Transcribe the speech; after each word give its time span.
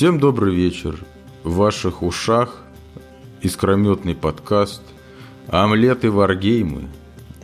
Всем 0.00 0.18
добрый 0.18 0.54
вечер. 0.54 0.98
В 1.44 1.56
ваших 1.56 2.02
ушах 2.02 2.62
искрометный 3.42 4.14
подкаст 4.14 4.80
«Омлет 5.46 6.06
и 6.06 6.08
варгеймы». 6.08 6.88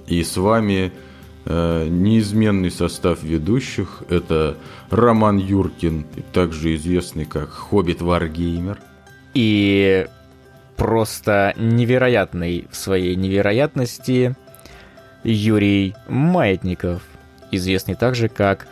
И 0.06 0.24
с 0.24 0.38
вами 0.38 0.90
э, 1.44 1.86
неизменный 1.86 2.70
состав 2.70 3.22
ведущих. 3.22 4.04
Это 4.08 4.56
Роман 4.88 5.36
Юркин, 5.36 6.06
также 6.32 6.74
известный 6.76 7.26
как 7.26 7.50
Хоббит 7.50 8.00
Варгеймер. 8.00 8.78
И 9.34 10.06
просто 10.78 11.52
невероятный 11.58 12.68
в 12.70 12.76
своей 12.76 13.16
невероятности 13.16 14.34
Юрий 15.24 15.94
Маятников, 16.08 17.02
известный 17.50 17.96
также 17.96 18.30
как 18.30 18.66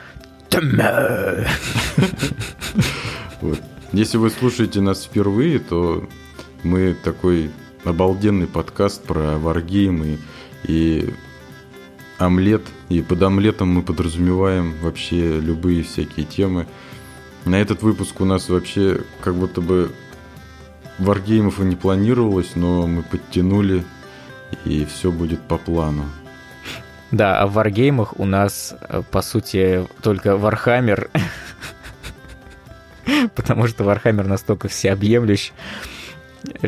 Вот. 3.42 3.60
Если 3.94 4.16
вы 4.16 4.30
слушаете 4.30 4.80
нас 4.80 5.04
впервые, 5.04 5.60
то 5.60 6.04
мы 6.64 6.96
такой 7.04 7.52
обалденный 7.84 8.48
подкаст 8.48 9.04
про 9.04 9.38
варгеймы 9.38 10.18
и 10.64 11.14
омлет. 12.18 12.62
И 12.88 13.02
под 13.02 13.22
омлетом 13.22 13.68
мы 13.68 13.82
подразумеваем 13.82 14.74
вообще 14.82 15.38
любые 15.38 15.84
всякие 15.84 16.26
темы. 16.26 16.66
На 17.44 17.60
этот 17.60 17.82
выпуск 17.82 18.20
у 18.20 18.24
нас 18.24 18.48
вообще 18.48 19.00
как 19.20 19.36
будто 19.36 19.60
бы 19.60 19.92
варгеймов 20.98 21.60
и 21.60 21.62
не 21.62 21.76
планировалось, 21.76 22.56
но 22.56 22.88
мы 22.88 23.04
подтянули, 23.04 23.84
и 24.64 24.84
все 24.86 25.12
будет 25.12 25.40
по 25.42 25.56
плану. 25.56 26.02
Да, 27.12 27.38
а 27.38 27.46
в 27.46 27.52
варгеймах 27.52 28.18
у 28.18 28.24
нас, 28.24 28.74
э, 28.80 29.02
по 29.08 29.22
сути, 29.22 29.86
только 30.02 30.36
Вархаммер 30.36 31.10
потому 33.34 33.66
что 33.66 33.84
Warhammer 33.84 34.26
настолько 34.26 34.68
всеобъемлющ, 34.68 35.52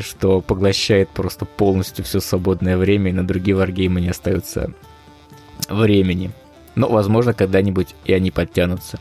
что 0.01 0.41
поглощает 0.41 1.09
просто 1.11 1.45
полностью 1.45 2.05
все 2.05 2.21
свободное 2.21 2.77
время, 2.77 3.11
и 3.11 3.15
на 3.15 3.27
другие 3.27 3.57
варгеймы 3.57 4.01
не 4.01 4.09
остается 4.09 4.73
времени. 5.69 6.31
Но, 6.75 6.89
возможно, 6.89 7.33
когда-нибудь 7.33 7.95
и 8.05 8.13
они 8.13 8.31
подтянутся. 8.31 8.99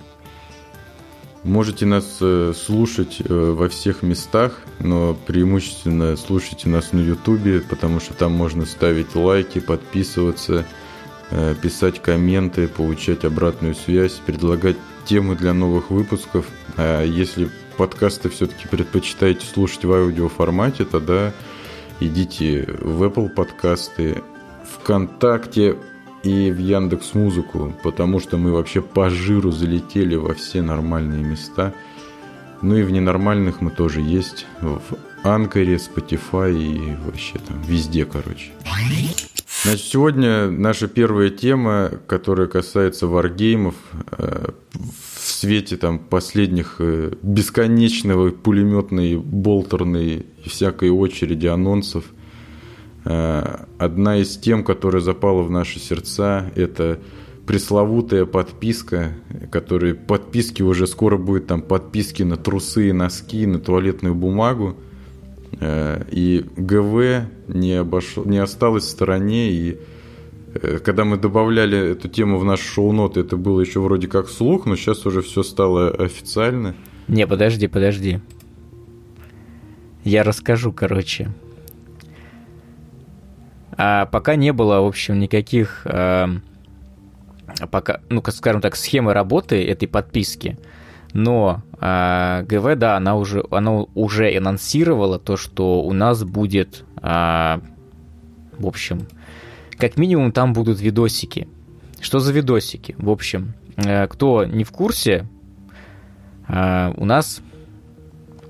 Можете 1.44 1.86
нас 1.86 2.18
э, 2.22 2.54
слушать 2.56 3.18
э, 3.20 3.52
во 3.52 3.70
всех 3.70 4.02
местах, 4.02 4.62
но 4.80 5.16
преимущественно 5.28 6.16
слушайте 6.16 6.70
нас 6.70 6.92
на 6.92 7.02
Ютубе, 7.02 7.62
потому 7.62 8.00
что 8.00 8.16
там 8.16 8.32
можно 8.32 8.66
ставить 8.66 9.14
лайки, 9.14 9.60
подписываться, 9.60 10.66
э, 11.30 11.54
писать 11.62 12.02
комменты, 12.02 12.68
получать 12.68 13.26
обратную 13.26 13.76
связь, 13.76 14.14
предлагать 14.26 14.78
темы 15.06 15.36
для 15.36 15.54
новых 15.54 15.90
выпусков. 15.90 16.48
А 16.78 17.04
если 17.04 17.50
подкасты 17.78 18.30
все-таки 18.30 18.68
предпочитаете 18.68 19.46
слушать 19.46 19.86
в 19.86 19.92
аудиоформате, 19.94 20.86
тогда 20.86 21.32
идите 22.00 22.68
в 22.82 23.04
Apple 23.04 23.30
подкасты, 23.30 24.24
ВКонтакте 24.64 25.78
и 26.24 26.52
в 26.52 26.58
Яндекс 26.58 27.14
Музыку, 27.14 27.74
потому 27.84 28.20
что 28.20 28.38
мы 28.38 28.52
вообще 28.52 28.82
по 28.82 29.10
жиру 29.10 29.52
залетели 29.52 30.16
во 30.16 30.34
все 30.34 30.62
нормальные 30.62 31.24
места. 31.24 31.74
Ну 32.62 32.76
и 32.76 32.84
в 32.84 32.92
ненормальных 32.92 33.62
мы 33.62 33.70
тоже 33.70 34.02
есть. 34.02 34.48
В 34.62 34.80
Анкоре, 35.26 35.78
Spotify 35.78 36.56
и 36.56 36.96
вообще 37.04 37.40
там 37.40 37.60
везде, 37.64 38.06
короче. 38.06 38.52
Значит, 39.64 39.86
сегодня 39.88 40.52
наша 40.52 40.88
первая 40.88 41.32
тема, 41.32 41.92
которая 42.06 42.46
касается 42.46 43.08
варгеймов, 43.08 43.74
э, 44.12 44.50
в 44.74 45.20
свете 45.20 45.78
там 45.78 45.98
последних 45.98 46.76
э, 46.78 47.14
бесконечного 47.24 48.30
пулеметной, 48.30 49.18
болтерной 49.18 50.28
и 50.44 50.50
всякой 50.50 50.92
очереди 50.92 51.48
анонсов. 51.48 52.06
Э, 53.06 53.66
одна 53.80 54.18
из 54.18 54.38
тем, 54.38 54.64
которая 54.64 55.02
запала 55.02 55.42
в 55.42 55.50
наши 55.50 55.80
сердца, 55.80 56.52
это 56.56 57.00
пресловутая 57.48 58.26
подписка, 58.26 59.14
которые 59.52 59.96
подписки 59.96 60.62
уже 60.62 60.86
скоро 60.86 61.18
будет 61.18 61.48
там 61.48 61.64
подписки 61.64 62.22
на 62.22 62.38
трусы 62.38 62.90
и 62.90 62.94
носки, 62.94 63.48
на 63.48 63.60
туалетную 63.60 64.14
бумагу. 64.14 64.78
Э, 65.60 66.04
и 66.12 66.46
ГВ 66.58 67.28
не, 67.48 67.74
обошел, 67.74 68.26
не 68.26 68.38
осталось 68.38 68.86
в 68.86 68.90
стороне. 68.90 69.52
И 69.52 69.80
э, 70.54 70.80
когда 70.80 71.06
мы 71.06 71.18
добавляли 71.18 71.92
эту 71.92 72.08
тему 72.08 72.38
в 72.38 72.46
наш 72.46 72.60
шоу-ноты, 72.60 73.22
это 73.22 73.38
было 73.38 73.62
еще 73.62 73.80
вроде 73.80 74.08
как 74.08 74.30
слух, 74.30 74.66
но 74.66 74.76
сейчас 74.76 75.06
уже 75.06 75.22
все 75.22 75.44
стало 75.44 75.90
официально. 75.90 76.76
Не, 77.08 77.28
подожди, 77.28 77.68
подожди. 77.68 78.20
Я 80.04 80.24
расскажу, 80.24 80.72
короче. 80.72 81.30
А 83.78 84.06
пока 84.06 84.36
не 84.36 84.54
было, 84.54 84.82
в 84.82 84.86
общем, 84.86 85.20
никаких, 85.20 85.82
а, 85.86 86.30
пока, 87.72 88.02
ну, 88.10 88.24
скажем 88.28 88.62
так, 88.62 88.76
схемы 88.76 89.14
работы 89.14 89.64
этой 89.66 89.88
подписки 89.88 90.58
но 91.16 91.64
э, 91.80 92.44
ГВ, 92.44 92.76
да, 92.76 92.98
она 92.98 93.16
уже, 93.16 93.46
она 93.50 93.84
уже 93.96 94.38
анонсировала 94.38 95.18
то, 95.18 95.38
что 95.38 95.82
у 95.82 95.94
нас 95.94 96.26
будет, 96.26 96.84
э, 97.02 97.60
в 98.58 98.68
общем, 98.68 99.08
как 99.78 99.96
минимум 99.96 100.34
там 100.34 100.52
будут 100.52 100.82
видосики. 100.82 101.48
Что 102.02 102.20
за 102.20 102.34
видосики? 102.34 102.96
В 102.98 103.10
общем, 103.10 103.54
э, 103.78 104.08
кто 104.08 104.44
не 104.44 104.66
в 104.66 104.72
курсе, 104.72 105.26
э, 106.50 106.94
у 106.98 107.06
нас, 107.06 107.42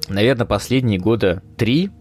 наверное, 0.09 0.47
последние 0.47 0.99
года 0.99 1.43
три, 1.57 1.91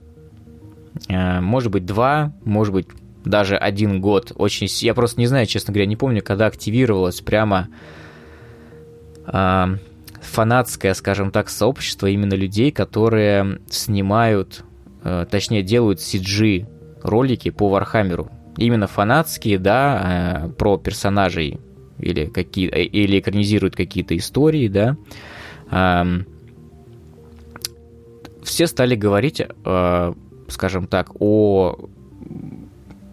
э, 1.11 1.41
может 1.43 1.73
быть, 1.73 1.85
два, 1.85 2.33
может 2.43 2.73
быть, 2.73 2.87
даже 3.27 3.59
один 3.59 4.01
год. 4.01 4.33
Очень, 4.35 4.67
я 4.87 4.95
просто 4.95 5.21
не 5.21 5.27
знаю, 5.27 5.45
честно 5.45 5.75
говоря, 5.75 5.87
не 5.87 5.97
помню, 5.97 6.23
когда 6.23 6.47
активировалась 6.47 7.21
прямо 7.21 7.69
фанатское, 10.25 10.95
скажем 10.95 11.31
так, 11.31 11.49
сообщество 11.49 12.07
именно 12.07 12.35
людей, 12.35 12.71
которые 12.71 13.61
снимают, 13.71 14.65
э, 15.03 15.27
точнее 15.31 15.63
делают 15.63 16.01
CG 16.01 16.67
ролики 17.03 17.51
по 17.51 17.69
Вархаммеру. 17.69 18.31
Именно 18.57 18.87
фанатские, 18.87 19.59
да, 19.59 20.47
э, 20.47 20.49
про 20.53 20.79
персонажей 20.79 21.61
или, 21.99 22.27
какие, 22.27 22.71
э, 22.71 22.85
или 22.85 23.19
экранизируют 23.19 23.77
какие-то 23.77 24.17
истории, 24.17 24.69
да. 24.69 24.97
Все 28.43 28.67
стали 28.67 28.95
говорить, 28.95 29.41
скажем 30.49 30.87
так, 30.87 31.11
о... 31.19 31.89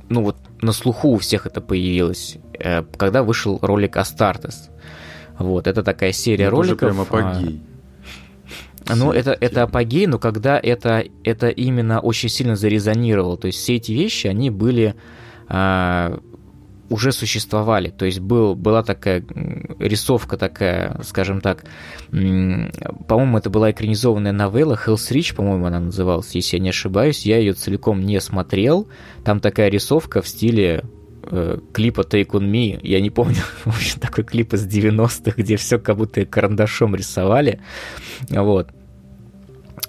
Ну 0.10 0.24
вот 0.24 0.36
на 0.62 0.74
слуху 0.74 1.14
у 1.14 1.18
всех 1.18 1.46
это 1.48 1.62
появилось, 1.62 2.38
когда 2.98 3.24
вышел 3.24 3.58
ролик 3.62 3.96
Астартес. 3.96 4.71
Вот, 5.44 5.68
это 5.68 5.84
такая 5.84 6.12
серия 6.12 6.46
это 6.46 6.52
роликов. 6.52 6.92
Уже 6.92 6.94
прям 6.94 7.02
апогей. 7.02 7.62
А, 8.88 8.96
ну, 8.96 9.12
это, 9.12 9.38
это 9.40 9.64
апогей, 9.64 10.08
но 10.08 10.20
когда 10.20 10.60
это, 10.60 11.04
это 11.24 11.50
именно 11.50 12.00
очень 12.00 12.30
сильно 12.30 12.56
зарезонировало. 12.56 13.38
То 13.38 13.48
есть 13.48 13.60
все 13.60 13.76
эти 13.76 13.92
вещи, 13.92 14.28
они 14.28 14.50
были 14.50 14.96
а, 15.48 16.20
уже 16.92 17.12
существовали. 17.14 17.90
То 17.90 18.06
есть 18.06 18.20
был, 18.20 18.54
была 18.54 18.84
такая 18.84 19.24
рисовка 19.80 20.38
такая, 20.38 21.00
скажем 21.04 21.40
так, 21.40 21.64
по-моему, 22.10 23.38
это 23.38 23.50
была 23.50 23.72
экранизованная 23.72 24.34
новелла 24.34 24.78
Hell's 24.86 25.10
Reach, 25.12 25.34
по-моему, 25.34 25.66
она 25.66 25.80
называлась, 25.80 26.36
если 26.36 26.58
я 26.58 26.64
не 26.64 26.70
ошибаюсь. 26.70 27.26
Я 27.26 27.38
ее 27.38 27.54
целиком 27.54 28.02
не 28.02 28.20
смотрел. 28.20 28.88
Там 29.24 29.40
такая 29.40 29.70
рисовка 29.70 30.22
в 30.22 30.28
стиле 30.28 30.84
э, 31.24 31.60
клипа 31.74 32.02
Take 32.02 32.30
On 32.30 32.50
Me, 32.50 32.80
я 32.84 33.02
не 33.02 33.10
помню, 33.10 33.42
в 33.66 33.76
общем, 33.76 34.00
такой 34.00 34.24
клип 34.24 34.54
из 34.54 34.68
90-х, 34.68 35.34
где 35.38 35.58
все 35.58 35.80
как 35.80 35.98
будто 35.98 36.26
карандашом 36.26 36.96
рисовали, 36.96 37.60
вот. 38.30 38.70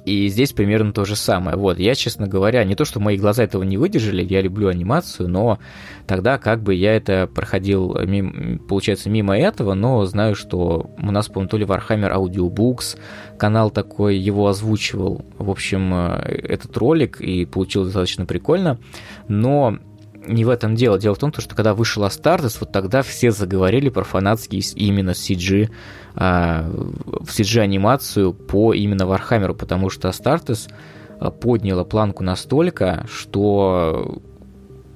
И 0.04 0.26
здесь 0.28 0.52
примерно 0.52 0.92
то 0.92 1.04
же 1.04 1.14
самое. 1.14 1.56
Вот, 1.56 1.78
я, 1.78 1.94
честно 1.94 2.26
говоря, 2.26 2.64
не 2.64 2.74
то, 2.74 2.84
что 2.84 2.98
мои 2.98 3.16
глаза 3.16 3.44
этого 3.44 3.62
не 3.62 3.76
выдержали, 3.76 4.24
я 4.24 4.40
люблю 4.40 4.68
анимацию, 4.68 5.28
но 5.28 5.58
тогда 6.06 6.38
как 6.38 6.62
бы 6.62 6.74
я 6.74 6.96
это 6.96 7.28
проходил, 7.32 7.96
мимо, 8.04 8.58
получается, 8.58 9.10
мимо 9.10 9.38
этого, 9.38 9.74
но 9.74 10.04
знаю, 10.04 10.34
что 10.34 10.90
у 10.98 11.10
нас, 11.12 11.28
по-моему, 11.28 11.50
то 11.50 11.56
ли 11.56 11.64
Warhammer 11.64 12.12
Audiobooks, 12.12 12.98
канал 13.38 13.70
такой, 13.70 14.16
его 14.16 14.48
озвучивал, 14.48 15.24
в 15.38 15.50
общем, 15.50 15.94
э, 15.94 16.40
этот 16.48 16.76
ролик, 16.76 17.20
и 17.20 17.44
получилось 17.44 17.88
достаточно 17.88 18.26
прикольно, 18.26 18.78
но 19.28 19.78
не 20.26 20.44
в 20.44 20.48
этом 20.48 20.74
дело. 20.74 20.98
Дело 20.98 21.14
в 21.14 21.18
том, 21.18 21.32
что 21.32 21.54
когда 21.54 21.74
вышел 21.74 22.04
Астартес, 22.04 22.60
вот 22.60 22.72
тогда 22.72 23.02
все 23.02 23.30
заговорили 23.30 23.88
про 23.88 24.04
фанатский 24.04 24.62
именно 24.76 25.10
CG, 25.10 25.70
а, 26.14 26.68
в 27.04 27.28
CG-анимацию 27.28 28.32
по 28.32 28.72
именно 28.72 29.06
Вархаммеру, 29.06 29.54
потому 29.54 29.90
что 29.90 30.08
Астартес 30.08 30.68
подняла 31.40 31.84
планку 31.84 32.24
настолько, 32.24 33.06
что 33.12 34.20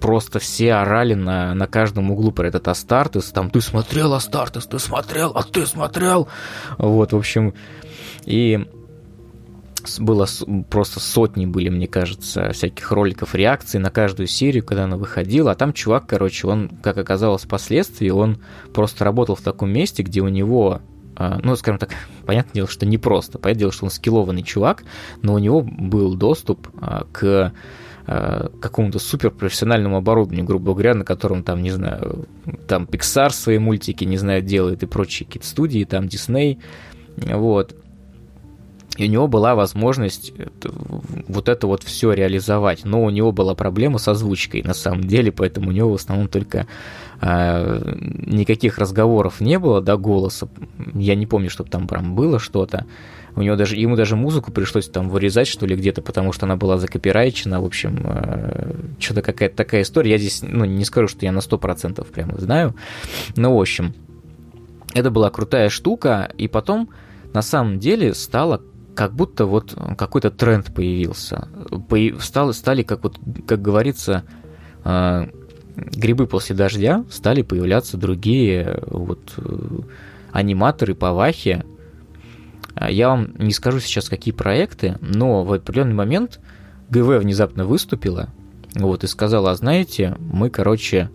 просто 0.01 0.39
все 0.39 0.75
орали 0.75 1.15
на, 1.15 1.55
на 1.55 1.67
каждом 1.67 2.11
углу 2.11 2.33
про 2.33 2.49
этот 2.49 2.69
Астартес, 2.69 3.33
там, 3.33 3.51
ты 3.51 3.61
смотрел 3.61 4.15
Астартес, 4.15 4.67
ты 4.67 4.79
смотрел, 4.79 5.33
а 5.35 5.43
ты 5.43 5.67
смотрел, 5.67 6.29
вот, 6.79 7.13
в 7.13 7.17
общем, 7.17 7.55
и 8.25 8.67
было 9.99 10.27
просто 10.71 11.01
сотни 11.01 11.47
были, 11.47 11.69
мне 11.69 11.87
кажется, 11.87 12.53
всяких 12.53 12.91
роликов, 12.93 13.35
реакций 13.35 13.81
на 13.81 13.91
каждую 13.91 14.27
серию, 14.27 14.65
когда 14.65 14.85
она 14.85 14.97
выходила. 14.97 15.53
А 15.53 15.55
там 15.55 15.73
чувак, 15.73 16.07
короче, 16.07 16.47
он, 16.47 16.71
как 16.83 16.99
оказалось 16.99 17.45
впоследствии, 17.45 18.11
он 18.11 18.39
просто 18.73 19.05
работал 19.05 19.35
в 19.37 19.43
таком 19.43 19.71
месте, 19.71 20.03
где 20.03 20.21
у 20.21 20.29
него 20.29 20.81
а, 21.17 21.41
ну, 21.43 21.57
скажем 21.57 21.79
так, 21.79 21.91
понятное 22.27 22.55
дело, 22.55 22.69
что 22.69 22.87
не 22.87 22.99
просто. 22.99 23.39
Понятное 23.39 23.61
дело, 23.61 23.73
что 23.73 23.87
он 23.87 23.91
скиллованный 23.91 24.43
чувак, 24.43 24.85
но 25.23 25.35
у 25.35 25.39
него 25.39 25.63
был 25.63 26.15
доступ 26.15 26.69
а, 26.81 27.07
к 27.11 27.53
а, 28.07 28.51
какому-то 28.61 28.99
суперпрофессиональному 28.99 29.97
оборудованию, 29.97 30.45
грубо 30.45 30.73
говоря, 30.73 30.95
на 30.95 31.05
котором 31.05 31.43
там, 31.43 31.63
не 31.63 31.71
знаю, 31.71 32.27
там 32.69 32.85
Pixar 32.85 33.31
свои 33.31 33.59
мультики, 33.59 34.05
не 34.05 34.19
знаю, 34.19 34.43
делает 34.43 34.83
и 34.83 34.87
прочие 34.87 35.27
какие-то 35.27 35.49
студии, 35.49 35.85
там 35.85 36.05
Disney, 36.05 36.59
вот. 37.17 37.75
И 38.97 39.05
у 39.05 39.11
него 39.11 39.29
была 39.29 39.55
возможность 39.55 40.33
вот 41.29 41.49
это 41.49 41.67
вот 41.67 41.83
все 41.83 42.13
реализовать. 42.13 42.85
Но 42.85 43.03
у 43.03 43.11
него 43.11 43.33
была 43.33 43.55
проблема 43.55 43.99
с 43.99 44.09
озвучкой, 44.09 44.63
на 44.63 44.75
самом 44.75 45.05
деле, 45.05 45.33
поэтому 45.33 45.69
у 45.69 45.73
него 45.73 45.93
в 45.93 45.95
основном 45.95 46.29
только 46.29 46.67
э, 47.21 47.95
никаких 48.27 48.79
разговоров 48.79 49.41
не 49.41 49.59
было 49.59 49.81
до 49.81 49.97
голоса. 49.97 50.49
Я 50.95 51.15
не 51.15 51.27
помню, 51.27 51.51
чтобы 51.51 51.71
там 51.71 51.87
прям 51.87 52.15
было 52.15 52.39
что-то. 52.39 52.87
У 53.35 53.43
него 53.43 53.55
даже, 53.57 53.77
ему 53.77 53.97
даже 53.97 54.17
музыку 54.17 54.51
пришлось 54.51 54.89
там 54.89 55.11
вырезать, 55.11 55.47
что 55.47 55.67
ли, 55.67 55.77
где-то, 55.77 56.01
потому 56.01 56.33
что 56.33 56.47
она 56.47 56.57
была 56.57 56.79
закопирайчена. 56.79 57.61
В 57.61 57.67
общем, 57.67 58.01
э, 58.03 58.73
что-то 58.99 59.21
какая-то 59.21 59.57
такая 59.57 59.83
история. 59.83 60.13
Я 60.13 60.19
здесь, 60.19 60.41
ну, 60.43 60.65
не 60.65 60.87
скажу, 60.87 61.09
что 61.09 61.27
я 61.27 61.33
на 61.33 61.41
100% 61.41 62.05
прямо 62.11 62.39
знаю. 62.39 62.75
Но, 63.37 63.55
в 63.55 63.61
общем, 63.61 63.93
это 64.95 65.11
была 65.11 65.29
крутая 65.29 65.69
штука. 65.69 66.31
И 66.39 66.49
потом, 66.49 66.89
на 67.35 67.43
самом 67.43 67.79
деле, 67.79 68.15
стало 68.15 68.63
как 68.97 69.13
будто 69.13 69.45
вот 69.45 69.77
какой-то 69.97 70.31
тренд 70.31 70.75
появился. 70.75 71.49
Стали, 72.19 72.53
стали 72.53 72.83
как 72.83 73.05
вот, 73.05 73.21
как 73.47 73.61
говорится, 73.61 74.25
э, 74.85 75.27
грибы 75.77 76.27
после 76.27 76.57
дождя, 76.57 77.05
стали 77.11 77.43
появляться 77.43 77.99
другие 77.99 78.83
вот 78.87 79.35
э, 79.37 79.81
аниматоры 80.33 80.95
по 80.95 81.13
Вахе. 81.13 81.65
Я 82.81 83.11
вам 83.11 83.35
не 83.39 83.53
скажу 83.53 83.81
сейчас, 83.81 84.09
какие 84.09 84.33
проекты, 84.33 84.99
но 85.01 85.45
в 85.45 85.53
определенный 85.53 85.95
момент 85.95 86.41
ГВ 86.89 87.19
внезапно 87.19 87.67
выступила 87.67 88.31
вот, 88.75 89.05
и 89.05 89.07
сказала, 89.07 89.51
а 89.51 89.55
знаете, 89.57 90.17
мы, 90.19 90.49
короче, 90.49 91.11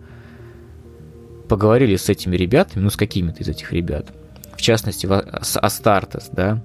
поговорили 1.48 1.96
с 1.96 2.08
этими 2.08 2.36
ребятами, 2.36 2.84
ну, 2.84 2.90
с 2.90 2.96
какими-то 2.96 3.42
из 3.42 3.48
этих 3.48 3.72
ребят, 3.72 4.12
в 4.56 4.60
частности, 4.60 5.06
с 5.06 5.58
Астартес, 5.58 6.30
да, 6.32 6.62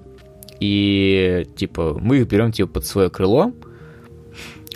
и 0.60 1.46
типа 1.56 1.98
мы 2.00 2.18
их 2.18 2.28
берем 2.28 2.52
типа 2.52 2.68
под 2.74 2.86
свое 2.86 3.10
крыло. 3.10 3.52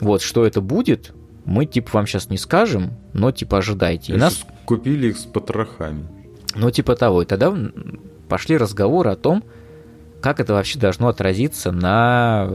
Вот 0.00 0.22
что 0.22 0.44
это 0.44 0.60
будет, 0.60 1.12
мы 1.44 1.66
типа 1.66 1.90
вам 1.92 2.06
сейчас 2.06 2.30
не 2.30 2.38
скажем, 2.38 2.92
но 3.12 3.32
типа 3.32 3.58
ожидайте. 3.58 4.12
И 4.12 4.16
нас 4.16 4.44
купили 4.64 5.08
их 5.08 5.18
с 5.18 5.24
потрохами. 5.24 6.06
Ну 6.54 6.70
типа 6.70 6.96
того. 6.96 7.22
И 7.22 7.26
тогда 7.26 7.54
пошли 8.28 8.56
разговоры 8.56 9.10
о 9.10 9.16
том, 9.16 9.44
как 10.20 10.40
это 10.40 10.54
вообще 10.54 10.78
должно 10.78 11.08
отразиться 11.08 11.72
на 11.72 12.48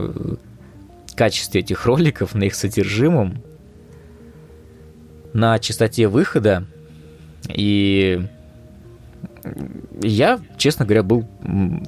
качестве 1.16 1.62
этих 1.62 1.86
роликов, 1.86 2.36
на 2.36 2.44
их 2.44 2.56
содержимом, 2.56 3.42
на 5.34 5.60
частоте 5.60 6.08
выхода. 6.08 6.66
И 7.50 8.22
я, 10.02 10.40
честно 10.58 10.86
говоря, 10.86 11.04
был 11.04 11.28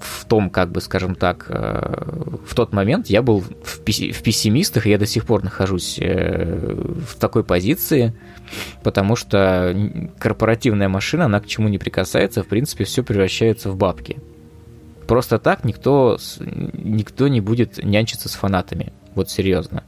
в 0.01 0.25
том, 0.25 0.49
как 0.49 0.71
бы, 0.71 0.81
скажем 0.81 1.15
так, 1.15 1.45
э, 1.49 2.37
в 2.45 2.55
тот 2.55 2.73
момент 2.73 3.07
я 3.07 3.21
был 3.21 3.41
в, 3.41 3.81
пессимистах, 3.81 4.85
и 4.85 4.89
я 4.89 4.97
до 4.97 5.05
сих 5.05 5.25
пор 5.25 5.43
нахожусь 5.43 5.97
э, 5.99 6.73
в 7.07 7.15
такой 7.15 7.43
позиции, 7.43 8.13
потому 8.83 9.15
что 9.15 9.75
корпоративная 10.17 10.89
машина, 10.89 11.25
она 11.25 11.39
к 11.39 11.47
чему 11.47 11.67
не 11.69 11.77
прикасается, 11.77 12.43
в 12.43 12.47
принципе, 12.47 12.83
все 12.83 13.03
превращается 13.03 13.69
в 13.69 13.75
бабки. 13.75 14.17
Просто 15.07 15.39
так 15.39 15.63
никто, 15.63 16.17
никто 16.39 17.27
не 17.27 17.41
будет 17.41 17.83
нянчиться 17.83 18.29
с 18.29 18.33
фанатами. 18.33 18.93
Вот 19.15 19.29
серьезно. 19.29 19.83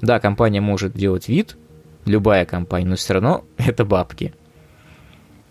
Да, 0.00 0.20
компания 0.20 0.60
может 0.60 0.92
делать 0.92 1.28
вид, 1.28 1.56
любая 2.04 2.44
компания, 2.44 2.88
но 2.88 2.96
все 2.96 3.14
равно 3.14 3.44
это 3.56 3.84
бабки 3.84 4.34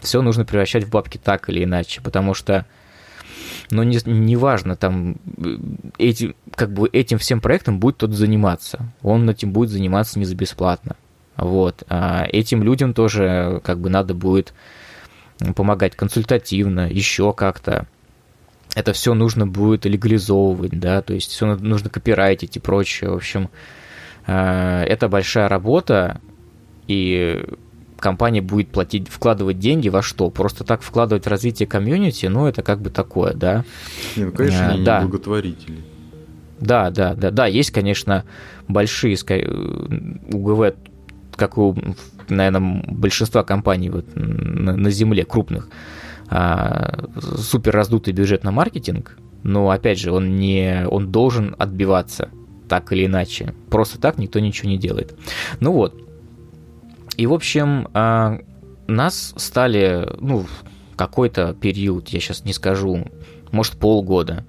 все 0.01 0.21
нужно 0.21 0.45
превращать 0.45 0.83
в 0.83 0.89
бабки 0.89 1.17
так 1.17 1.49
или 1.49 1.63
иначе, 1.63 2.01
потому 2.01 2.33
что, 2.33 2.65
ну, 3.69 3.83
не, 3.83 3.99
не 4.05 4.75
там, 4.75 5.17
э, 5.37 5.57
эти, 5.97 6.35
как 6.55 6.73
бы 6.73 6.89
этим 6.91 7.17
всем 7.17 7.41
проектом 7.41 7.79
будет 7.79 7.95
кто-то 7.95 8.13
заниматься. 8.13 8.91
Он 9.01 9.29
этим 9.29 9.51
будет 9.51 9.69
заниматься 9.69 10.19
не 10.19 10.25
за 10.25 10.35
бесплатно. 10.35 10.95
Вот. 11.37 11.83
А 11.89 12.25
этим 12.29 12.63
людям 12.63 12.93
тоже, 12.93 13.61
как 13.63 13.79
бы, 13.79 13.89
надо 13.89 14.13
будет 14.13 14.53
помогать 15.55 15.95
консультативно, 15.95 16.89
еще 16.89 17.33
как-то. 17.33 17.87
Это 18.75 18.93
все 18.93 19.13
нужно 19.13 19.45
будет 19.45 19.85
легализовывать, 19.85 20.79
да, 20.79 21.01
то 21.01 21.13
есть 21.13 21.31
все 21.31 21.55
нужно 21.55 21.89
копирайтить 21.89 22.55
и 22.55 22.59
прочее. 22.59 23.09
В 23.09 23.15
общем, 23.15 23.49
э, 24.27 24.83
это 24.87 25.09
большая 25.09 25.49
работа, 25.49 26.21
и 26.87 27.43
компания 28.01 28.41
будет 28.41 28.69
платить, 28.69 29.07
вкладывать 29.07 29.59
деньги 29.59 29.87
во 29.87 30.01
что? 30.01 30.29
Просто 30.29 30.63
так 30.65 30.81
вкладывать 30.81 31.25
в 31.25 31.29
развитие 31.29 31.67
комьюнити, 31.67 32.25
ну, 32.25 32.47
это 32.47 32.63
как 32.63 32.81
бы 32.81 32.89
такое, 32.89 33.33
да. 33.33 33.63
Не, 34.17 34.25
ну, 34.25 34.31
конечно, 34.33 34.67
а, 34.67 34.71
они 34.71 34.83
да. 34.83 34.99
не 34.99 35.05
благотворители. 35.05 35.77
Да, 36.59 36.91
да, 36.91 37.15
да, 37.15 37.31
да, 37.31 37.45
есть, 37.47 37.71
конечно, 37.71 38.25
большие 38.67 39.15
УГВ, 40.31 40.75
как 41.35 41.57
у, 41.57 41.75
наверное, 42.29 42.83
большинства 42.87 43.43
компаний 43.43 43.89
вот 43.89 44.05
на, 44.15 44.75
на 44.75 44.91
Земле, 44.91 45.23
крупных, 45.23 45.69
а, 46.29 47.05
супер 47.37 47.73
раздутый 47.73 48.13
бюджет 48.13 48.43
на 48.43 48.51
маркетинг, 48.51 49.17
но, 49.43 49.69
опять 49.69 49.99
же, 49.99 50.11
он, 50.11 50.37
не, 50.37 50.85
он 50.87 51.11
должен 51.11 51.55
отбиваться 51.57 52.29
так 52.71 52.93
или 52.93 53.05
иначе. 53.05 53.53
Просто 53.69 53.99
так 53.99 54.17
никто 54.17 54.39
ничего 54.39 54.69
не 54.69 54.77
делает. 54.77 55.13
Ну 55.59 55.73
вот, 55.73 56.10
и, 57.17 57.25
в 57.25 57.33
общем, 57.33 57.87
а, 57.93 58.39
нас 58.87 59.33
стали, 59.37 60.07
ну, 60.19 60.45
какой-то 60.95 61.53
период, 61.53 62.09
я 62.09 62.19
сейчас 62.19 62.45
не 62.45 62.53
скажу, 62.53 63.07
может, 63.51 63.73
полгода, 63.77 64.45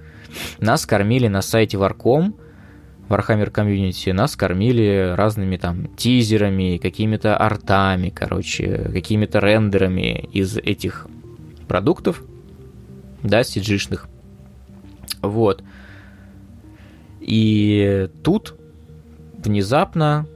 нас 0.59 0.87
кормили 0.87 1.29
на 1.29 1.43
сайте 1.43 1.76
Warcom, 1.76 2.35
Warhammer 3.09 3.53
Community, 3.53 4.12
нас 4.12 4.37
кормили 4.37 5.14
разными 5.16 5.57
там 5.57 5.88
тизерами, 5.97 6.78
какими-то 6.78 7.37
артами, 7.37 8.11
короче, 8.11 8.90
какими-то 8.92 9.38
рендерами 9.38 10.28
из 10.33 10.57
этих 10.57 11.07
продуктов, 11.69 12.23
да, 13.23 13.40
cg 13.40 14.00
Вот. 15.21 15.62
И 17.21 18.09
тут 18.23 18.57
внезапно 19.45 20.26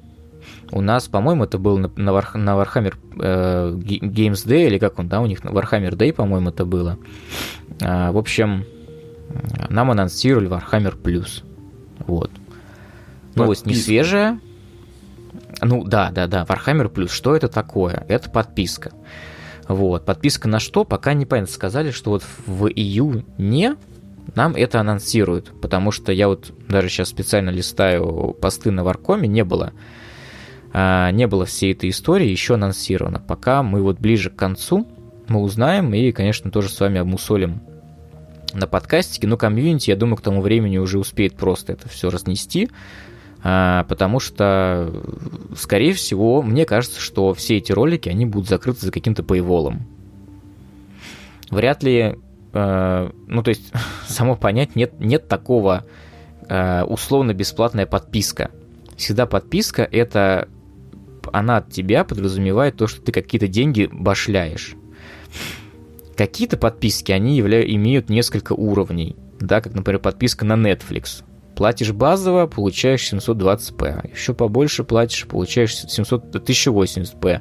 у 0.73 0.81
нас, 0.81 1.09
по-моему, 1.09 1.45
это 1.45 1.59
был 1.59 1.79
на, 1.79 1.91
на, 1.97 2.13
на 2.13 2.51
Warhammer 2.63 2.95
э, 3.21 3.73
Games 3.75 4.47
Day, 4.47 4.67
или 4.67 4.79
как 4.79 4.99
он, 4.99 5.09
да, 5.09 5.21
у 5.21 5.27
них 5.27 5.45
на 5.45 5.51
Warhammer 5.51 5.91
Day, 5.91 6.13
по-моему, 6.13 6.51
это 6.51 6.65
было. 6.65 6.99
А, 7.83 8.13
в 8.13 8.19
общем, 8.19 8.65
нам 9.69 9.91
анонсировали 9.91 10.49
Warhammer 10.49 11.01
Plus. 11.01 11.43
Вот. 12.07 12.31
Новость 13.35 13.65
подписка. 13.65 13.69
не 13.69 13.75
свежая. 13.75 14.41
Ну, 15.63 15.85
да, 15.85 16.11
да, 16.11 16.27
да, 16.27 16.45
Warhammer 16.45 16.93
Plus. 16.93 17.09
Что 17.09 17.37
это 17.37 17.49
такое? 17.49 18.05
Это 18.09 18.31
подписка. 18.31 18.93
Вот. 19.69 20.05
Подписка 20.05 20.49
на 20.49 20.59
что? 20.59 20.85
Пока 20.85 21.13
не 21.15 21.27
понятно. 21.27 21.53
Сказали, 21.53 21.91
что 21.91 22.11
вот 22.11 22.25
в 22.47 22.67
июне 22.69 23.77
нам 24.35 24.55
это 24.55 24.81
анонсируют, 24.81 25.53
потому 25.61 25.93
что 25.93 26.13
я 26.13 26.29
вот 26.29 26.53
даже 26.69 26.89
сейчас 26.89 27.09
специально 27.09 27.51
листаю 27.51 28.37
посты 28.41 28.71
на 28.71 28.85
Варкоме, 28.85 29.29
не 29.29 29.45
было 29.45 29.73
не 30.77 31.27
было 31.27 31.47
всей 31.47 31.73
этой 31.73 31.89
истории 31.89 32.29
еще 32.29 32.55
анонсировано. 32.55 33.19
Пока 33.19 33.63
мы 33.63 33.81
вот 33.81 33.99
ближе 33.99 34.29
к 34.29 34.37
концу, 34.37 34.87
мы 35.29 35.41
узнаем 35.41 35.93
и, 35.95 36.13
конечно, 36.13 36.51
тоже 36.51 36.69
с 36.69 36.79
вами 36.79 37.01
обмусолим 37.01 37.63
на 38.53 38.67
подкастике, 38.67 39.27
но 39.27 39.37
комьюнити, 39.37 39.91
я 39.91 39.97
думаю, 39.97 40.17
к 40.17 40.23
тому 40.23 40.41
времени 40.41 40.79
уже 40.79 40.99
успеет 40.99 41.37
просто 41.37 41.73
это 41.73 41.89
все 41.89 42.11
разнести, 42.11 42.71
а, 43.43 43.85
потому 43.85 44.19
что, 44.21 44.93
скорее 45.57 45.93
всего, 45.93 46.43
мне 46.43 46.65
кажется, 46.65 47.01
что 47.01 47.35
все 47.35 47.59
эти 47.59 47.73
ролики, 47.73 48.09
они 48.09 48.27
будут 48.27 48.49
закрыты 48.49 48.87
за 48.87 48.93
каким-то 48.93 49.23
paywall. 49.23 49.77
Вряд 51.51 51.83
ли, 51.83 52.17
а, 52.53 53.13
ну, 53.27 53.43
то 53.43 53.51
есть, 53.51 53.73
само 54.07 54.37
понять, 54.37 54.77
нет, 54.77 54.99
нет 55.01 55.29
такого 55.29 55.85
условно-бесплатная 56.49 57.87
подписка. 57.87 58.53
Всегда 58.97 59.27
подписка— 59.27 59.83
это 59.91 60.47
она 61.33 61.59
от 61.59 61.71
тебя 61.71 62.05
подразумевает 62.05 62.77
то, 62.77 62.87
что 62.87 63.01
ты 63.01 63.13
какие-то 63.13 63.49
деньги 63.49 63.89
башляешь. 63.91 64.75
Какие-то 66.17 66.57
подписки, 66.57 67.13
они 67.13 67.37
явля... 67.37 67.63
имеют 67.63 68.09
несколько 68.09 68.53
уровней, 68.53 69.17
да, 69.39 69.61
как, 69.61 69.75
например, 69.75 70.01
подписка 70.01 70.45
на 70.45 70.55
Netflix. 70.55 71.23
Платишь 71.57 71.93
базово, 71.93 72.47
получаешь 72.47 73.11
720p. 73.11 74.11
Еще 74.13 74.35
побольше 74.35 74.85
платишь, 74.85 75.27
получаешь 75.27 75.75
700, 75.75 76.37
1080p. 76.37 77.41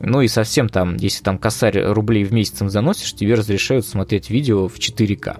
Ну 0.00 0.22
и 0.22 0.28
совсем 0.28 0.70
там, 0.70 0.96
если 0.96 1.22
там 1.22 1.36
косарь 1.36 1.78
рублей 1.82 2.24
в 2.24 2.32
месяц 2.32 2.58
заносишь, 2.60 3.14
тебе 3.14 3.34
разрешают 3.34 3.86
смотреть 3.86 4.30
видео 4.30 4.68
в 4.68 4.78
4К. 4.78 5.38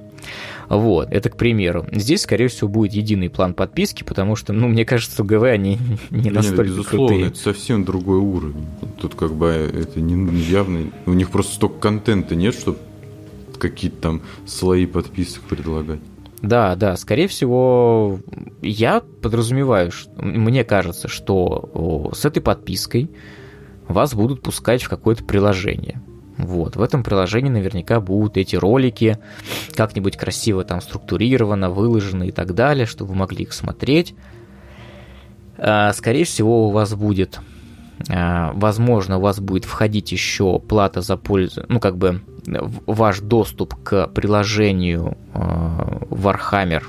Вот, 0.69 1.09
это 1.11 1.31
к 1.31 1.37
примеру. 1.37 1.87
Здесь, 1.93 2.23
скорее 2.23 2.49
всего, 2.49 2.69
будет 2.69 2.93
единый 2.93 3.31
план 3.31 3.55
подписки, 3.55 4.03
потому 4.03 4.37
что, 4.37 4.53
ну, 4.53 4.69
мне 4.69 4.85
кажется, 4.85 5.23
ГВ 5.23 5.45
они 5.45 5.79
не 6.11 6.31
настолько 6.31 6.63
нет, 6.63 6.77
безусловно, 6.77 7.09
крутые. 7.09 7.27
это 7.29 7.39
совсем 7.39 7.85
другой 7.85 8.19
уровень. 8.19 8.67
Тут 9.01 9.15
как 9.15 9.33
бы 9.33 9.47
это 9.47 10.01
не 10.01 10.41
явно... 10.41 10.91
У 11.07 11.13
них 11.13 11.31
просто 11.31 11.55
столько 11.55 11.79
контента 11.79 12.35
нет, 12.35 12.55
чтобы 12.55 12.79
какие-то 13.59 13.97
там 14.01 14.23
слои 14.47 14.87
подписок 14.87 15.43
предлагать. 15.43 16.01
Да, 16.43 16.77
да, 16.77 16.97
скорее 16.97 17.29
всего, 17.29 18.21
я 18.61 19.01
подразумеваю, 19.01 19.91
что, 19.91 20.11
мне 20.23 20.65
кажется, 20.65 21.09
что 21.09 22.11
с 22.15 22.25
этой 22.25 22.41
подпиской 22.41 23.11
вас 23.89 24.15
будут 24.15 24.43
пускать 24.43 24.83
в 24.83 24.89
какое-то 24.89 25.25
приложение. 25.25 26.03
Вот, 26.39 26.77
в 26.77 26.83
этом 26.83 27.03
приложении 27.03 27.51
наверняка 27.51 28.01
будут 28.01 28.37
эти 28.37 28.57
ролики 28.57 29.19
как-нибудь 29.75 30.17
красиво 30.17 30.65
там 30.65 30.81
структурировано, 30.81 31.71
выложены 31.71 32.29
и 32.29 32.31
так 32.31 32.55
далее, 32.55 32.87
чтобы 32.87 33.13
вы 33.13 33.17
могли 33.17 33.45
их 33.45 33.53
смотреть. 33.53 34.15
А, 35.59 35.93
скорее 35.95 36.25
всего, 36.25 36.69
у 36.69 36.71
вас 36.71 36.95
будет, 36.95 37.41
а, 38.11 38.53
возможно, 38.55 39.17
у 39.17 39.21
вас 39.21 39.41
будет 39.41 39.65
входить 39.65 40.13
еще 40.13 40.59
плата 40.59 41.01
за 41.01 41.17
пользу, 41.17 41.65
ну, 41.69 41.81
как 41.81 41.97
бы 41.97 42.21
ваш 42.87 43.21
доступ 43.21 43.75
к 43.83 44.09
приложению 44.09 45.17
а, 45.33 46.03
Warhammer, 46.11 46.83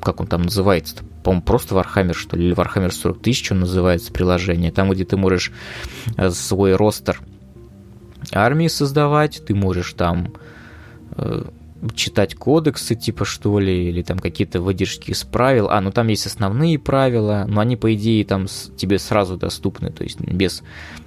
как 0.00 0.20
он 0.20 0.26
там 0.26 0.42
называется, 0.42 0.96
по-моему, 1.22 1.42
просто 1.42 1.74
Warhammer, 1.74 2.14
что 2.14 2.38
ли, 2.38 2.46
или 2.46 2.56
Warhammer 2.56 2.90
40 2.90 3.20
тысяч 3.20 3.52
он 3.52 3.60
называется 3.60 4.12
приложение, 4.12 4.72
там, 4.72 4.90
где 4.90 5.04
ты 5.04 5.18
можешь 5.18 5.52
свой 6.30 6.74
ростер 6.74 7.20
армии 8.34 8.68
создавать, 8.68 9.42
ты 9.46 9.54
можешь 9.54 9.92
там 9.94 10.34
э, 11.16 11.44
читать 11.94 12.34
кодексы, 12.34 12.94
типа 12.94 13.24
что 13.24 13.58
ли, 13.58 13.88
или 13.88 14.02
там 14.02 14.18
какие-то 14.18 14.60
выдержки 14.60 15.10
из 15.10 15.24
правил. 15.24 15.68
А, 15.70 15.80
ну 15.80 15.90
там 15.90 16.08
есть 16.08 16.26
основные 16.26 16.78
правила, 16.78 17.44
но 17.48 17.60
они, 17.60 17.76
по 17.76 17.94
идее, 17.94 18.24
там 18.24 18.48
с, 18.48 18.70
тебе 18.76 18.98
сразу 18.98 19.36
доступны, 19.36 19.90
то 19.90 20.04
есть 20.04 20.20
без, 20.20 20.62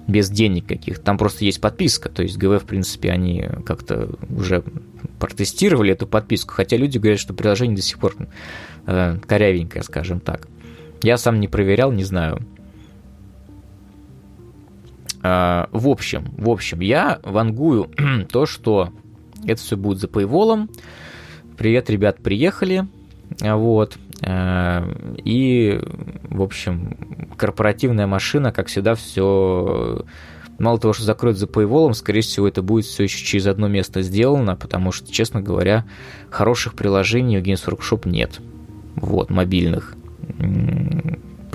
без 0.08 0.30
денег 0.30 0.68
каких. 0.68 1.00
Там 1.00 1.18
просто 1.18 1.46
есть 1.46 1.62
подписка, 1.62 2.10
то 2.10 2.22
есть 2.22 2.38
ГВ, 2.38 2.62
в 2.62 2.66
принципе, 2.66 3.12
они 3.12 3.46
как-то 3.66 4.10
уже 4.30 4.64
протестировали 5.20 5.94
эту 5.94 6.06
подписку, 6.06 6.54
хотя 6.54 6.78
люди 6.78 6.98
говорят, 6.98 7.20
что 7.20 7.34
приложение 7.34 7.76
до 7.76 7.82
сих 7.82 7.98
пор 7.98 8.16
э, 8.86 9.18
корявенькое, 9.26 9.84
скажем 9.84 10.20
так. 10.20 10.48
Я 11.02 11.18
сам 11.18 11.40
не 11.40 11.48
проверял, 11.48 11.92
не 11.92 12.04
знаю. 12.04 12.40
А, 15.30 15.68
в 15.72 15.90
общем, 15.90 16.26
в 16.38 16.50
общем, 16.50 16.80
я 16.80 17.20
вангую 17.24 17.90
то, 18.32 18.46
что 18.46 18.94
это 19.46 19.62
все 19.62 19.76
будет 19.76 20.00
за 20.00 20.08
paywall. 20.08 20.70
Привет, 21.58 21.90
ребят, 21.90 22.20
приехали. 22.24 22.88
Вот. 23.42 23.98
А, 24.22 24.90
и, 25.26 25.82
в 26.30 26.42
общем, 26.42 26.96
корпоративная 27.36 28.08
машина, 28.08 28.54
как 28.54 28.68
всегда, 28.68 28.96
все 28.96 30.06
мало 30.60 30.80
того, 30.80 30.94
что 30.94 31.04
закроют 31.04 31.38
за 31.38 31.46
paywall, 31.46 31.94
скорее 31.94 32.22
всего, 32.22 32.48
это 32.48 32.62
будет 32.62 32.86
все 32.86 33.04
еще 33.04 33.24
через 33.24 33.48
одно 33.48 33.68
место 33.68 34.02
сделано, 34.02 34.56
потому 34.56 34.94
что, 34.94 35.12
честно 35.12 35.42
говоря, 35.42 35.86
хороших 36.30 36.74
приложений 36.74 37.40
у 37.40 37.42
Games 37.42 37.68
Workshop 37.68 38.08
нет. 38.08 38.40
Вот, 38.96 39.30
мобильных 39.30 39.96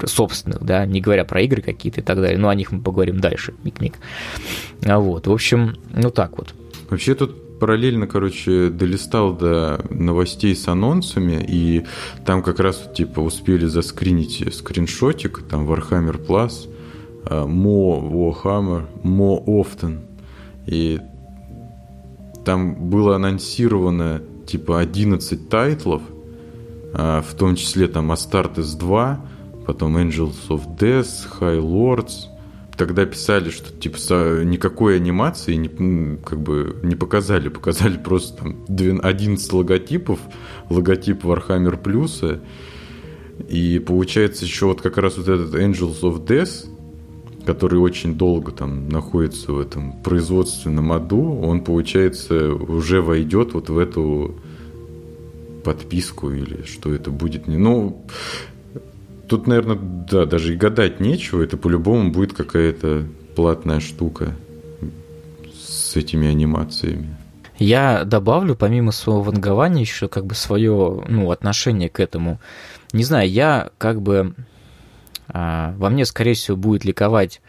собственных, 0.07 0.63
да, 0.63 0.87
не 0.87 1.01
говоря 1.01 1.25
про 1.25 1.41
игры 1.43 1.63
какие-то 1.63 2.01
и 2.01 2.05
так 2.05 2.21
далее, 2.21 2.39
но 2.39 2.49
о 2.49 2.55
них 2.55 2.73
мы 2.73 2.81
поговорим 2.81 3.21
дальше, 3.21 3.55
миг-миг. 3.65 3.95
А 4.85 4.99
вот, 4.99 5.27
в 5.27 5.33
общем, 5.33 5.77
ну 5.95 6.11
так 6.11 6.39
вот. 6.39 6.55
Вообще 6.91 7.15
тут 7.15 7.59
параллельно, 7.63 8.09
короче, 8.09 8.71
долистал 8.71 9.35
до 9.35 9.85
новостей 9.89 10.57
с 10.57 10.67
анонсами, 10.67 11.47
и 11.49 11.87
там 12.27 12.43
как 12.43 12.59
раз, 12.59 12.91
типа, 12.93 13.21
успели 13.21 13.67
заскринить 13.67 14.45
скриншотик, 14.53 15.45
там 15.49 15.71
Warhammer 15.71 16.27
Plus, 16.27 16.69
а, 17.25 17.47
More 17.47 18.11
Warhammer, 18.11 18.87
More 19.05 19.45
Often, 19.45 20.01
и 20.67 20.99
там 22.45 22.91
было 22.91 23.15
анонсировано, 23.15 24.23
типа, 24.45 24.81
11 24.81 25.49
тайтлов, 25.49 26.03
а, 26.95 27.23
в 27.23 27.33
том 27.35 27.55
числе 27.55 27.87
там 27.87 28.11
Astartes 28.11 28.77
2, 28.77 29.25
потом 29.67 29.97
Angels 29.97 30.49
of 30.49 30.77
Death, 30.79 31.41
High 31.41 31.61
Lords. 31.61 32.29
Тогда 32.77 33.05
писали, 33.05 33.51
что 33.51 33.73
типа 33.73 33.97
никакой 34.43 34.97
анимации 34.97 35.55
не, 35.55 36.17
как 36.19 36.41
бы 36.41 36.77
не 36.83 36.95
показали, 36.95 37.49
показали 37.49 37.99
просто 37.99 38.39
там 38.39 38.65
11 38.69 39.53
логотипов, 39.53 40.19
логотип 40.71 41.25
Warhammer 41.25 41.81
Plus. 41.81 42.41
И 43.49 43.79
получается 43.79 44.45
еще 44.45 44.67
вот 44.67 44.81
как 44.81 44.99
раз 44.99 45.17
вот 45.17 45.29
этот 45.29 45.55
Angels 45.55 46.01
of 46.01 46.25
Death, 46.25 46.67
который 47.45 47.79
очень 47.79 48.15
долго 48.17 48.53
там 48.53 48.89
находится 48.89 49.53
в 49.53 49.61
этом 49.61 50.01
производственном 50.03 50.93
аду, 50.93 51.41
он, 51.41 51.63
получается, 51.65 52.55
уже 52.55 53.03
войдет 53.03 53.53
вот 53.53 53.69
в 53.69 53.79
эту 53.79 54.37
подписку 55.65 56.31
или 56.31 56.65
что 56.65 56.93
это 56.95 57.11
будет. 57.11 57.47
Ну, 57.47 58.05
Тут, 59.33 59.47
наверное, 59.47 59.79
да, 59.81 60.27
даже 60.27 60.53
и 60.53 60.57
гадать 60.59 61.01
нечего. 61.01 61.43
Это 61.43 61.57
по-любому 61.57 62.11
будет 62.11 62.35
какая-то 62.35 63.07
платная 63.35 63.81
штука 63.81 64.35
с 65.55 65.97
этими 65.97 66.29
анимациями. 66.29 67.17
Я 67.57 68.05
добавлю, 68.05 68.55
помимо 68.55 68.93
своего 68.93 69.23
вангования, 69.23 69.81
еще 69.81 70.09
как 70.09 70.27
бы 70.27 70.35
свое 70.35 71.03
ну, 71.09 71.31
отношение 71.31 71.89
к 71.89 71.99
этому. 71.99 72.43
Не 72.93 73.05
знаю, 73.05 73.27
я 73.31 73.71
как 73.79 74.03
бы... 74.03 74.35
А, 75.29 75.75
во 75.79 75.89
мне, 75.89 76.05
скорее 76.05 76.35
всего, 76.35 76.59
будет 76.59 76.85
ликовать 76.85 77.41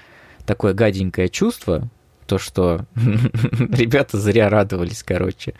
такое 0.46 0.74
гаденькое 0.74 1.28
чувство, 1.28 1.90
то, 2.28 2.38
что 2.38 2.86
ребята 2.96 4.18
зря 4.18 4.48
радовались, 4.48 5.04
короче. 5.04 5.54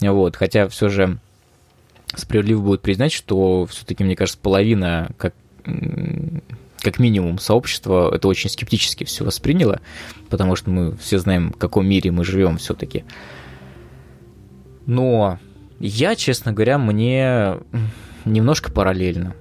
Вот, 0.00 0.34
хотя 0.34 0.66
все 0.66 0.88
же 0.88 1.20
справедливо 2.16 2.60
будет 2.60 2.82
признать, 2.82 3.12
что 3.12 3.66
все-таки, 3.66 4.02
мне 4.02 4.16
кажется, 4.16 4.40
половина 4.42 5.10
как 5.16 5.32
как 6.80 6.98
минимум, 6.98 7.38
сообщество 7.38 8.14
это 8.14 8.28
очень 8.28 8.50
скептически 8.50 9.04
все 9.04 9.24
восприняло, 9.24 9.80
потому 10.28 10.56
что 10.56 10.70
мы 10.70 10.96
все 10.96 11.18
знаем, 11.18 11.52
в 11.52 11.56
каком 11.56 11.86
мире 11.86 12.10
мы 12.10 12.24
живем 12.24 12.56
все-таки. 12.58 13.04
Но 14.86 15.38
я, 15.78 16.14
честно 16.16 16.52
говоря, 16.52 16.78
мне 16.78 17.56
немножко 18.24 18.72
параллельно. 18.72 19.34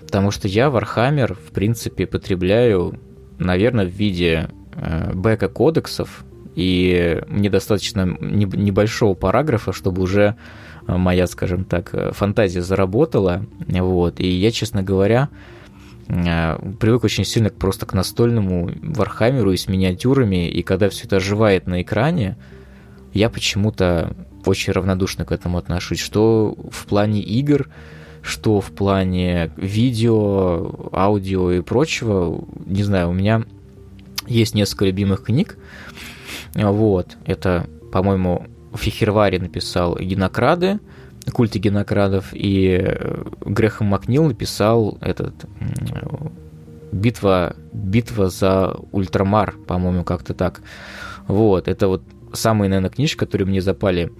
Потому 0.00 0.30
что 0.30 0.48
я 0.48 0.66
Warhammer, 0.66 1.34
в 1.34 1.52
принципе, 1.52 2.06
потребляю, 2.06 3.00
наверное, 3.38 3.86
в 3.86 3.90
виде 3.90 4.50
э, 4.74 5.12
бэка 5.12 5.48
кодексов, 5.48 6.24
и 6.54 7.22
мне 7.28 7.50
достаточно 7.50 8.16
небольшого 8.20 9.14
параграфа, 9.14 9.72
чтобы 9.72 10.02
уже 10.02 10.36
моя, 10.86 11.26
скажем 11.26 11.64
так, 11.64 11.94
фантазия 12.14 12.62
заработала. 12.62 13.44
Вот. 13.66 14.20
И 14.20 14.28
я, 14.28 14.50
честно 14.50 14.82
говоря, 14.82 15.28
э, 16.08 16.58
привык 16.78 17.04
очень 17.04 17.24
сильно 17.24 17.50
просто 17.50 17.86
к 17.86 17.94
настольному 17.94 18.70
вархаммеру 18.82 19.52
и 19.52 19.56
с 19.56 19.68
миниатюрами, 19.68 20.48
и 20.48 20.62
когда 20.62 20.88
все 20.88 21.06
это 21.06 21.16
оживает 21.16 21.66
на 21.66 21.82
экране, 21.82 22.36
я 23.12 23.30
почему-то 23.30 24.14
очень 24.44 24.72
равнодушно 24.72 25.24
к 25.24 25.32
этому 25.32 25.58
отношусь, 25.58 25.98
что 25.98 26.56
в 26.70 26.86
плане 26.86 27.20
игр, 27.20 27.68
что 28.22 28.60
в 28.60 28.70
плане 28.72 29.50
видео, 29.56 30.90
аудио 30.92 31.52
и 31.52 31.60
прочего, 31.62 32.44
не 32.66 32.82
знаю, 32.82 33.10
у 33.10 33.12
меня 33.12 33.44
есть 34.26 34.54
несколько 34.54 34.84
любимых 34.84 35.24
книг, 35.24 35.56
вот, 36.54 37.16
это, 37.24 37.66
по-моему, 37.92 38.46
Фихервари 38.76 39.38
написал 39.38 39.96
«Генокрады», 39.96 40.80
культы 41.32 41.58
генокрадов, 41.58 42.26
и 42.32 42.78
э, 42.80 43.24
Грехом 43.44 43.88
Макнил 43.88 44.24
написал 44.24 44.98
этот 45.00 45.34
битва, 46.92 47.56
битва 47.72 48.28
за 48.28 48.76
Ультрамар, 48.92 49.54
по-моему, 49.66 50.04
как-то 50.04 50.34
так. 50.34 50.62
Вот, 51.26 51.68
это 51.68 51.88
вот 51.88 52.02
самые, 52.32 52.68
наверное, 52.68 52.90
книжки, 52.90 53.18
которые 53.18 53.46
мне 53.46 53.60
запали 53.60 54.12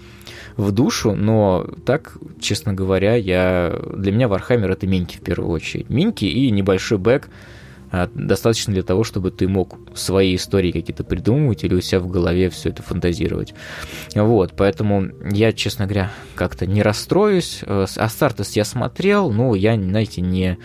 в 0.57 0.73
душу, 0.73 1.15
но 1.15 1.67
так, 1.85 2.17
честно 2.41 2.73
говоря, 2.73 3.15
я 3.15 3.79
для 3.95 4.13
меня 4.13 4.29
Вархаммер 4.29 4.71
это 4.71 4.87
миньки 4.87 5.17
в 5.17 5.21
первую 5.21 5.51
очередь. 5.51 5.91
Миньки 5.91 6.25
и 6.25 6.51
небольшой 6.51 6.99
бэк 6.99 7.29
достаточно 8.15 8.73
для 8.73 8.83
того, 8.83 9.05
чтобы 9.05 9.31
ты 9.31 9.49
мог 9.49 9.77
свои 9.95 10.37
истории 10.37 10.73
какие-то 10.73 11.05
придумывать 11.05 11.65
или 11.65 11.75
у 11.75 11.81
себя 11.81 12.01
в 12.01 12.09
голове 12.09 12.51
все 12.51 12.71
это 12.71 12.83
фантазировать. 12.83 13.55
Вот, 14.15 14.53
поэтому 14.57 15.09
я, 15.31 15.53
честно 15.53 15.87
говоря, 15.87 16.11
как-то 16.35 16.67
не 16.67 16.83
расстроюсь. 16.83 17.61
Э, 17.63 17.87
Астартес 17.97 18.57
я 18.57 18.65
смотрел, 18.65 19.31
но 19.31 19.55
я, 19.55 19.75
знаете, 19.77 20.21
не, 20.21 20.59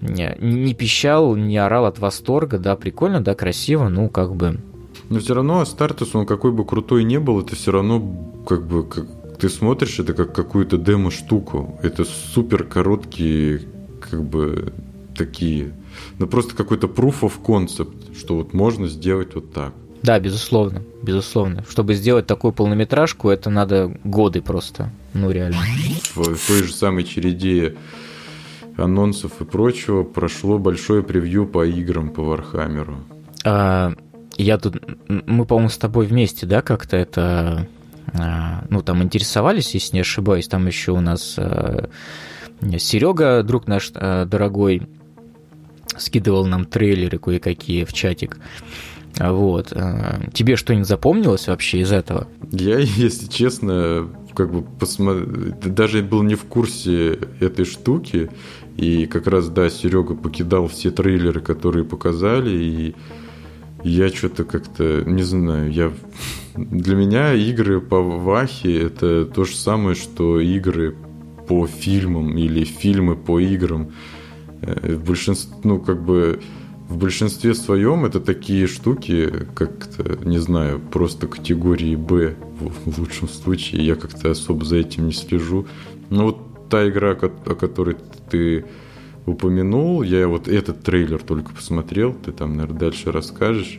не, 0.00 0.36
не 0.40 0.74
пищал, 0.74 1.36
не 1.36 1.56
орал 1.56 1.86
от 1.86 1.98
восторга, 1.98 2.58
да, 2.58 2.76
прикольно, 2.76 3.20
да, 3.20 3.34
красиво, 3.34 3.88
ну, 3.88 4.08
как 4.08 4.34
бы... 4.34 4.60
Но 5.08 5.20
все 5.20 5.34
равно 5.34 5.60
Астартес, 5.60 6.14
он 6.14 6.26
какой 6.26 6.52
бы 6.52 6.66
крутой 6.66 7.04
не 7.04 7.18
был, 7.18 7.40
это 7.40 7.56
все 7.56 7.72
равно 7.72 8.02
как 8.46 8.66
бы 8.66 8.86
как, 8.86 9.06
ты 9.38 9.48
смотришь 9.48 9.98
это 9.98 10.12
как 10.12 10.34
какую-то 10.34 10.76
демо-штуку. 10.76 11.78
Это 11.82 12.04
супер 12.04 12.64
короткие, 12.64 13.62
как 14.00 14.22
бы 14.24 14.72
такие 15.16 15.72
ну 16.18 16.26
просто 16.26 16.54
какой-то 16.54 16.86
proof 16.86 17.20
of 17.20 17.32
concept, 17.44 18.18
что 18.18 18.36
вот 18.36 18.54
можно 18.54 18.88
сделать 18.88 19.34
вот 19.34 19.52
так. 19.52 19.72
Да, 20.02 20.18
безусловно, 20.20 20.82
безусловно. 21.02 21.64
Чтобы 21.68 21.94
сделать 21.94 22.26
такую 22.26 22.52
полнометражку, 22.52 23.30
это 23.30 23.50
надо 23.50 23.98
годы 24.04 24.40
просто, 24.42 24.90
ну 25.12 25.30
реально. 25.30 25.58
В, 26.14 26.36
в 26.36 26.46
той 26.46 26.62
же 26.62 26.72
самой 26.72 27.04
череде 27.04 27.76
анонсов 28.76 29.40
и 29.40 29.44
прочего 29.44 30.04
прошло 30.04 30.58
большое 30.58 31.02
превью 31.02 31.46
по 31.46 31.66
играм 31.66 32.10
по 32.10 32.22
Вархаммеру. 32.22 32.96
А, 33.44 33.94
я 34.36 34.58
тут, 34.58 34.76
мы, 35.08 35.44
по-моему, 35.44 35.68
с 35.68 35.78
тобой 35.78 36.06
вместе, 36.06 36.46
да, 36.46 36.62
как-то 36.62 36.96
это, 36.96 37.68
а, 38.12 38.64
ну, 38.70 38.82
там 38.82 39.02
интересовались, 39.02 39.74
если 39.74 39.96
не 39.96 40.00
ошибаюсь, 40.00 40.46
там 40.46 40.66
еще 40.66 40.92
у 40.92 41.00
нас 41.00 41.34
а, 41.38 41.90
Серега, 42.78 43.42
друг 43.42 43.66
наш 43.66 43.90
а, 43.94 44.26
дорогой, 44.26 44.82
скидывал 45.98 46.46
нам 46.46 46.64
трейлеры 46.64 47.18
кое-какие 47.18 47.84
в 47.84 47.92
чатик. 47.92 48.38
Вот. 49.18 49.72
Э, 49.72 50.28
тебе 50.32 50.56
что-нибудь 50.56 50.86
запомнилось 50.86 51.48
вообще 51.48 51.80
из 51.80 51.92
этого? 51.92 52.28
Я, 52.52 52.78
если 52.78 53.26
честно, 53.26 54.08
как 54.34 54.52
бы 54.52 54.62
посмотр... 54.62 55.26
даже 55.68 56.02
был 56.02 56.22
не 56.22 56.34
в 56.34 56.44
курсе 56.44 57.18
этой 57.40 57.64
штуки. 57.64 58.30
И 58.76 59.06
как 59.06 59.26
раз, 59.26 59.48
да, 59.48 59.68
Серега 59.70 60.14
покидал 60.14 60.68
все 60.68 60.92
трейлеры, 60.92 61.40
которые 61.40 61.84
показали, 61.84 62.50
и 62.50 62.94
я 63.82 64.08
что-то 64.08 64.44
как-то, 64.44 65.02
не 65.04 65.22
знаю, 65.22 65.72
я... 65.72 65.92
Для 66.54 66.96
меня 66.96 67.34
игры 67.34 67.80
по 67.80 68.00
Вахе 68.00 68.82
это 68.82 69.24
то 69.26 69.44
же 69.44 69.54
самое, 69.54 69.94
что 69.94 70.40
игры 70.40 70.96
по 71.48 71.66
фильмам 71.66 72.36
или 72.36 72.64
фильмы 72.64 73.16
по 73.16 73.40
играм. 73.40 73.92
Э, 74.62 74.96
в 74.96 75.04
большинстве, 75.04 75.56
ну, 75.64 75.80
как 75.80 76.04
бы 76.04 76.40
в 76.88 76.96
большинстве 76.96 77.54
своем 77.54 78.04
это 78.06 78.18
такие 78.18 78.66
штуки, 78.66 79.46
как-то, 79.54 80.18
не 80.24 80.38
знаю, 80.38 80.80
просто 80.80 81.26
категории 81.26 81.96
Б 81.96 82.34
в 82.60 82.98
лучшем 82.98 83.28
случае. 83.28 83.84
Я 83.86 83.94
как-то 83.94 84.30
особо 84.30 84.64
за 84.64 84.76
этим 84.76 85.06
не 85.06 85.12
слежу. 85.12 85.66
Но 86.08 86.24
вот 86.24 86.68
та 86.70 86.88
игра, 86.88 87.12
о 87.12 87.54
которой 87.54 87.96
ты 88.30 88.64
упомянул, 89.26 90.02
я 90.02 90.26
вот 90.28 90.48
этот 90.48 90.82
трейлер 90.82 91.22
только 91.22 91.52
посмотрел, 91.52 92.14
ты 92.14 92.32
там, 92.32 92.56
наверное, 92.56 92.78
дальше 92.78 93.12
расскажешь. 93.12 93.78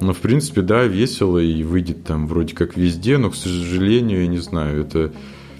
Но, 0.00 0.12
в 0.12 0.18
принципе, 0.18 0.62
да, 0.62 0.84
весело 0.84 1.38
и 1.38 1.64
выйдет 1.64 2.04
там 2.04 2.28
вроде 2.28 2.54
как 2.54 2.76
везде, 2.76 3.18
но, 3.18 3.30
к 3.30 3.34
сожалению, 3.34 4.22
я 4.22 4.26
не 4.28 4.38
знаю, 4.38 4.82
это... 4.82 5.12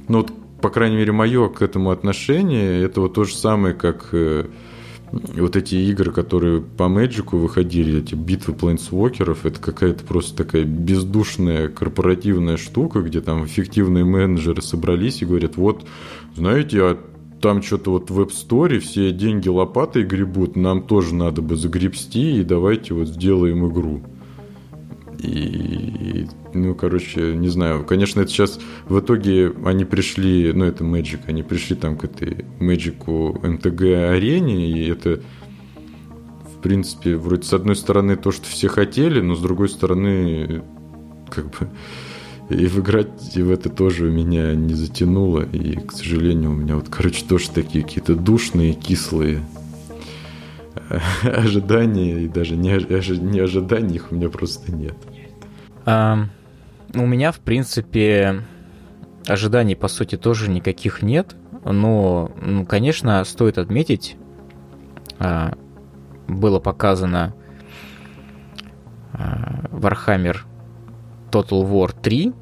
Ну, 0.06 0.18
вот 0.18 0.32
по 0.60 0.70
крайней 0.70 0.96
мере, 0.96 1.12
мое 1.12 1.48
к 1.48 1.62
этому 1.62 1.90
отношение, 1.90 2.82
это 2.82 3.00
вот 3.00 3.14
то 3.14 3.24
же 3.24 3.34
самое, 3.34 3.74
как 3.74 4.08
э, 4.12 4.46
вот 5.12 5.56
эти 5.56 5.76
игры, 5.76 6.12
которые 6.12 6.60
по 6.60 6.88
Мэджику 6.88 7.38
выходили, 7.38 8.00
эти 8.00 8.14
битвы 8.14 8.54
плейнсвокеров, 8.54 9.46
это 9.46 9.60
какая-то 9.60 10.04
просто 10.04 10.36
такая 10.36 10.64
бездушная 10.64 11.68
корпоративная 11.68 12.56
штука, 12.56 13.00
где 13.00 13.20
там 13.20 13.44
эффективные 13.44 14.04
менеджеры 14.04 14.62
собрались 14.62 15.22
и 15.22 15.26
говорят, 15.26 15.56
вот, 15.56 15.86
знаете, 16.34 16.82
а 16.82 16.98
там 17.40 17.62
что-то 17.62 17.92
вот 17.92 18.10
в 18.10 18.20
App 18.20 18.30
Store 18.30 18.78
все 18.80 19.12
деньги 19.12 19.48
лопатой 19.48 20.02
гребут, 20.02 20.56
нам 20.56 20.82
тоже 20.82 21.14
надо 21.14 21.40
бы 21.40 21.56
загребсти, 21.56 22.40
и 22.40 22.44
давайте 22.44 22.94
вот 22.94 23.08
сделаем 23.08 23.66
игру. 23.70 24.02
И, 25.18 26.26
ну, 26.54 26.74
короче, 26.74 27.34
не 27.34 27.48
знаю. 27.48 27.84
Конечно, 27.84 28.20
это 28.20 28.30
сейчас 28.30 28.60
в 28.88 29.00
итоге 29.00 29.52
они 29.64 29.84
пришли, 29.84 30.52
ну, 30.52 30.64
это 30.64 30.84
Magic, 30.84 31.20
они 31.26 31.42
пришли 31.42 31.74
там 31.74 31.96
к 31.96 32.04
этой 32.04 32.44
Magic 32.60 33.04
MTG 33.04 34.10
арене, 34.10 34.70
и 34.70 34.88
это, 34.88 35.20
в 36.54 36.60
принципе, 36.60 37.16
вроде 37.16 37.42
с 37.42 37.52
одной 37.52 37.74
стороны 37.74 38.16
то, 38.16 38.30
что 38.30 38.46
все 38.46 38.68
хотели, 38.68 39.20
но 39.20 39.34
с 39.34 39.40
другой 39.40 39.68
стороны, 39.68 40.62
как 41.30 41.46
бы, 41.46 41.68
и 42.50 42.66
в 42.66 42.78
играть 42.78 43.36
в 43.36 43.50
это 43.50 43.70
тоже 43.70 44.10
меня 44.10 44.54
не 44.54 44.74
затянуло, 44.74 45.42
и, 45.42 45.74
к 45.80 45.92
сожалению, 45.92 46.52
у 46.52 46.54
меня 46.54 46.76
вот, 46.76 46.88
короче, 46.88 47.24
тоже 47.28 47.50
такие 47.50 47.84
какие-то 47.84 48.14
душные, 48.14 48.72
кислые 48.72 49.42
ожидания, 51.22 52.22
и 52.22 52.28
даже 52.28 52.56
не 52.56 52.70
ожиданий 53.40 53.96
их 53.96 54.10
у 54.10 54.14
меня 54.14 54.28
просто 54.28 54.72
нет. 54.72 54.96
А, 55.84 56.26
у 56.94 57.06
меня, 57.06 57.32
в 57.32 57.40
принципе, 57.40 58.42
ожиданий, 59.26 59.74
по 59.74 59.88
сути, 59.88 60.16
тоже 60.16 60.50
никаких 60.50 61.02
нет, 61.02 61.36
но, 61.64 62.32
ну, 62.40 62.64
конечно, 62.64 63.22
стоит 63.24 63.58
отметить, 63.58 64.16
а, 65.18 65.54
было 66.26 66.60
показано 66.60 67.34
а, 69.12 69.64
Warhammer 69.70 70.38
Total 71.30 71.62
War 71.62 71.94
3, 72.00 72.32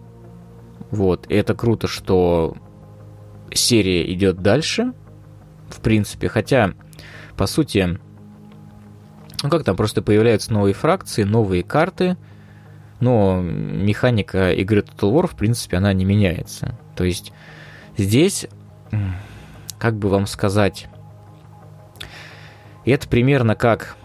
вот, 0.91 1.27
и 1.29 1.35
это 1.35 1.55
круто, 1.55 1.89
что 1.89 2.57
серия 3.53 4.13
идет 4.13 4.43
дальше, 4.43 4.93
в 5.69 5.81
принципе, 5.81 6.29
хотя, 6.29 6.75
по 7.37 7.47
сути, 7.47 7.99
ну 9.42 9.51
как 9.51 9.64
там, 9.64 9.77
просто 9.77 10.03
появляются 10.03 10.53
новые 10.53 10.75
фракции, 10.75 11.22
новые 11.22 11.62
карты, 11.62 12.16
но 13.01 13.40
механика 13.40 14.53
игры 14.53 14.81
Total 14.81 15.12
War, 15.12 15.27
в 15.27 15.37
принципе, 15.37 15.77
она 15.77 15.92
не 15.92 16.05
меняется. 16.05 16.79
То 16.94 17.05
есть 17.05 17.33
здесь, 17.96 18.46
как 19.79 19.96
бы 19.96 20.09
вам 20.09 20.27
сказать, 20.27 20.88
это 22.85 23.09
примерно 23.09 23.55
как, 23.55 23.96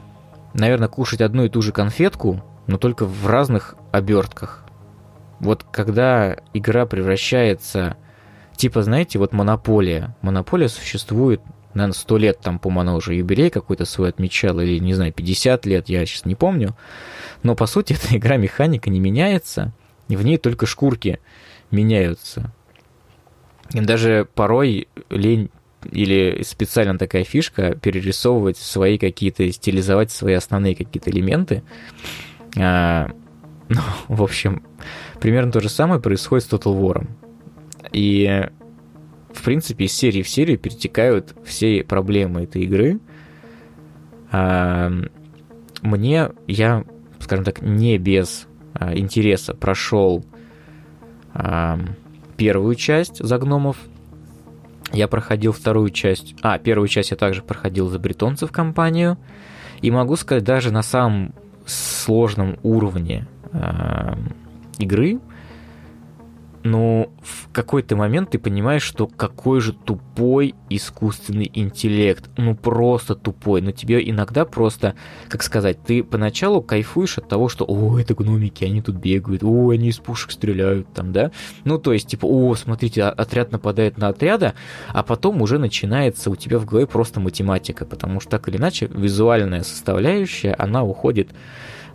наверное, 0.54 0.90
кушать 0.90 1.22
одну 1.22 1.46
и 1.46 1.50
ту 1.50 1.62
же 1.62 1.72
конфетку, 1.72 2.44
но 2.68 2.78
только 2.78 3.06
в 3.06 3.28
разных 3.28 3.76
обертках. 3.92 4.66
Вот 5.40 5.64
когда 5.64 6.38
игра 6.54 6.86
превращается, 6.86 7.96
типа, 8.56 8.84
знаете, 8.84 9.20
вот 9.20 9.34
монополия. 9.34 10.16
Монополия 10.22 10.68
существует 10.68 11.42
наверное, 11.74 11.94
100 11.94 12.18
лет, 12.18 12.40
там, 12.40 12.60
она 12.64 12.96
уже 12.96 13.16
юбилей 13.16 13.50
какой-то 13.50 13.86
свой 13.86 14.10
отмечала, 14.10 14.62
или, 14.62 14.80
не 14.80 14.94
знаю, 14.94 15.14
50 15.14 15.66
лет, 15.66 15.90
я 15.90 16.06
сейчас 16.06 16.26
не 16.26 16.36
помню. 16.36 16.76
Но, 17.44 17.56
по 17.56 17.66
сути, 17.66 17.94
эта 18.02 18.18
игра 18.18 18.38
механика 18.38 18.90
не 18.90 19.00
меняется, 19.00 19.74
и 20.08 20.16
в 20.16 20.24
ней 20.24 20.38
только 20.38 20.66
шкурки 20.66 21.20
меняются. 21.72 22.54
И 23.74 23.80
даже 23.80 24.28
порой 24.36 24.88
лень 25.10 25.50
или 25.90 26.44
специально 26.44 26.98
такая 26.98 27.24
фишка 27.24 27.76
перерисовывать 27.76 28.58
свои 28.58 28.98
какие-то, 28.98 29.52
стилизовать 29.52 30.12
свои 30.12 30.34
основные 30.34 30.76
какие-то 30.76 31.10
элементы. 31.10 31.64
А, 32.58 33.10
ну, 33.70 33.82
в 34.08 34.22
общем, 34.22 34.64
примерно 35.20 35.52
то 35.52 35.60
же 35.60 35.70
самое 35.70 36.00
происходит 36.00 36.46
с 36.46 36.50
Total 36.50 36.80
War. 36.80 37.08
И 37.92 38.48
в 39.34 39.44
принципе, 39.44 39.86
из 39.86 39.94
серии 39.94 40.22
в 40.22 40.30
серию 40.30 40.58
перетекают 40.58 41.36
все 41.46 41.84
проблемы 41.84 42.44
этой 42.44 42.64
игры. 42.64 43.00
А, 44.32 44.92
мне, 45.82 46.30
я, 46.48 46.84
скажем 47.20 47.46
так, 47.46 47.62
не 47.62 47.98
без 47.98 48.48
а, 48.74 48.96
интереса 48.96 49.54
прошел 49.54 50.26
а, 51.34 51.80
первую 52.38 52.76
часть 52.76 53.24
за 53.24 53.38
гномов. 53.38 53.78
Я 54.94 55.08
проходил 55.08 55.54
вторую 55.54 55.90
часть. 55.90 56.36
А, 56.42 56.58
первую 56.60 56.88
часть 56.88 57.12
я 57.12 57.18
также 57.18 57.42
проходил 57.42 57.88
за 57.88 58.00
бретонцев 58.00 58.52
компанию. 58.52 59.18
И 59.82 59.90
могу 59.90 60.16
сказать, 60.16 60.44
даже 60.44 60.72
на 60.72 60.84
самом 60.84 61.34
сложном 61.66 62.58
уровне 62.64 63.28
игры 64.78 65.20
ну, 66.64 67.12
в 67.22 67.52
какой-то 67.52 67.96
момент 67.96 68.32
ты 68.32 68.40
понимаешь, 68.40 68.84
что 68.84 69.08
какой 69.08 69.62
же 69.62 69.74
тупой 69.74 70.54
искусственный 70.70 71.50
интеллект. 71.54 72.30
Ну, 72.38 72.56
просто 72.56 73.16
тупой. 73.16 73.62
Но 73.62 73.72
тебе 73.72 74.08
иногда 74.08 74.46
просто, 74.46 74.96
как 75.28 75.42
сказать, 75.42 75.84
ты 75.84 76.04
поначалу 76.04 76.62
кайфуешь 76.62 77.18
от 77.18 77.28
того, 77.28 77.50
что, 77.50 77.66
о, 77.68 78.00
это 78.00 78.14
гномики, 78.14 78.64
они 78.64 78.82
тут 78.82 78.96
бегают, 78.96 79.44
о, 79.44 79.70
они 79.70 79.90
из 79.90 79.98
пушек 79.98 80.32
стреляют 80.32 80.92
там, 80.94 81.12
да? 81.12 81.32
Ну, 81.64 81.80
то 81.80 81.94
есть, 81.94 82.08
типа, 82.08 82.26
о, 82.26 82.54
смотрите, 82.56 83.04
отряд 83.04 83.52
нападает 83.52 83.98
на 83.98 84.10
отряда, 84.10 84.54
а 84.90 85.04
потом 85.04 85.42
уже 85.42 85.58
начинается 85.58 86.30
у 86.30 86.36
тебя 86.36 86.60
в 86.60 86.66
голове 86.66 86.86
просто 86.86 87.20
математика, 87.20 87.86
потому 87.86 88.20
что 88.20 88.32
так 88.32 88.48
или 88.48 88.58
иначе 88.58 88.88
визуальная 88.88 89.64
составляющая, 89.64 90.54
она 90.54 90.84
уходит 90.84 91.30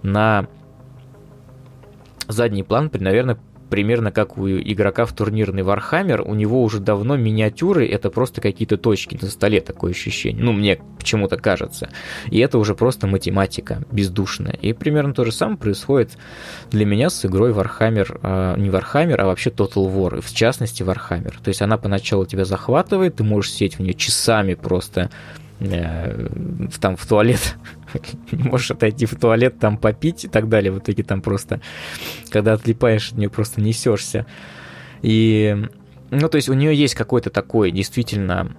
на 0.02 0.48
задний 2.28 2.64
план, 2.64 2.90
наверное, 2.92 3.38
примерно 3.68 4.12
как 4.12 4.38
у 4.38 4.48
игрока 4.48 5.06
в 5.06 5.12
турнирный 5.12 5.62
Warhammer, 5.62 6.22
у 6.22 6.34
него 6.34 6.62
уже 6.62 6.80
давно 6.80 7.16
миниатюры 7.16 7.86
это 7.86 8.10
просто 8.10 8.40
какие-то 8.40 8.76
точки 8.76 9.18
на 9.20 9.28
столе, 9.28 9.60
такое 9.60 9.92
ощущение. 9.92 10.42
Ну, 10.42 10.52
мне 10.52 10.78
почему-то 10.98 11.36
кажется. 11.36 11.90
И 12.30 12.38
это 12.38 12.58
уже 12.58 12.74
просто 12.74 13.06
математика 13.06 13.82
бездушная. 13.90 14.54
И 14.60 14.72
примерно 14.72 15.14
то 15.14 15.24
же 15.24 15.32
самое 15.32 15.58
происходит 15.58 16.16
для 16.70 16.84
меня 16.84 17.10
с 17.10 17.24
игрой 17.24 17.52
Warhammer, 17.52 18.18
э, 18.22 18.60
не 18.60 18.68
Warhammer, 18.68 19.16
а 19.16 19.26
вообще 19.26 19.50
Total 19.50 19.86
War, 19.92 20.20
в 20.20 20.34
частности 20.34 20.82
Warhammer. 20.82 21.34
То 21.42 21.48
есть 21.48 21.62
она 21.62 21.78
поначалу 21.78 22.26
тебя 22.26 22.44
захватывает, 22.44 23.16
ты 23.16 23.24
можешь 23.24 23.52
сидеть 23.52 23.78
в 23.78 23.82
нее 23.82 23.94
часами 23.94 24.54
просто 24.54 25.10
э, 25.60 26.28
там 26.80 26.96
в 26.96 27.06
туалет 27.06 27.56
можешь 28.32 28.70
отойти 28.70 29.06
в 29.06 29.14
туалет, 29.16 29.58
там 29.58 29.78
попить 29.78 30.24
и 30.24 30.28
так 30.28 30.48
далее. 30.48 30.72
В 30.72 30.78
итоге 30.78 31.02
там 31.02 31.22
просто, 31.22 31.60
когда 32.30 32.52
отлипаешь 32.54 33.12
от 33.12 33.18
нее, 33.18 33.30
просто 33.30 33.60
несешься. 33.60 34.26
И, 35.02 35.56
ну, 36.10 36.28
то 36.28 36.36
есть 36.36 36.48
у 36.48 36.54
нее 36.54 36.74
есть 36.74 36.94
какой-то 36.94 37.30
такой 37.30 37.70
действительно 37.70 38.56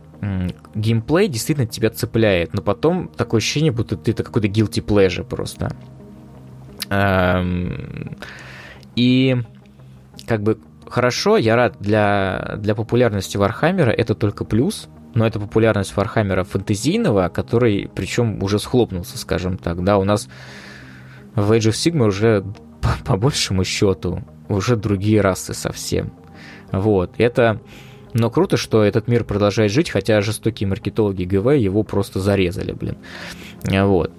геймплей 0.73 1.27
действительно 1.27 1.67
тебя 1.67 1.89
цепляет, 1.89 2.53
но 2.53 2.61
потом 2.61 3.07
такое 3.09 3.39
ощущение, 3.39 3.71
будто 3.71 3.95
ты 3.95 4.11
это 4.11 4.23
какой-то 4.23 4.47
guilty 4.47 4.83
pleasure 4.83 5.23
просто. 5.23 5.69
И 8.95 9.37
как 10.25 10.41
бы 10.41 10.57
хорошо, 10.87 11.37
я 11.37 11.55
рад 11.55 11.77
для, 11.79 12.55
для 12.57 12.73
популярности 12.73 13.37
Вархаммера, 13.37 13.91
это 13.91 14.15
только 14.15 14.43
плюс, 14.43 14.89
но 15.17 15.25
это 15.25 15.39
популярность 15.39 15.97
Вархаммера 15.97 16.43
фэнтезийного, 16.43 17.29
который 17.29 17.89
причем 17.93 18.43
уже 18.43 18.59
схлопнулся, 18.59 19.17
скажем 19.17 19.57
так. 19.57 19.83
Да, 19.83 19.97
у 19.97 20.03
нас 20.03 20.29
в 21.33 21.51
Age 21.51 21.69
of 21.69 21.71
Sigmar 21.71 22.07
уже 22.07 22.45
по, 22.81 22.89
по 23.03 23.17
большему 23.17 23.63
счету 23.63 24.21
уже 24.47 24.75
другие 24.75 25.21
расы 25.21 25.53
совсем. 25.53 26.13
Вот, 26.71 27.15
это... 27.17 27.59
Но 28.13 28.29
круто, 28.29 28.57
что 28.57 28.83
этот 28.83 29.07
мир 29.07 29.23
продолжает 29.23 29.71
жить, 29.71 29.89
хотя 29.89 30.21
жестокие 30.21 30.67
маркетологи 30.67 31.23
ГВ 31.23 31.55
его 31.55 31.83
просто 31.83 32.19
зарезали, 32.19 32.71
блин. 32.71 32.97
Вот. 33.63 34.11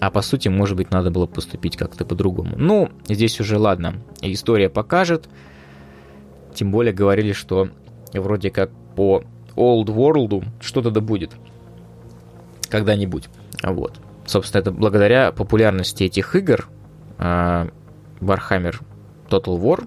А 0.00 0.10
по 0.10 0.22
сути, 0.22 0.48
может 0.48 0.76
быть, 0.76 0.90
надо 0.90 1.10
было 1.10 1.26
поступить 1.26 1.76
как-то 1.76 2.04
по-другому. 2.04 2.56
Ну, 2.56 2.90
здесь 3.08 3.40
уже 3.40 3.58
ладно, 3.58 3.94
история 4.20 4.68
покажет. 4.68 5.28
Тем 6.54 6.72
более 6.72 6.92
говорили, 6.92 7.32
что 7.32 7.68
вроде 8.12 8.50
как 8.50 8.70
по 8.94 9.24
Old 9.56 9.86
World 9.86 10.46
что-то 10.60 10.90
да 10.90 11.00
будет. 11.00 11.32
Когда-нибудь. 12.68 13.28
Вот. 13.62 14.00
Собственно, 14.26 14.60
это 14.60 14.70
благодаря 14.72 15.32
популярности 15.32 16.04
этих 16.04 16.34
игр 16.34 16.68
uh, 17.18 17.72
Warhammer 18.20 18.80
Total 19.28 19.58
War 19.58 19.86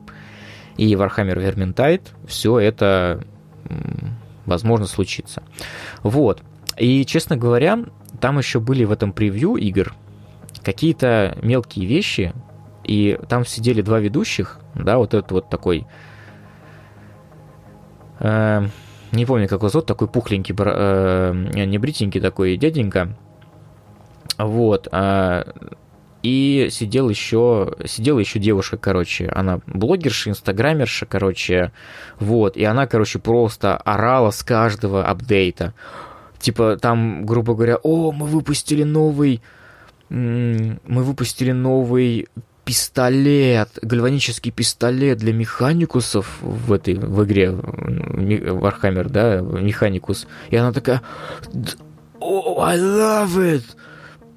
и 0.77 0.93
Warhammer 0.93 1.35
Vermintide 1.35 2.07
все 2.25 2.59
это 2.59 3.23
возможно 4.45 4.87
случится. 4.87 5.43
Вот. 6.03 6.41
И, 6.77 7.05
честно 7.05 7.37
говоря, 7.37 7.79
там 8.19 8.37
еще 8.37 8.59
были 8.59 8.83
в 8.83 8.91
этом 8.91 9.11
превью 9.11 9.55
игр 9.55 9.93
какие-то 10.63 11.37
мелкие 11.41 11.85
вещи, 11.85 12.33
и 12.83 13.19
там 13.27 13.45
сидели 13.45 13.81
два 13.81 13.99
ведущих, 13.99 14.59
да, 14.75 14.97
вот 14.97 15.13
этот 15.13 15.31
вот 15.31 15.49
такой 15.49 15.85
э, 18.19 18.67
не 19.11 19.25
помню, 19.25 19.47
как 19.47 19.59
его 19.59 19.69
зовут, 19.69 19.85
такой 19.85 20.07
пухленький, 20.07 20.55
э, 20.57 21.65
не 21.65 21.77
бритенький 21.77 22.21
такой 22.21 22.57
дяденька. 22.57 23.15
Вот. 24.37 24.87
Э, 24.91 25.43
и 26.21 26.67
сидел 26.69 27.09
еще, 27.09 27.75
сидела 27.85 28.19
еще 28.19 28.39
девушка, 28.39 28.77
короче, 28.77 29.29
она 29.29 29.61
блогерша, 29.67 30.29
инстаграмерша, 30.31 31.05
короче, 31.05 31.71
вот, 32.19 32.57
и 32.57 32.63
она, 32.65 32.87
короче, 32.87 33.19
просто 33.19 33.77
орала 33.77 34.31
с 34.31 34.43
каждого 34.43 35.05
апдейта. 35.05 35.73
Типа 36.37 36.77
там, 36.77 37.25
грубо 37.25 37.55
говоря, 37.55 37.77
о, 37.83 38.11
мы 38.11 38.27
выпустили 38.27 38.83
новый, 38.83 39.41
мы 40.09 40.79
выпустили 40.85 41.51
новый 41.51 42.27
пистолет, 42.69 43.79
гальванический 43.81 44.51
пистолет 44.51 45.17
для 45.17 45.33
механикусов 45.33 46.37
в 46.39 46.71
этой 46.71 46.93
в 46.93 47.25
игре 47.25 47.47
Warhammer, 47.47 49.09
да, 49.09 49.41
механикус. 49.41 50.27
И 50.51 50.55
она 50.55 50.71
такая, 50.71 51.01
oh, 52.21 52.59
I 52.61 52.77
love 52.77 53.37
it! 53.37 53.63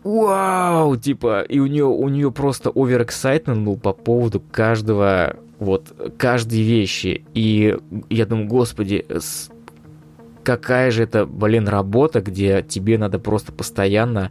Вау! 0.03 0.97
Типа, 0.97 1.43
и 1.43 1.59
у 1.59 1.67
нее, 1.67 1.85
у 1.85 2.09
нее 2.09 2.33
просто 2.33 2.71
оверэксайтмент 2.71 3.67
был 3.67 3.77
по 3.77 3.93
поводу 3.93 4.41
каждого, 4.41 5.37
вот, 5.59 5.93
каждой 6.17 6.63
вещи. 6.63 7.27
И 7.35 7.77
я 8.09 8.25
думаю, 8.25 8.49
господи, 8.49 9.05
какая 10.43 10.91
же 10.91 11.03
это, 11.05 11.27
блин, 11.27 11.69
работа, 11.69 12.21
где 12.21 12.63
тебе 12.63 12.99
надо 12.99 13.19
просто 13.19 13.53
постоянно 13.53 14.31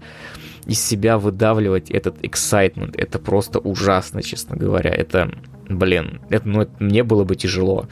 из 0.65 0.83
себя 0.83 1.17
выдавливать 1.17 1.89
этот 1.89 2.21
excitement. 2.21 2.93
Это 2.97 3.19
просто 3.19 3.59
ужасно, 3.59 4.21
честно 4.21 4.55
говоря. 4.55 4.91
Это, 4.91 5.31
блин, 5.69 6.21
это, 6.29 6.47
ну, 6.47 6.61
это 6.61 6.71
мне 6.79 7.03
было 7.03 7.23
бы 7.23 7.35
тяжело. 7.35 7.87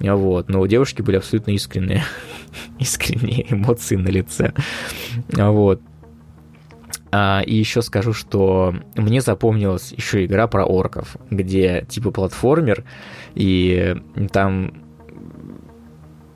Вот, 0.00 0.48
но 0.48 0.60
у 0.60 0.66
девушки 0.66 1.02
были 1.02 1.16
абсолютно 1.16 1.52
искренние, 1.52 2.04
искренние 2.78 3.52
эмоции 3.52 3.96
на 3.96 4.08
лице. 4.08 4.52
Вот. 5.28 5.80
А, 7.16 7.42
и 7.46 7.54
еще 7.54 7.80
скажу, 7.80 8.12
что 8.12 8.74
мне 8.96 9.20
запомнилась 9.20 9.92
еще 9.92 10.24
игра 10.24 10.48
про 10.48 10.64
орков, 10.64 11.16
где 11.30 11.86
типа 11.88 12.10
платформер, 12.10 12.82
и 13.36 13.96
там 14.32 14.83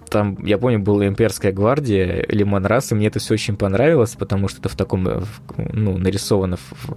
там, 0.09 0.38
я 0.44 0.59
помню, 0.59 0.79
была 0.79 1.07
имперская 1.07 1.53
гвардия, 1.53 2.25
Лимон 2.29 2.66
Рас, 2.66 2.92
и 2.92 2.94
мне 2.94 3.07
это 3.07 3.18
все 3.18 3.35
очень 3.35 3.57
понравилось, 3.57 4.16
потому 4.18 4.49
что 4.49 4.61
это 4.61 4.68
в 4.68 4.77
таком, 4.77 5.07
ну, 5.57 5.99
нарисовано 5.99 6.57
в, 6.57 6.97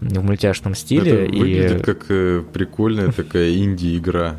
в 0.00 0.22
мультяшном 0.22 0.74
стиле. 0.74 1.24
Это 1.24 1.32
выглядит 1.32 1.80
и... 1.80 1.84
как 1.84 2.06
э, 2.08 2.42
прикольная 2.52 3.12
такая 3.12 3.54
инди-игра. 3.54 4.36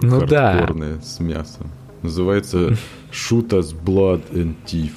Ну 0.00 0.26
да. 0.26 0.68
с 1.02 1.20
мясом. 1.20 1.70
Называется 2.02 2.76
Shoot 3.10 3.48
Us 3.50 3.74
Blood 3.74 4.22
and 4.32 4.54
Teeth. 4.66 4.92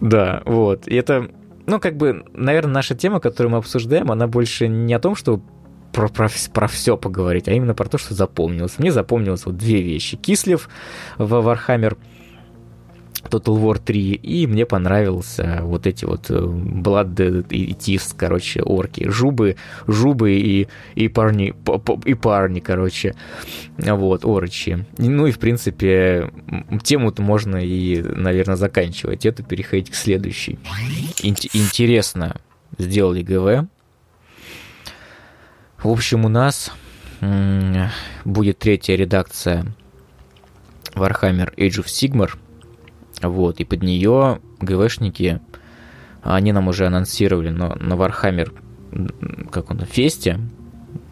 Да, 0.00 0.42
вот. 0.44 0.86
И 0.86 0.94
это, 0.94 1.30
ну, 1.66 1.80
как 1.80 1.96
бы, 1.96 2.24
наверное, 2.32 2.74
наша 2.74 2.94
тема, 2.94 3.20
которую 3.20 3.52
мы 3.52 3.58
обсуждаем, 3.58 4.10
она 4.10 4.26
больше 4.26 4.68
не 4.68 4.94
о 4.94 4.98
том, 4.98 5.16
что 5.16 5.40
про, 5.94 6.08
про, 6.08 6.28
про 6.52 6.66
все 6.66 6.96
поговорить, 6.96 7.48
а 7.48 7.52
именно 7.52 7.74
про 7.74 7.88
то, 7.88 7.96
что 7.96 8.14
запомнилось. 8.14 8.78
Мне 8.78 8.92
запомнилось 8.92 9.46
вот 9.46 9.56
две 9.56 9.80
вещи. 9.80 10.16
Кислев 10.16 10.68
в 11.16 11.32
Warhammer 11.34 11.96
Total 13.30 13.56
War 13.56 13.80
3, 13.82 14.12
и 14.14 14.46
мне 14.46 14.66
понравился 14.66 15.60
вот 15.62 15.86
эти 15.86 16.04
вот 16.04 16.30
э, 16.30 16.34
Blood 16.34 17.46
и 17.48 17.72
Тис, 17.74 18.14
короче, 18.16 18.60
орки. 18.60 19.08
Жубы, 19.08 19.56
жубы 19.86 20.32
и, 20.32 20.68
и 20.96 21.08
парни, 21.08 21.54
и 22.04 22.14
парни, 22.14 22.60
короче, 22.60 23.14
вот, 23.78 24.24
орочи. 24.24 24.84
Ну 24.98 25.26
и, 25.26 25.30
в 25.30 25.38
принципе, 25.38 26.30
тему-то 26.82 27.22
можно 27.22 27.56
и, 27.56 28.02
наверное, 28.02 28.56
заканчивать. 28.56 29.24
Это 29.24 29.42
переходить 29.42 29.90
к 29.90 29.94
следующей. 29.94 30.58
Ин- 31.22 31.36
интересно 31.54 32.36
сделали 32.78 33.22
ГВ, 33.22 33.68
в 35.84 35.90
общем, 35.90 36.24
у 36.24 36.28
нас 36.28 36.72
будет 38.24 38.58
третья 38.58 38.96
редакция 38.96 39.66
Warhammer 40.94 41.54
Age 41.56 41.82
of 41.82 41.86
Sigmar. 41.86 42.30
Вот, 43.22 43.60
и 43.60 43.64
под 43.64 43.82
нее 43.82 44.40
ГВшники, 44.60 45.40
они 46.22 46.52
нам 46.52 46.68
уже 46.68 46.86
анонсировали 46.86 47.50
но 47.50 47.74
на 47.76 47.94
Warhammer, 47.94 49.48
как 49.50 49.70
он, 49.70 49.80
фесте, 49.80 50.40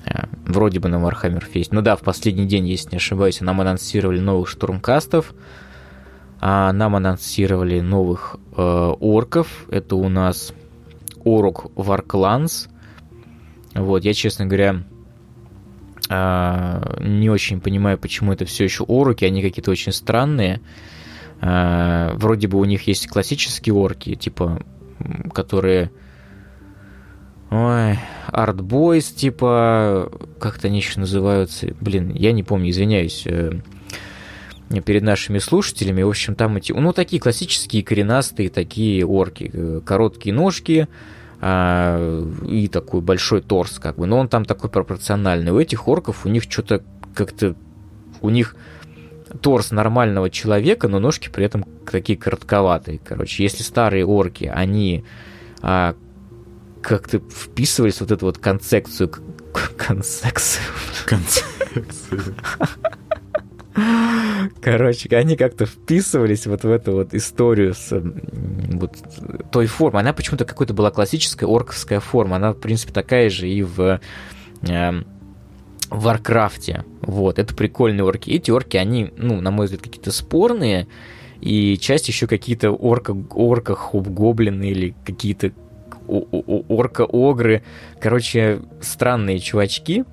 э, 0.04 0.24
вроде 0.46 0.80
бы 0.80 0.88
на 0.88 0.96
Warhammer 0.96 1.44
фесте. 1.44 1.74
Ну 1.74 1.82
да, 1.82 1.96
в 1.96 2.00
последний 2.00 2.46
день, 2.46 2.66
если 2.66 2.90
не 2.92 2.96
ошибаюсь, 2.96 3.40
нам 3.40 3.60
анонсировали 3.60 4.20
новых 4.20 4.48
штурмкастов, 4.48 5.34
а 6.40 6.72
нам 6.72 6.96
анонсировали 6.96 7.80
новых 7.80 8.36
э, 8.56 8.62
орков. 8.62 9.66
Это 9.70 9.96
у 9.96 10.08
нас 10.08 10.52
Орок 11.24 11.66
Варкланс, 11.76 12.68
вот, 13.74 14.04
я, 14.04 14.14
честно 14.14 14.46
говоря, 14.46 14.82
А, 16.08 16.98
не 17.00 17.30
очень 17.30 17.60
понимаю, 17.60 17.96
почему 17.96 18.32
это 18.32 18.44
все 18.44 18.64
еще 18.64 18.84
орки, 18.84 19.24
они 19.24 19.40
какие-то 19.42 19.70
очень 19.70 19.92
странные. 19.92 20.60
А, 21.40 22.12
вроде 22.16 22.48
бы 22.48 22.58
у 22.58 22.64
них 22.64 22.86
есть 22.86 23.08
классические 23.08 23.74
орки, 23.74 24.14
типа, 24.14 24.62
которые... 25.32 25.90
Ой, 27.50 27.98
Boys, 28.30 29.14
типа, 29.14 30.10
как-то 30.38 30.68
они 30.68 30.78
еще 30.78 31.00
называются. 31.00 31.74
Блин, 31.80 32.10
я 32.14 32.32
не 32.32 32.42
помню, 32.42 32.70
извиняюсь 32.70 33.26
э, 33.26 33.60
перед 34.86 35.02
нашими 35.02 35.38
слушателями. 35.38 36.02
В 36.02 36.08
общем, 36.08 36.34
там 36.34 36.56
эти, 36.56 36.72
ну, 36.72 36.92
такие 36.94 37.20
классические 37.20 37.82
коренастые 37.82 38.48
такие 38.48 39.04
орки. 39.04 39.50
Э, 39.52 39.80
короткие 39.84 40.34
ножки, 40.34 40.88
и 41.42 42.68
такой 42.72 43.00
большой 43.00 43.42
торс, 43.42 43.80
как 43.80 43.96
бы. 43.96 44.06
Но 44.06 44.18
он 44.18 44.28
там 44.28 44.44
такой 44.44 44.70
пропорциональный. 44.70 45.50
У 45.50 45.58
этих 45.58 45.88
орков 45.88 46.24
у 46.24 46.28
них 46.28 46.44
что-то 46.44 46.84
как-то... 47.14 47.56
У 48.20 48.30
них 48.30 48.54
торс 49.40 49.72
нормального 49.72 50.30
человека, 50.30 50.86
но 50.86 51.00
ножки 51.00 51.28
при 51.28 51.44
этом 51.44 51.64
такие 51.90 52.16
коротковатые. 52.16 53.00
Короче, 53.02 53.42
если 53.42 53.64
старые 53.64 54.06
орки, 54.06 54.44
они 54.44 55.04
а, 55.62 55.96
как-то 56.80 57.18
вписывались 57.18 57.96
в 57.96 58.00
вот 58.02 58.12
эту 58.12 58.26
вот 58.26 58.38
концепцию... 58.38 59.10
Концепцию. 59.76 60.62
Концепцию. 61.06 62.36
Короче, 64.60 65.08
они 65.16 65.36
как-то 65.36 65.66
вписывались 65.66 66.46
вот 66.46 66.64
в 66.64 66.70
эту 66.70 66.92
вот 66.92 67.14
историю 67.14 67.74
с 67.74 67.90
вот 67.92 68.96
той 69.50 69.66
формой. 69.66 70.02
Она 70.02 70.12
почему-то 70.12 70.44
какой-то 70.44 70.74
была 70.74 70.90
классическая 70.90 71.46
орковская 71.46 72.00
форма. 72.00 72.36
Она, 72.36 72.52
в 72.52 72.58
принципе, 72.60 72.92
такая 72.92 73.30
же 73.30 73.48
и 73.48 73.62
в 73.62 74.00
э, 74.62 74.92
Варкрафте. 75.90 76.84
Вот, 77.00 77.38
это 77.38 77.54
прикольные 77.54 78.04
орки. 78.04 78.30
Эти 78.30 78.50
орки, 78.50 78.76
они, 78.76 79.12
ну, 79.16 79.40
на 79.40 79.50
мой 79.50 79.66
взгляд, 79.66 79.82
какие-то 79.82 80.12
спорные, 80.12 80.86
и 81.40 81.76
часть 81.78 82.08
еще 82.08 82.26
какие-то 82.26 82.70
орка, 82.70 83.16
орка 83.30 83.74
хоб-гоблины 83.74 84.70
или 84.70 84.94
какие-то 85.04 85.52
орка-огры. 86.06 87.62
Короче, 88.00 88.60
странные 88.80 89.38
чувачки. 89.38 90.04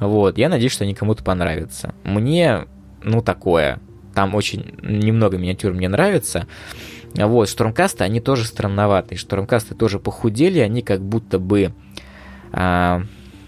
Вот, 0.00 0.38
я 0.38 0.48
надеюсь, 0.48 0.72
что 0.72 0.84
они 0.84 0.94
кому-то 0.94 1.22
понравятся. 1.22 1.94
Мне 2.02 2.66
ну, 3.04 3.22
такое. 3.22 3.80
Там 4.14 4.34
очень 4.34 4.74
немного 4.82 5.38
миниатюр 5.38 5.72
мне 5.72 5.88
нравится. 5.88 6.46
Вот, 7.14 7.48
штурмкасты, 7.48 8.04
они 8.04 8.20
тоже 8.20 8.44
странноватые. 8.44 9.18
Штурмкасты 9.18 9.74
тоже 9.74 9.98
похудели, 9.98 10.58
они 10.58 10.82
как 10.82 11.00
будто 11.00 11.38
бы... 11.38 11.72
А, 12.52 13.02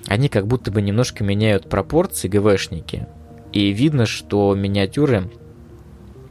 они 0.07 0.29
как 0.29 0.47
будто 0.47 0.71
бы 0.71 0.83
немножко 0.83 1.25
меняют 1.25 1.69
пропорции 1.69 2.29
ГВшники. 2.29 3.07
И 3.53 3.73
видно, 3.73 4.07
что 4.07 4.55
миниатюры, 4.55 5.31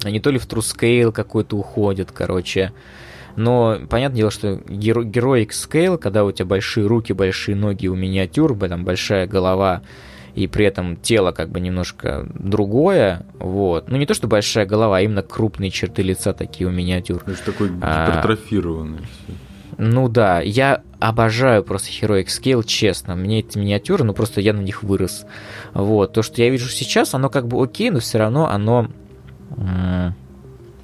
они 0.03 0.19
то 0.19 0.29
ли 0.29 0.37
в 0.37 0.45
трускейл 0.45 1.11
какой-то 1.11 1.57
уходят, 1.57 2.11
короче. 2.11 2.71
Но 3.35 3.79
понятное 3.89 4.17
дело, 4.17 4.31
что 4.31 4.61
геро 4.67 5.03
героик 5.03 5.51
скейл, 5.51 5.97
когда 5.97 6.23
у 6.23 6.31
тебя 6.31 6.45
большие 6.45 6.87
руки, 6.87 7.11
большие 7.11 7.55
ноги 7.55 7.87
у 7.87 7.95
миниатюр, 7.95 8.57
там 8.57 8.85
большая 8.85 9.27
голова, 9.27 9.81
и 10.35 10.47
при 10.47 10.65
этом 10.65 10.97
тело 10.97 11.31
как 11.31 11.49
бы 11.49 11.61
немножко 11.61 12.27
другое, 12.33 13.25
вот. 13.39 13.89
Ну, 13.89 13.97
не 13.97 14.05
то, 14.05 14.13
что 14.13 14.27
большая 14.27 14.65
голова, 14.65 14.97
а 14.97 15.01
именно 15.01 15.21
крупные 15.21 15.71
черты 15.71 16.01
лица 16.01 16.33
такие 16.33 16.67
у 16.67 16.71
миниатюр. 16.71 17.23
То 17.23 17.31
есть 17.31 17.45
такой 17.45 17.69
гипертрофированный. 17.69 18.99
А, 18.99 19.31
ну 19.77 20.09
да, 20.09 20.41
я 20.41 20.81
обожаю 20.99 21.63
просто 21.63 21.89
Heroic 21.89 22.25
Scale, 22.25 22.65
честно. 22.65 23.15
Мне 23.15 23.39
эти 23.39 23.57
миниатюры, 23.57 24.03
ну 24.03 24.13
просто 24.13 24.41
я 24.41 24.53
на 24.53 24.59
них 24.59 24.83
вырос. 24.83 25.25
Вот, 25.73 26.13
то, 26.13 26.21
что 26.21 26.41
я 26.41 26.49
вижу 26.49 26.69
сейчас, 26.69 27.13
оно 27.13 27.29
как 27.29 27.47
бы 27.47 27.61
окей, 27.63 27.89
но 27.89 27.99
все 27.99 28.17
равно 28.17 28.49
оно 28.49 28.89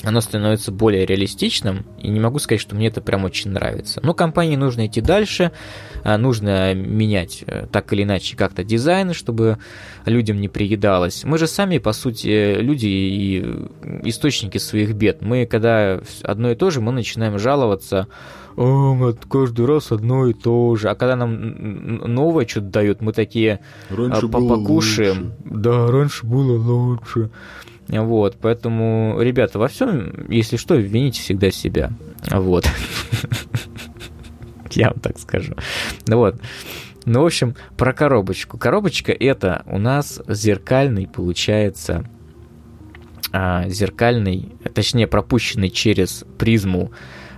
оно 0.04 0.22
становится 0.22 0.72
более 0.72 1.06
реалистичным, 1.06 1.86
и 2.00 2.10
не 2.10 2.20
могу 2.20 2.40
сказать, 2.40 2.62
что 2.62 2.76
мне 2.76 2.88
это 2.88 3.02
прям 3.02 3.24
очень 3.24 3.52
нравится. 3.52 4.00
Но 4.04 4.14
компании 4.14 4.56
нужно 4.56 4.88
идти 4.88 5.02
дальше, 5.02 5.52
а, 6.04 6.18
нужно 6.18 6.74
менять 6.74 7.44
э, 7.46 7.68
так 7.72 7.94
или 7.94 8.04
иначе 8.04 8.36
как-то 8.36 8.64
дизайны, 8.64 9.14
чтобы 9.14 9.58
людям 10.06 10.42
не 10.42 10.48
приедалось. 10.48 11.24
Мы 11.24 11.38
же 11.38 11.48
сами, 11.48 11.78
по 11.78 11.94
сути, 11.94 12.60
люди 12.60 12.88
и 12.88 13.68
источники 14.04 14.58
своих 14.58 14.94
бед. 14.94 15.22
Мы, 15.22 15.46
когда 15.46 16.02
одно 16.24 16.52
и 16.52 16.56
то 16.56 16.70
же, 16.70 16.82
мы 16.82 16.92
начинаем 16.92 17.38
жаловаться, 17.38 18.08
о, 18.56 18.94
мы 18.94 19.14
каждый 19.14 19.66
раз 19.66 19.92
одно 19.92 20.28
и 20.28 20.34
то 20.34 20.76
же. 20.76 20.90
А 20.90 20.96
когда 20.96 21.16
нам 21.16 22.14
новое 22.14 22.46
что-то 22.46 22.68
дают, 22.68 23.02
мы 23.02 23.14
такие 23.14 23.60
раньше 23.90 24.28
покушаем. 24.28 25.34
Было 25.40 25.58
лучше. 25.58 25.62
Да, 25.62 25.92
раньше 25.92 26.26
было 26.26 26.58
лучше. 26.58 27.30
Вот, 27.92 28.38
поэтому, 28.42 29.18
ребята, 29.20 29.60
во 29.60 29.68
всем, 29.68 30.26
если 30.30 30.56
что, 30.56 30.76
вините 30.76 31.22
всегда 31.22 31.52
себя. 31.52 31.92
Вот. 32.30 32.66
Я 34.72 34.90
вам 34.90 35.00
так 35.00 35.20
скажу. 35.20 35.56
Ну 36.08 36.18
вот. 36.18 36.40
Ну, 37.06 37.22
в 37.22 37.26
общем, 37.26 37.56
про 37.78 37.94
коробочку. 37.94 38.58
Коробочка 38.58 39.12
это 39.12 39.64
у 39.66 39.78
нас 39.78 40.22
зеркальный, 40.28 41.08
получается, 41.08 42.06
а, 43.34 43.68
зеркальный, 43.68 44.50
точнее, 44.74 45.08
пропущенный 45.08 45.70
через 45.70 46.24
призму 46.38 46.92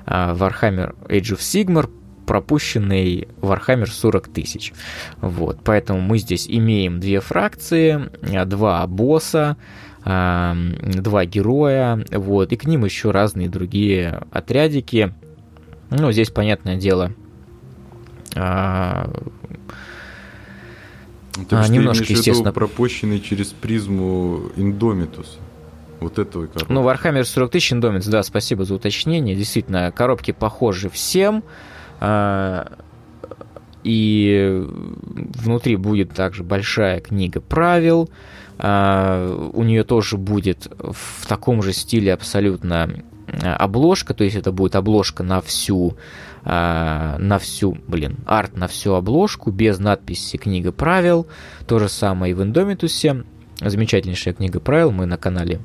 а, 0.05 0.35
Warhammer 0.35 0.95
Age 1.07 1.37
of 1.37 1.39
Sigmar, 1.39 1.89
пропущенный 2.25 3.27
Warhammer 3.41 3.87
40 3.87 4.27
тысяч. 4.29 4.73
Вот, 5.21 5.59
поэтому 5.63 6.01
мы 6.01 6.17
здесь 6.17 6.47
имеем 6.47 6.99
две 6.99 7.19
фракции, 7.19 8.09
два 8.45 8.85
босса, 8.87 9.57
два 10.05 11.25
героя, 11.25 12.05
вот, 12.11 12.51
и 12.51 12.57
к 12.57 12.65
ним 12.65 12.85
еще 12.85 13.11
разные 13.11 13.49
другие 13.49 14.23
отрядики. 14.31 15.13
Ну, 15.89 16.11
здесь, 16.11 16.29
понятное 16.29 16.75
дело, 16.75 17.13
а, 18.35 19.09
а, 21.51 21.67
немножко, 21.67 22.05
естественно... 22.09 22.51
пропущенный 22.51 23.19
через 23.19 23.47
призму 23.47 24.51
Индомитус. 24.55 25.39
Вот 25.99 26.19
этого 26.19 26.47
коробки. 26.47 26.71
Ну, 26.71 26.83
Warhammer 26.83 27.23
40 27.23 27.51
тысяч 27.51 27.71
Индомитус, 27.73 28.07
да, 28.07 28.23
спасибо 28.23 28.65
за 28.65 28.75
уточнение. 28.75 29.35
Действительно, 29.35 29.91
коробки 29.91 30.31
похожи 30.31 30.89
всем. 30.89 31.43
А, 31.99 32.73
и 33.83 34.65
внутри 34.65 35.75
будет 35.75 36.13
также 36.13 36.43
большая 36.43 36.99
книга 36.99 37.41
правил. 37.41 38.09
А, 38.57 39.49
у 39.53 39.63
нее 39.63 39.83
тоже 39.83 40.17
будет 40.17 40.67
в 40.79 41.27
таком 41.27 41.61
же 41.61 41.73
стиле 41.73 42.13
абсолютно 42.13 43.03
а, 43.27 43.55
обложка, 43.55 44.13
то 44.13 44.23
есть 44.23 44.35
это 44.35 44.51
будет 44.51 44.75
обложка 44.75 45.23
на 45.23 45.41
всю, 45.41 45.97
а, 46.43 47.17
на 47.17 47.39
всю, 47.39 47.77
блин, 47.87 48.17
арт 48.25 48.55
на 48.55 48.67
всю 48.67 48.93
обложку, 48.93 49.51
без 49.51 49.79
надписи 49.79 50.37
«Книга 50.37 50.71
правил». 50.71 51.27
То 51.67 51.79
же 51.79 51.89
самое 51.89 52.31
и 52.31 52.33
в 52.33 52.43
Индомитусе. 52.43 53.23
Замечательнейшая 53.59 54.33
книга 54.33 54.59
правил, 54.59 54.91
мы 54.91 55.05
на 55.05 55.17
канале 55.17 55.59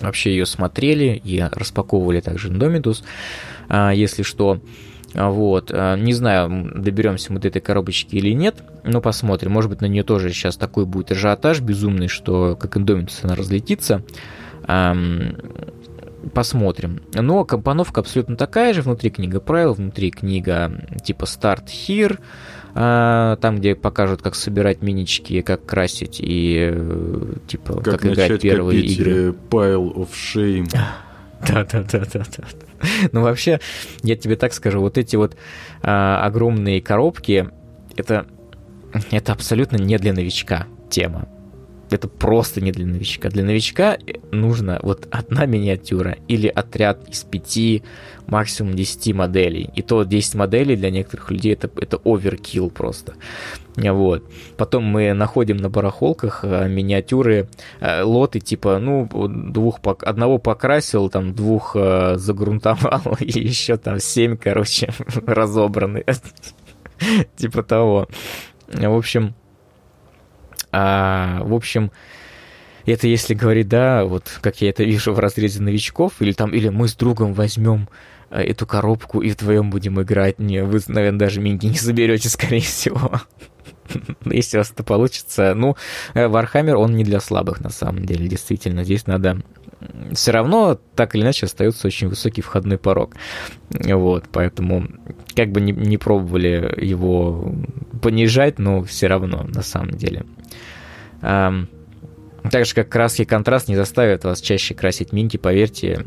вообще 0.00 0.30
ее 0.30 0.46
смотрели 0.46 1.20
и 1.22 1.40
распаковывали 1.40 2.20
также 2.20 2.48
Индомитус, 2.48 3.04
если 3.70 4.22
что. 4.22 4.60
Вот. 5.14 5.70
Э, 5.72 5.96
не 5.98 6.12
знаю, 6.12 6.70
доберемся 6.74 7.32
мы 7.32 7.40
до 7.40 7.48
этой 7.48 7.60
коробочки 7.60 8.16
или 8.16 8.32
нет, 8.32 8.62
но 8.82 9.00
посмотрим. 9.00 9.52
Может 9.52 9.70
быть, 9.70 9.80
на 9.80 9.86
нее 9.86 10.02
тоже 10.02 10.30
сейчас 10.32 10.56
такой 10.56 10.86
будет 10.86 11.12
ажиотаж 11.12 11.60
безумный, 11.60 12.08
что 12.08 12.56
как 12.56 12.76
Индомитус 12.76 13.20
она 13.22 13.34
разлетится. 13.34 14.02
Посмотрим. 16.32 17.02
Но 17.12 17.44
компоновка 17.44 18.00
абсолютно 18.00 18.36
такая 18.36 18.72
же. 18.72 18.82
Внутри 18.82 19.10
книга 19.10 19.40
правил, 19.40 19.74
внутри 19.74 20.10
книга 20.10 20.72
типа 21.04 21.24
Start 21.24 21.66
Here. 21.66 22.18
А, 22.76 23.36
там, 23.36 23.58
где 23.58 23.76
покажут, 23.76 24.22
как 24.22 24.34
собирать 24.34 24.82
минички, 24.82 25.42
как 25.42 25.64
красить 25.64 26.18
и 26.20 26.70
э, 26.72 27.34
типа 27.46 27.74
как, 27.74 28.00
как 28.00 28.06
играть 28.06 28.40
первые 28.40 28.80
игры. 28.82 29.12
Э, 29.12 29.32
pile 29.50 29.94
of 29.94 30.08
Shame. 30.12 30.68
Да, 31.46 31.64
да, 31.64 31.82
да, 31.82 31.98
да, 32.12 32.22
да. 32.36 32.44
Ну, 33.12 33.22
вообще, 33.22 33.60
я 34.02 34.16
тебе 34.16 34.36
так 34.36 34.52
скажу, 34.52 34.80
вот 34.80 34.98
эти 34.98 35.16
вот 35.16 35.36
а, 35.82 36.24
огромные 36.24 36.80
коробки, 36.80 37.48
это, 37.96 38.26
это 39.10 39.32
абсолютно 39.32 39.76
не 39.76 39.98
для 39.98 40.12
новичка 40.12 40.66
тема 40.90 41.28
это 41.90 42.08
просто 42.08 42.60
не 42.60 42.72
для 42.72 42.86
новичка. 42.86 43.28
Для 43.28 43.44
новичка 43.44 43.98
нужно 44.30 44.78
вот 44.82 45.06
одна 45.10 45.46
миниатюра 45.46 46.16
или 46.28 46.48
отряд 46.48 47.08
из 47.08 47.22
пяти, 47.22 47.82
максимум 48.26 48.74
10 48.74 49.14
моделей. 49.14 49.70
И 49.74 49.82
то 49.82 50.02
10 50.04 50.34
моделей 50.34 50.76
для 50.76 50.90
некоторых 50.90 51.30
людей 51.30 51.52
это, 51.52 51.70
это 51.80 51.98
оверкилл 52.04 52.70
просто. 52.70 53.14
Вот. 53.76 54.24
Потом 54.56 54.84
мы 54.84 55.12
находим 55.12 55.56
на 55.56 55.68
барахолках 55.68 56.40
э, 56.44 56.68
миниатюры, 56.68 57.48
э, 57.80 58.02
лоты 58.02 58.40
типа, 58.40 58.78
ну, 58.78 59.08
двух, 59.28 59.80
одного 60.02 60.38
покрасил, 60.38 61.08
там, 61.08 61.34
двух 61.34 61.74
э, 61.74 62.14
загрунтовал, 62.16 63.16
и 63.20 63.40
еще 63.40 63.76
там 63.76 63.98
семь, 63.98 64.36
короче, 64.36 64.90
разобраны. 65.26 66.04
Типа 67.36 67.62
того. 67.62 68.08
В 68.68 68.96
общем, 68.96 69.34
А, 70.76 71.40
в 71.44 71.54
общем, 71.54 71.92
это 72.84 73.06
если 73.06 73.34
говорить, 73.34 73.68
да, 73.68 74.04
вот 74.04 74.40
как 74.42 74.60
я 74.60 74.70
это 74.70 74.82
вижу 74.82 75.12
в 75.12 75.20
разрезе 75.20 75.62
новичков, 75.62 76.14
или 76.20 76.32
там, 76.32 76.50
или 76.50 76.68
мы 76.68 76.88
с 76.88 76.94
другом 76.94 77.32
возьмем 77.32 77.88
э, 78.30 78.42
эту 78.42 78.66
коробку 78.66 79.20
и 79.20 79.30
вдвоем 79.30 79.70
будем 79.70 80.02
играть. 80.02 80.40
Не, 80.40 80.64
вы, 80.64 80.80
наверное, 80.88 81.20
даже 81.20 81.40
минги 81.40 81.66
не 81.66 81.78
заберете, 81.78 82.28
скорее 82.28 82.60
всего. 82.60 83.20
Если 84.24 84.56
у 84.56 84.60
вас 84.60 84.72
это 84.72 84.82
получится. 84.82 85.54
Ну, 85.54 85.76
Warhammer, 86.14 86.72
э, 86.72 86.74
он 86.74 86.96
не 86.96 87.04
для 87.04 87.20
слабых, 87.20 87.60
на 87.60 87.70
самом 87.70 88.04
деле, 88.04 88.26
действительно. 88.26 88.82
Здесь 88.82 89.06
надо... 89.06 89.42
Все 90.12 90.32
равно, 90.32 90.78
так 90.96 91.14
или 91.14 91.22
иначе, 91.22 91.46
остается 91.46 91.86
очень 91.86 92.08
высокий 92.08 92.40
входной 92.40 92.78
порог. 92.78 93.14
Вот, 93.70 94.24
поэтому, 94.32 94.88
как 95.36 95.52
бы 95.52 95.60
не, 95.60 95.72
не 95.72 95.98
пробовали 95.98 96.74
его 96.82 97.54
понижать, 98.02 98.58
но 98.58 98.82
все 98.82 99.06
равно, 99.06 99.44
на 99.44 99.62
самом 99.62 99.90
деле. 99.90 100.24
Так 101.24 102.66
же, 102.66 102.74
как 102.74 102.90
краски 102.90 103.22
и 103.22 103.24
контраст 103.24 103.68
не 103.68 103.76
заставят 103.76 104.24
вас 104.24 104.40
чаще 104.40 104.74
красить 104.74 105.12
минки, 105.12 105.38
поверьте, 105.38 106.04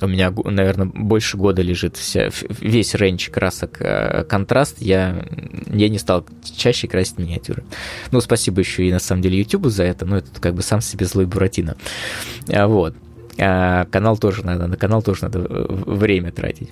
у 0.00 0.06
меня, 0.06 0.32
наверное, 0.44 0.86
больше 0.86 1.36
года 1.36 1.62
лежит 1.62 1.96
вся, 1.96 2.30
весь 2.60 2.94
рейндж 2.94 3.30
красок 3.30 3.80
э, 3.80 4.24
контраст. 4.24 4.80
Я, 4.80 5.24
я 5.66 5.88
не 5.88 5.98
стал 5.98 6.26
чаще 6.56 6.88
красить 6.88 7.18
миниатюры. 7.18 7.64
Ну, 8.10 8.20
спасибо 8.20 8.60
еще 8.60 8.86
и 8.86 8.92
на 8.92 8.98
самом 8.98 9.22
деле 9.22 9.38
YouTube 9.38 9.66
за 9.66 9.84
это. 9.84 10.04
Ну, 10.04 10.16
это 10.16 10.40
как 10.40 10.54
бы 10.54 10.62
сам 10.62 10.80
себе 10.80 11.06
злой 11.06 11.26
Буратино. 11.26 11.76
А, 12.52 12.66
вот. 12.66 12.96
А, 13.38 13.84
канал 13.86 14.16
тоже 14.18 14.44
надо, 14.44 14.66
на 14.66 14.76
канал 14.76 15.02
тоже 15.02 15.22
надо 15.22 15.40
э, 15.40 15.66
время 15.68 16.32
тратить. 16.32 16.70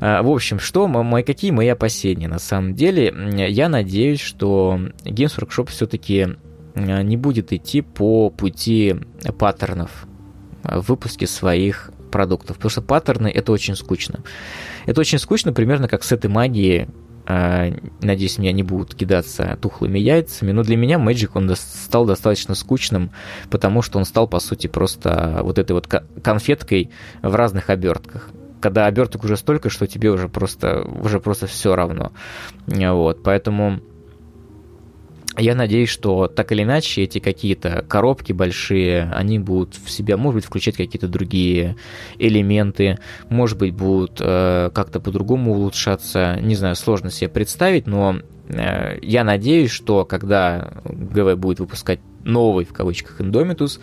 А, 0.00 0.22
в 0.22 0.30
общем, 0.30 0.58
что 0.58 0.88
мои, 0.88 1.22
какие 1.22 1.50
мои 1.50 1.68
опасения? 1.68 2.28
На 2.28 2.38
самом 2.38 2.74
деле, 2.74 3.14
я 3.48 3.68
надеюсь, 3.68 4.20
что 4.20 4.80
Games 5.04 5.38
Workshop 5.38 5.70
все-таки 5.70 6.36
не 6.76 7.16
будет 7.16 7.52
идти 7.52 7.80
по 7.80 8.30
пути 8.30 8.96
паттернов 9.38 10.06
в 10.62 10.88
выпуске 10.88 11.26
своих 11.26 11.90
продуктов, 12.10 12.56
потому 12.56 12.70
что 12.70 12.82
паттерны 12.82 13.28
это 13.28 13.52
очень 13.52 13.76
скучно. 13.76 14.20
Это 14.86 15.00
очень 15.00 15.18
скучно, 15.18 15.52
примерно 15.52 15.88
как 15.88 16.04
сеты 16.04 16.28
магии. 16.28 16.88
А, 17.28 17.72
надеюсь, 18.00 18.38
меня 18.38 18.52
не 18.52 18.62
будут 18.62 18.94
кидаться 18.94 19.58
тухлыми 19.60 19.98
яйцами, 19.98 20.52
но 20.52 20.62
для 20.62 20.76
меня 20.76 20.96
Magic 20.96 21.30
он 21.34 21.52
стал 21.56 22.06
достаточно 22.06 22.54
скучным, 22.54 23.10
потому 23.50 23.82
что 23.82 23.98
он 23.98 24.04
стал, 24.04 24.28
по 24.28 24.38
сути, 24.38 24.68
просто 24.68 25.40
вот 25.42 25.58
этой 25.58 25.72
вот 25.72 25.88
конфеткой 25.88 26.90
в 27.22 27.34
разных 27.34 27.70
обертках 27.70 28.30
когда 28.58 28.86
оберток 28.86 29.22
уже 29.22 29.36
столько, 29.36 29.70
что 29.70 29.86
тебе 29.86 30.10
уже 30.10 30.28
просто, 30.28 30.82
уже 30.82 31.20
просто 31.20 31.46
все 31.46 31.76
равно. 31.76 32.10
Вот, 32.66 33.22
поэтому 33.22 33.80
я 35.38 35.54
надеюсь, 35.54 35.88
что 35.88 36.28
так 36.28 36.52
или 36.52 36.62
иначе 36.62 37.02
эти 37.02 37.18
какие-то 37.18 37.84
коробки 37.88 38.32
большие, 38.32 39.10
они 39.12 39.38
будут 39.38 39.74
в 39.74 39.90
себя, 39.90 40.16
может 40.16 40.36
быть, 40.36 40.44
включать 40.44 40.76
какие-то 40.76 41.08
другие 41.08 41.76
элементы, 42.18 42.98
может 43.28 43.58
быть, 43.58 43.74
будут 43.74 44.20
э, 44.20 44.70
как-то 44.74 45.00
по-другому 45.00 45.52
улучшаться. 45.52 46.38
Не 46.40 46.54
знаю, 46.54 46.76
сложно 46.76 47.10
себе 47.10 47.28
представить, 47.28 47.86
но 47.86 48.20
э, 48.48 48.98
я 49.02 49.24
надеюсь, 49.24 49.70
что 49.70 50.04
когда 50.04 50.72
ГВ 50.84 51.36
будет 51.36 51.60
выпускать 51.60 52.00
новый, 52.24 52.64
в 52.64 52.72
кавычках, 52.72 53.20
Indomitus, 53.20 53.78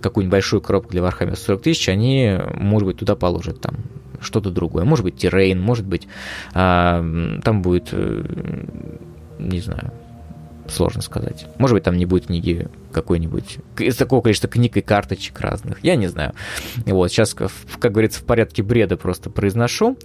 какую-нибудь 0.00 0.32
большую 0.32 0.60
коробку 0.60 0.90
для 0.92 1.00
Warhammer 1.02 1.36
40 1.36 1.62
тысяч, 1.62 1.88
они, 1.88 2.38
может 2.54 2.86
быть, 2.86 2.98
туда 2.98 3.16
положат 3.16 3.60
там 3.60 3.76
что-то 4.20 4.50
другое. 4.50 4.84
Может 4.84 5.04
быть, 5.04 5.16
террейн, 5.16 5.60
может 5.60 5.86
быть, 5.86 6.06
э, 6.54 7.38
там 7.44 7.62
будет, 7.62 7.88
э, 7.92 8.24
не 9.38 9.60
знаю, 9.60 9.92
сложно 10.72 11.02
сказать. 11.02 11.46
Может 11.58 11.74
быть, 11.74 11.84
там 11.84 11.96
не 11.96 12.06
будет 12.06 12.26
книги 12.26 12.68
какой-нибудь, 12.92 13.58
из 13.78 13.96
такого 13.96 14.20
количества 14.22 14.48
книг 14.48 14.76
и 14.76 14.80
карточек 14.80 15.40
разных, 15.40 15.84
я 15.84 15.96
не 15.96 16.08
знаю. 16.08 16.32
Вот, 16.86 17.10
сейчас, 17.10 17.34
как 17.34 17.92
говорится, 17.92 18.20
в 18.20 18.24
порядке 18.24 18.62
бреда 18.62 18.96
просто 18.96 19.30
произношу. 19.30 19.96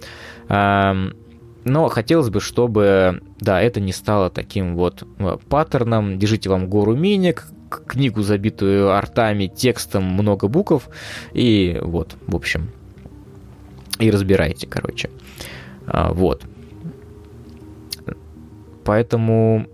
Но 1.64 1.88
хотелось 1.88 2.30
бы, 2.30 2.40
чтобы, 2.40 3.20
да, 3.40 3.60
это 3.60 3.80
не 3.80 3.92
стало 3.92 4.30
таким 4.30 4.76
вот 4.76 5.02
э, 5.18 5.36
паттерном. 5.48 6.18
Держите 6.18 6.48
вам 6.48 6.68
гору 6.68 6.96
миник, 6.96 7.46
книгу, 7.86 8.22
забитую 8.22 8.90
артами, 8.90 9.48
текстом, 9.48 10.04
много 10.04 10.48
букв. 10.48 10.88
И 11.32 11.78
вот, 11.82 12.16
в 12.26 12.36
общем, 12.36 12.70
и 13.98 14.10
разбирайте, 14.10 14.66
короче. 14.66 15.10
А, 15.86 16.12
вот. 16.12 16.44
Поэтому 18.84 19.66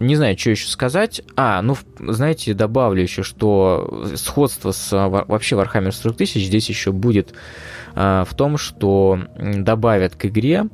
не 0.00 0.16
знаю, 0.16 0.38
что 0.38 0.50
еще 0.50 0.68
сказать. 0.68 1.22
А, 1.36 1.60
ну, 1.62 1.76
знаете, 1.98 2.54
добавлю 2.54 3.02
еще, 3.02 3.22
что 3.22 4.06
сходство 4.16 4.72
с 4.72 4.92
вообще 4.92 5.56
Warhammer 5.56 5.90
40 5.90 6.16
тысяч 6.16 6.46
здесь 6.46 6.68
еще 6.68 6.92
будет 6.92 7.34
а, 7.94 8.24
в 8.24 8.34
том, 8.34 8.58
что 8.58 9.18
добавят 9.36 10.14
к 10.14 10.26
игре 10.26 10.66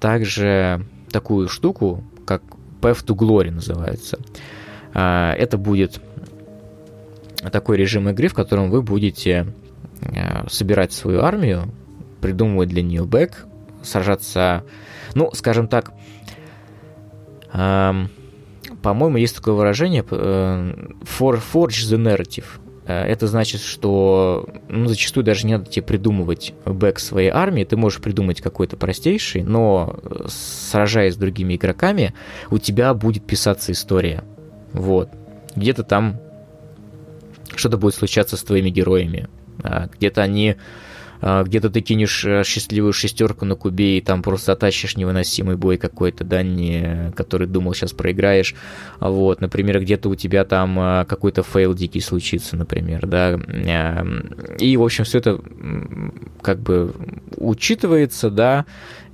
также 0.00 0.86
такую 1.10 1.48
штуку, 1.48 2.04
как 2.26 2.42
Path 2.80 3.04
to 3.04 3.16
Glory 3.16 3.50
называется. 3.50 4.18
А, 4.92 5.32
это 5.34 5.58
будет 5.58 6.00
такой 7.50 7.76
режим 7.76 8.08
игры, 8.08 8.28
в 8.28 8.34
котором 8.34 8.70
вы 8.70 8.82
будете 8.82 9.52
а, 10.02 10.46
собирать 10.48 10.92
свою 10.92 11.22
армию, 11.22 11.72
придумывать 12.20 12.68
для 12.68 12.82
нее 12.82 13.04
бэк, 13.04 13.46
сражаться, 13.82 14.64
ну, 15.14 15.30
скажем 15.34 15.66
так, 15.68 15.92
по-моему, 18.84 19.16
есть 19.16 19.34
такое 19.34 19.54
выражение 19.54 20.04
э, 20.08 20.74
for, 21.18 21.40
forge 21.52 21.88
the 21.90 21.96
narrative. 21.96 22.44
Э, 22.86 23.04
это 23.04 23.26
значит, 23.26 23.62
что 23.62 24.46
ну, 24.68 24.88
зачастую 24.88 25.24
даже 25.24 25.46
не 25.46 25.54
надо 25.54 25.70
тебе 25.70 25.86
придумывать 25.86 26.52
бэк 26.66 26.98
своей 26.98 27.30
армии, 27.30 27.64
ты 27.64 27.78
можешь 27.78 28.02
придумать 28.02 28.42
какой-то 28.42 28.76
простейший, 28.76 29.42
но 29.42 29.98
э, 30.02 30.26
сражаясь 30.28 31.14
с 31.14 31.16
другими 31.16 31.56
игроками, 31.56 32.12
у 32.50 32.58
тебя 32.58 32.92
будет 32.92 33.26
писаться 33.26 33.72
история. 33.72 34.22
Вот. 34.74 35.08
Где-то 35.56 35.82
там 35.82 36.20
что-то 37.56 37.78
будет 37.78 37.94
случаться 37.94 38.36
с 38.36 38.42
твоими 38.42 38.68
героями. 38.68 39.28
А, 39.62 39.88
где-то 39.96 40.20
они 40.20 40.56
где-то 41.24 41.70
ты 41.70 41.80
кинешь 41.80 42.24
э, 42.26 42.44
счастливую 42.44 42.92
шестерку 42.92 43.46
на 43.46 43.54
кубе 43.54 43.96
и 43.96 44.00
там 44.02 44.22
просто 44.22 44.52
затащишь 44.52 44.96
невыносимый 44.96 45.56
бой 45.56 45.78
какой-то, 45.78 46.22
да, 46.22 46.42
не, 46.42 47.12
который 47.16 47.46
думал 47.46 47.72
сейчас 47.72 47.92
проиграешь. 47.92 48.54
Вот, 49.00 49.40
например, 49.40 49.80
где-то 49.80 50.10
у 50.10 50.14
тебя 50.14 50.44
там 50.44 50.78
а, 50.78 51.04
какой-то 51.06 51.42
фейл 51.42 51.72
дикий 51.72 52.00
случится, 52.00 52.56
например, 52.56 53.06
да. 53.06 53.38
И, 54.58 54.76
в 54.76 54.82
общем, 54.82 55.04
все 55.04 55.18
это 55.18 55.40
как 56.42 56.60
бы 56.60 56.92
учитывается, 57.38 58.30
да, 58.30 58.66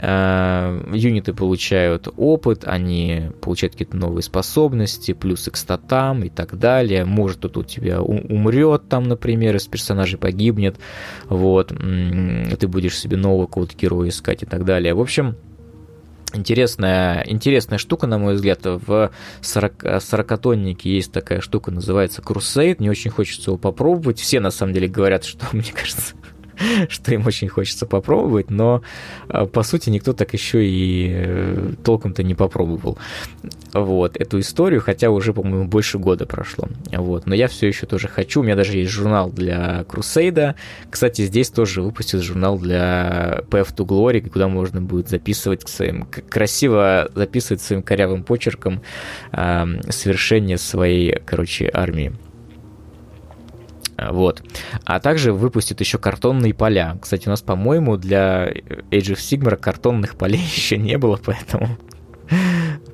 Э, 0.03 0.81
юниты 0.95 1.35
получают 1.35 2.09
опыт, 2.17 2.65
они 2.65 3.31
получают 3.43 3.75
какие-то 3.75 3.99
новые 3.99 4.23
способности, 4.23 5.13
плюсы 5.13 5.51
к 5.51 5.57
статам 5.57 6.23
и 6.23 6.31
так 6.31 6.59
далее. 6.59 7.05
Может, 7.05 7.39
кто-то 7.39 7.61
у 7.61 7.65
тебя 7.65 8.01
умрет 8.01 8.89
там, 8.89 9.05
например, 9.05 9.57
из 9.57 9.67
персонажей 9.67 10.19
погибнет, 10.19 10.77
вот, 11.29 11.73
ты 12.59 12.69
будешь 12.69 12.99
себе 12.99 13.17
нового 13.17 13.47
какого-то 13.47 13.77
героя 13.77 14.09
искать 14.09 14.43
и 14.43 14.47
так 14.47 14.65
далее. 14.65 14.95
В 14.95 15.01
общем, 15.01 15.37
Интересная, 16.33 17.25
интересная 17.27 17.79
штука, 17.79 18.07
на 18.07 18.17
мой 18.17 18.35
взгляд. 18.35 18.61
В 18.63 19.11
40, 19.41 20.01
40 20.01 20.85
есть 20.85 21.11
такая 21.11 21.41
штука, 21.41 21.73
называется 21.73 22.23
Crusade. 22.23 22.77
Мне 22.79 22.91
очень 22.91 23.11
хочется 23.11 23.51
его 23.51 23.59
попробовать. 23.59 24.21
Все, 24.21 24.39
на 24.39 24.53
самом 24.53 24.73
деле, 24.73 24.87
говорят, 24.87 25.25
что, 25.25 25.45
мне 25.53 25.73
кажется, 25.75 26.15
что 26.89 27.15
им 27.15 27.27
очень 27.27 27.49
хочется 27.49 27.87
попробовать, 27.87 28.51
но 28.51 28.83
а, 29.29 29.47
по 29.47 29.63
сути 29.63 29.91
никто 29.91 30.13
так 30.13 30.33
еще 30.33 30.67
и 30.67 31.11
э, 31.13 31.73
толком-то 31.85 32.23
не 32.23 32.35
попробовал 32.35 32.99
вот 33.73 34.17
эту 34.17 34.41
историю, 34.41 34.81
хотя 34.81 35.11
уже, 35.11 35.33
по-моему, 35.33 35.67
больше 35.67 35.99
года 35.99 36.27
прошло. 36.27 36.69
Вот. 36.93 37.27
Но 37.27 37.35
я 37.35 37.49
все 37.49 37.69
еще 37.69 37.87
тоже 37.87 38.09
хочу. 38.09 38.41
У 38.41 38.43
меня 38.43 38.57
даже 38.57 38.77
есть 38.77 38.91
журнал 38.91 39.31
для 39.31 39.85
Крусейда. 39.85 40.57
Кстати, 40.91 41.23
здесь 41.23 41.51
тоже 41.51 41.83
выпустят 41.83 42.23
журнал 42.23 42.59
для 42.59 43.43
Path 43.49 43.75
to 43.77 43.87
Glory, 43.87 44.29
куда 44.29 44.49
можно 44.49 44.81
будет 44.81 45.09
записывать 45.09 45.69
своим, 45.69 46.05
красиво 46.05 47.11
записывать 47.15 47.63
своим 47.63 47.83
корявым 47.83 48.25
почерком 48.25 48.83
э, 49.33 49.65
совершение 49.91 50.59
своей, 50.59 51.21
короче, 51.25 51.71
армии. 51.73 52.13
Вот. 54.11 54.43
А 54.85 55.01
также 55.01 55.33
выпустит 55.33 55.81
еще 55.81 55.99
картонные 55.99 56.55
поля. 56.55 56.97
Кстати, 57.01 57.29
у 57.29 57.31
нас, 57.31 57.43
по-моему, 57.43 57.97
для 57.97 58.49
Age 58.49 59.15
of 59.15 59.17
Sigmar 59.17 59.57
картонных 59.57 60.17
полей 60.17 60.41
еще 60.55 60.77
не 60.77 60.99
было, 60.99 61.19
поэтому... 61.25 61.69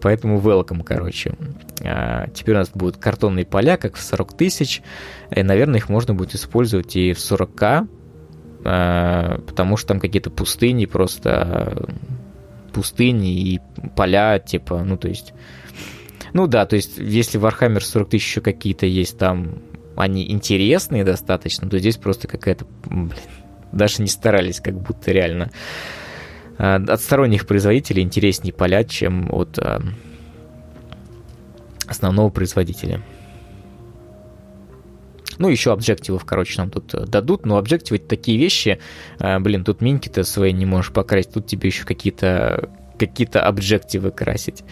Поэтому 0.01 0.40
welcome, 0.40 0.83
короче. 0.85 1.35
А, 1.83 2.28
теперь 2.28 2.55
у 2.55 2.59
нас 2.59 2.70
будут 2.72 2.97
картонные 2.97 3.45
поля, 3.45 3.76
как 3.76 3.97
в 3.97 4.03
40 4.03 4.37
тысяч. 4.37 4.83
И, 5.31 5.43
наверное, 5.43 5.78
их 5.78 5.89
можно 5.89 6.14
будет 6.14 6.35
использовать 6.35 6.97
и 6.97 7.12
в 7.12 7.18
40к, 7.18 7.89
а, 8.64 9.41
потому 9.47 9.76
что 9.76 9.89
там 9.89 10.01
какие-то 10.01 10.31
пустыни, 10.31 10.87
просто 10.87 11.89
пустыни 12.72 13.33
и 13.33 13.61
поля, 13.95 14.39
типа, 14.39 14.83
ну, 14.85 14.97
то 14.97 15.09
есть 15.09 15.33
Ну 16.33 16.47
да, 16.47 16.66
то 16.66 16.76
есть 16.76 16.99
если 16.99 17.41
Warhammer 17.41 17.81
40 17.81 18.11
тысяч 18.11 18.26
еще 18.26 18.41
какие-то 18.41 18.85
есть 18.85 19.18
там, 19.18 19.62
они 19.97 20.30
интересные 20.30 21.05
достаточно, 21.05 21.68
то 21.68 21.78
здесь 21.78 21.97
просто 21.97 22.28
какая-то, 22.28 22.66
блин, 22.84 23.12
даже 23.72 24.03
не 24.03 24.09
старались, 24.09 24.61
как 24.61 24.74
будто 24.80 25.11
реально. 25.11 25.51
А, 26.59 26.76
от 26.76 27.01
сторонних 27.01 27.47
производителей 27.47 28.03
интереснее 28.03 28.53
полять, 28.53 28.90
чем 28.90 29.28
от 29.32 29.59
а, 29.59 29.82
основного 31.86 32.30
производителя. 32.30 33.03
Ну, 35.38 35.49
еще 35.49 35.72
объективов, 35.72 36.24
короче, 36.24 36.55
нам 36.59 36.70
тут 36.70 36.94
э, 36.94 37.05
дадут, 37.05 37.44
но 37.44 37.59
объективы 37.59 37.99
такие 37.99 38.38
вещи, 38.38 38.78
э, 39.18 39.38
блин, 39.38 39.64
тут 39.64 39.82
миньки-то 39.82 40.24
свои 40.24 40.53
не 40.53 40.64
можешь 40.64 40.92
покрасить, 40.92 41.34
тут 41.34 41.47
тебе 41.47 41.68
еще 41.68 41.84
какие-то 41.84 42.70
какие-то 42.99 43.42
объективы 43.42 44.11
красить. 44.11 44.64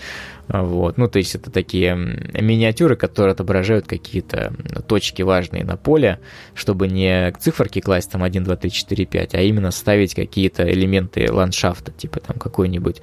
Вот. 0.49 0.99
Ну, 0.99 1.09
то 1.09 1.19
есть 1.19 1.35
это 1.35 1.51
такие 1.51 1.95
миниатюры, 1.95 2.97
которые 2.97 3.33
отображают 3.33 3.87
какие-то 3.87 4.53
точки 4.87 5.23
важные 5.23 5.65
на 5.65 5.77
поле, 5.77 6.21
чтобы 6.55 6.89
не 6.89 7.33
к 7.33 7.39
циферке 7.39 7.81
класть 7.81 8.11
там 8.11 8.23
1, 8.23 8.45
2, 8.45 8.57
3, 8.57 8.71
4, 8.71 9.07
5, 9.07 9.35
а 9.35 9.41
именно 9.41 9.71
ставить 9.71 10.15
какие-то 10.15 10.71
элементы 10.71 11.33
ландшафта, 11.33 11.93
типа 11.93 12.21
там 12.21 12.39
какой-нибудь 12.39 13.01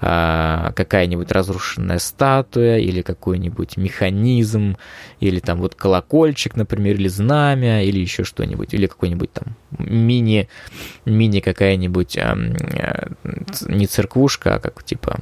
а, 0.00 0.72
какая-нибудь 0.72 1.32
разрушенная 1.32 1.98
статуя 1.98 2.78
или 2.78 3.02
какой-нибудь 3.02 3.76
механизм, 3.76 4.76
или 5.18 5.40
там 5.40 5.58
вот 5.58 5.74
колокольчик, 5.74 6.56
например, 6.56 6.96
или 6.96 7.08
знамя, 7.08 7.82
или 7.82 7.98
еще 7.98 8.22
что-нибудь, 8.22 8.74
или 8.74 8.86
какой-нибудь 8.86 9.32
там 9.32 9.56
мини, 9.78 10.48
мини 11.06 11.40
какая-нибудь 11.40 12.18
а, 12.18 12.36
не 13.66 13.86
церквушка, 13.86 14.56
а 14.56 14.58
как 14.64 14.82
типа 14.82 15.20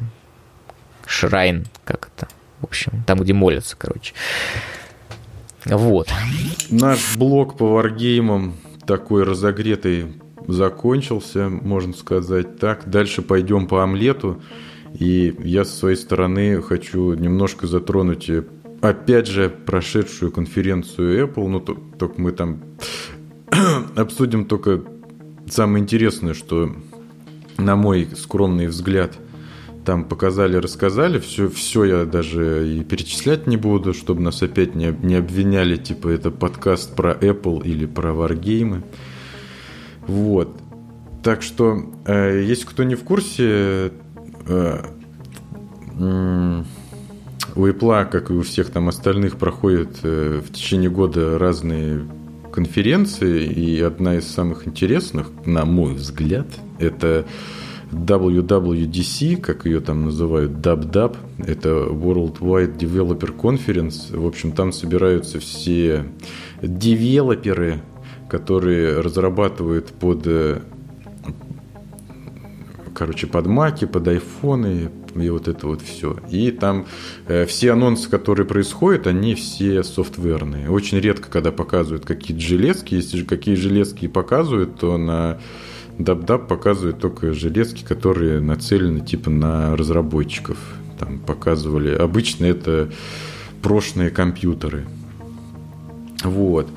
Шрайн, 1.07 1.67
как 1.85 2.11
это, 2.15 2.29
в 2.61 2.65
общем, 2.65 3.03
там, 3.07 3.19
где 3.19 3.33
молятся, 3.33 3.77
короче. 3.77 4.15
Вот. 5.65 6.09
Наш 6.71 7.17
блог 7.17 7.57
по 7.57 7.67
варгеймам 7.67 8.55
такой 8.87 9.25
разогретый 9.25 10.15
закончился, 10.47 11.49
можно 11.49 11.93
сказать 11.93 12.59
так. 12.59 12.89
Дальше 12.89 13.23
пойдем 13.23 13.67
по 13.67 13.83
омлету. 13.83 14.41
И 14.93 15.35
я 15.41 15.65
со 15.65 15.77
своей 15.77 15.97
стороны 15.97 16.61
хочу 16.63 17.15
немножко 17.15 17.67
затронуть, 17.67 18.29
э, 18.29 18.45
опять 18.81 19.27
же, 19.27 19.49
прошедшую 19.49 20.31
конференцию 20.31 21.27
Apple. 21.27 21.49
Ну, 21.49 21.61
только 21.61 22.21
мы 22.21 22.33
там 22.33 22.63
обсудим 23.97 24.45
только 24.45 24.83
самое 25.49 25.83
интересное, 25.83 26.35
что, 26.35 26.71
на 27.57 27.77
мой 27.77 28.09
скромный 28.17 28.67
взгляд, 28.67 29.13
там 29.85 30.05
показали, 30.05 30.57
рассказали, 30.57 31.19
все, 31.19 31.49
все 31.49 31.85
я 31.85 32.05
даже 32.05 32.69
и 32.69 32.85
перечислять 32.85 33.47
не 33.47 33.57
буду, 33.57 33.93
чтобы 33.95 34.21
нас 34.23 34.43
опять 34.43 34.75
не, 34.75 34.95
не 35.03 35.17
обвиняли, 35.17 35.77
типа 35.77 36.09
это 36.09 36.31
подкаст 36.31 36.95
про 36.95 37.13
Apple 37.13 37.63
или 37.65 37.87
про 37.87 38.13
варгеймы. 38.13 38.83
Вот. 40.07 40.57
Так 41.23 41.43
что, 41.43 41.85
э, 42.07 42.43
если 42.45 42.67
кто 42.67 42.83
не 42.85 42.95
в 42.95 43.05
курсе, 43.05 43.93
э, 44.47 44.85
э, 45.99 46.63
у 47.55 47.67
Apple, 47.67 48.11
как 48.11 48.31
и 48.31 48.35
у 48.35 48.43
всех 48.43 48.71
там 48.71 48.89
остальных, 48.89 49.37
проходят 49.37 49.99
э, 50.03 50.41
в 50.45 50.53
течение 50.53 50.91
года 50.91 51.39
разные 51.39 52.07
конференции, 52.53 53.47
и 53.47 53.81
одна 53.81 54.17
из 54.17 54.29
самых 54.29 54.67
интересных, 54.67 55.29
на 55.47 55.65
мой 55.65 55.95
взгляд, 55.95 56.47
это 56.79 57.25
WWDC, 57.93 59.37
как 59.37 59.67
ее 59.67 59.81
там 59.81 60.07
называют, 60.07 60.53
DubDub, 60.53 61.17
это 61.39 61.69
World 61.69 62.39
Wide 62.39 62.79
Developer 62.79 63.37
Conference. 63.37 64.17
В 64.17 64.27
общем, 64.27 64.53
там 64.53 64.73
собираются 64.73 65.39
все 65.39 66.07
девелоперы, 66.63 67.83
которые 68.29 69.01
разрабатывают 69.01 69.89
под 69.89 70.23
э, 70.27 70.63
короче, 72.95 73.27
под 73.27 73.47
маки, 73.47 73.85
под 73.85 74.09
айфоны 74.09 74.91
и 75.15 75.29
вот 75.29 75.49
это 75.49 75.67
вот 75.67 75.83
все. 75.83 76.17
И 76.31 76.51
там 76.51 76.87
э, 77.27 77.45
все 77.47 77.73
анонсы, 77.73 78.09
которые 78.09 78.47
происходят, 78.47 79.07
они 79.07 79.35
все 79.35 79.83
софтверные. 79.83 80.71
Очень 80.71 80.99
редко, 81.01 81.31
когда 81.31 81.53
показывают 81.53 82.05
какие-то 82.05 82.43
железки. 82.43 82.95
Если 82.95 83.19
же 83.19 83.25
какие 83.25 83.55
железки 83.55 84.09
показывают, 84.09 84.79
то 84.79 84.97
на 84.97 85.39
DubDub 86.05 86.47
показывает 86.47 86.99
только 86.99 87.33
железки, 87.33 87.85
которые 87.85 88.41
нацелены 88.41 89.01
типа 89.01 89.31
на 89.31 89.77
разработчиков. 89.77 90.59
Там 90.99 91.19
показывали. 91.19 91.95
Обычно 91.95 92.47
это 92.47 92.91
прошлые 93.63 94.11
компьютеры. 94.11 94.87
Вот. 96.25 96.69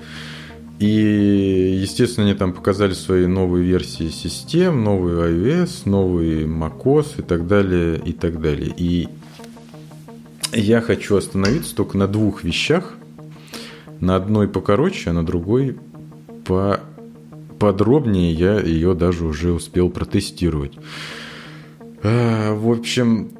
И, 0.80 1.78
естественно, 1.82 2.28
они 2.28 2.36
там 2.36 2.52
показали 2.52 2.94
свои 2.94 3.28
новые 3.28 3.66
версии 3.66 4.10
систем, 4.10 4.84
новый 4.84 5.14
iOS, 5.14 5.84
новый 5.86 6.46
macOS 6.46 7.20
и 7.20 7.22
так 7.22 7.48
далее, 7.48 7.98
и 8.04 8.12
так 8.12 8.42
далее. 8.42 8.74
И 8.76 9.08
я 10.52 10.82
хочу 10.82 11.16
остановиться 11.16 11.76
только 11.76 11.98
на 11.98 12.08
двух 12.08 12.44
вещах. 12.44 12.96
На 14.02 14.18
одной 14.18 14.50
покороче, 14.50 15.12
а 15.12 15.14
на 15.14 15.26
другой 15.26 15.78
по 16.46 16.82
подробнее 17.60 18.32
я 18.34 18.60
ее 18.60 18.94
даже 18.94 19.26
уже 19.26 19.54
успел 19.54 19.90
протестировать. 19.90 20.74
А, 22.04 22.54
в 22.54 22.70
общем, 22.72 23.32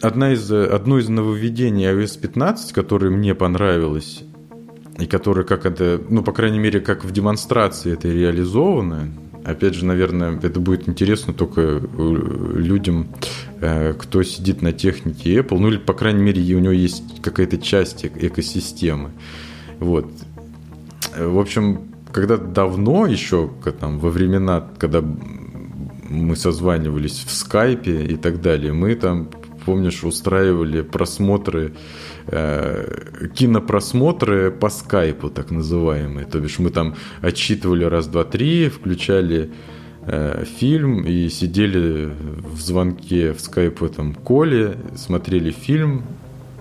одна 0.00 0.32
из, 0.32 0.50
одно 0.50 0.98
из 0.98 1.08
нововведений 1.08 1.86
iOS 1.86 2.20
15, 2.20 2.72
которое 2.72 3.10
мне 3.10 3.34
понравилось, 3.34 4.22
и 4.98 5.06
которое, 5.06 5.44
как 5.44 5.66
это, 5.66 6.00
ну, 6.08 6.22
по 6.22 6.32
крайней 6.32 6.58
мере, 6.58 6.80
как 6.80 7.04
в 7.04 7.12
демонстрации 7.12 7.92
это 7.92 8.08
реализовано, 8.08 9.08
опять 9.44 9.74
же, 9.74 9.84
наверное, 9.84 10.38
это 10.42 10.58
будет 10.58 10.88
интересно 10.88 11.32
только 11.32 11.60
э, 11.60 12.52
людям, 12.56 13.08
э, 13.60 13.94
кто 13.94 14.22
сидит 14.22 14.62
на 14.62 14.72
технике 14.72 15.38
Apple, 15.38 15.58
ну 15.58 15.68
или, 15.68 15.76
по 15.76 15.94
крайней 15.94 16.22
мере, 16.22 16.42
у 16.54 16.58
него 16.58 16.72
есть 16.72 17.22
какая-то 17.22 17.58
часть 17.58 18.04
экосистемы. 18.04 19.10
Вот. 19.78 20.06
В 21.16 21.38
общем, 21.38 21.95
когда 22.16 22.38
давно 22.38 23.06
еще, 23.06 23.50
там, 23.78 23.98
во 23.98 24.08
времена, 24.08 24.66
когда 24.78 25.04
мы 26.08 26.34
созванивались 26.34 27.24
в 27.26 27.30
скайпе 27.30 28.04
и 28.04 28.16
так 28.16 28.40
далее, 28.40 28.72
мы 28.72 28.94
там, 28.94 29.28
помнишь, 29.66 30.02
устраивали 30.02 30.80
просмотры, 30.80 31.74
э, 32.28 33.28
кинопросмотры 33.34 34.50
по 34.50 34.70
скайпу, 34.70 35.28
так 35.28 35.50
называемые. 35.50 36.24
То 36.24 36.40
бишь 36.40 36.58
мы 36.58 36.70
там 36.70 36.94
отчитывали 37.20 37.84
раз, 37.84 38.06
два, 38.06 38.24
три, 38.24 38.70
включали 38.70 39.50
э, 40.06 40.44
фильм 40.58 41.04
и 41.04 41.28
сидели 41.28 42.14
в 42.50 42.58
звонке 42.58 43.34
в 43.34 43.40
скайп 43.42 43.82
в 43.82 43.84
этом 43.84 44.14
коле, 44.14 44.78
смотрели 44.96 45.50
фильм. 45.50 46.02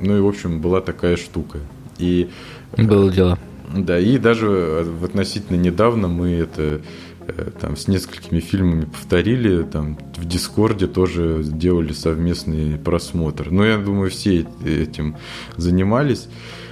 Ну 0.01 0.17
и, 0.17 0.19
в 0.19 0.27
общем, 0.27 0.59
была 0.59 0.81
такая 0.81 1.15
штука. 1.15 1.59
И, 1.97 2.29
Было 2.75 3.09
дело. 3.09 3.39
Да, 3.75 3.99
и 3.99 4.17
даже 4.17 4.47
в 4.47 5.03
относительно 5.03 5.57
недавно 5.57 6.07
мы 6.07 6.31
это 6.31 6.81
э, 7.27 7.51
там 7.59 7.75
с 7.75 7.89
несколькими 7.89 8.39
фильмами 8.39 8.85
повторили, 8.85 9.63
там 9.63 9.97
в 10.15 10.25
Дискорде 10.25 10.87
тоже 10.87 11.41
делали 11.43 11.91
совместный 11.91 12.77
просмотр. 12.77 13.51
Но 13.51 13.65
я 13.65 13.77
думаю, 13.77 14.09
все 14.09 14.47
этим 14.63 15.17
занимались. 15.57 16.29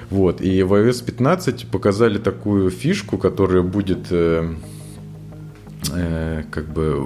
Вот. 0.10 0.42
И 0.42 0.64
в 0.64 0.74
iOS 0.74 1.04
15 1.04 1.68
показали 1.68 2.20
такую 2.20 2.70
фишку, 2.70 3.18
которая 3.18 3.64
будет 3.64 4.08
э, 4.12 4.54
э, 5.92 6.44
как 6.52 6.72
бы 6.72 7.06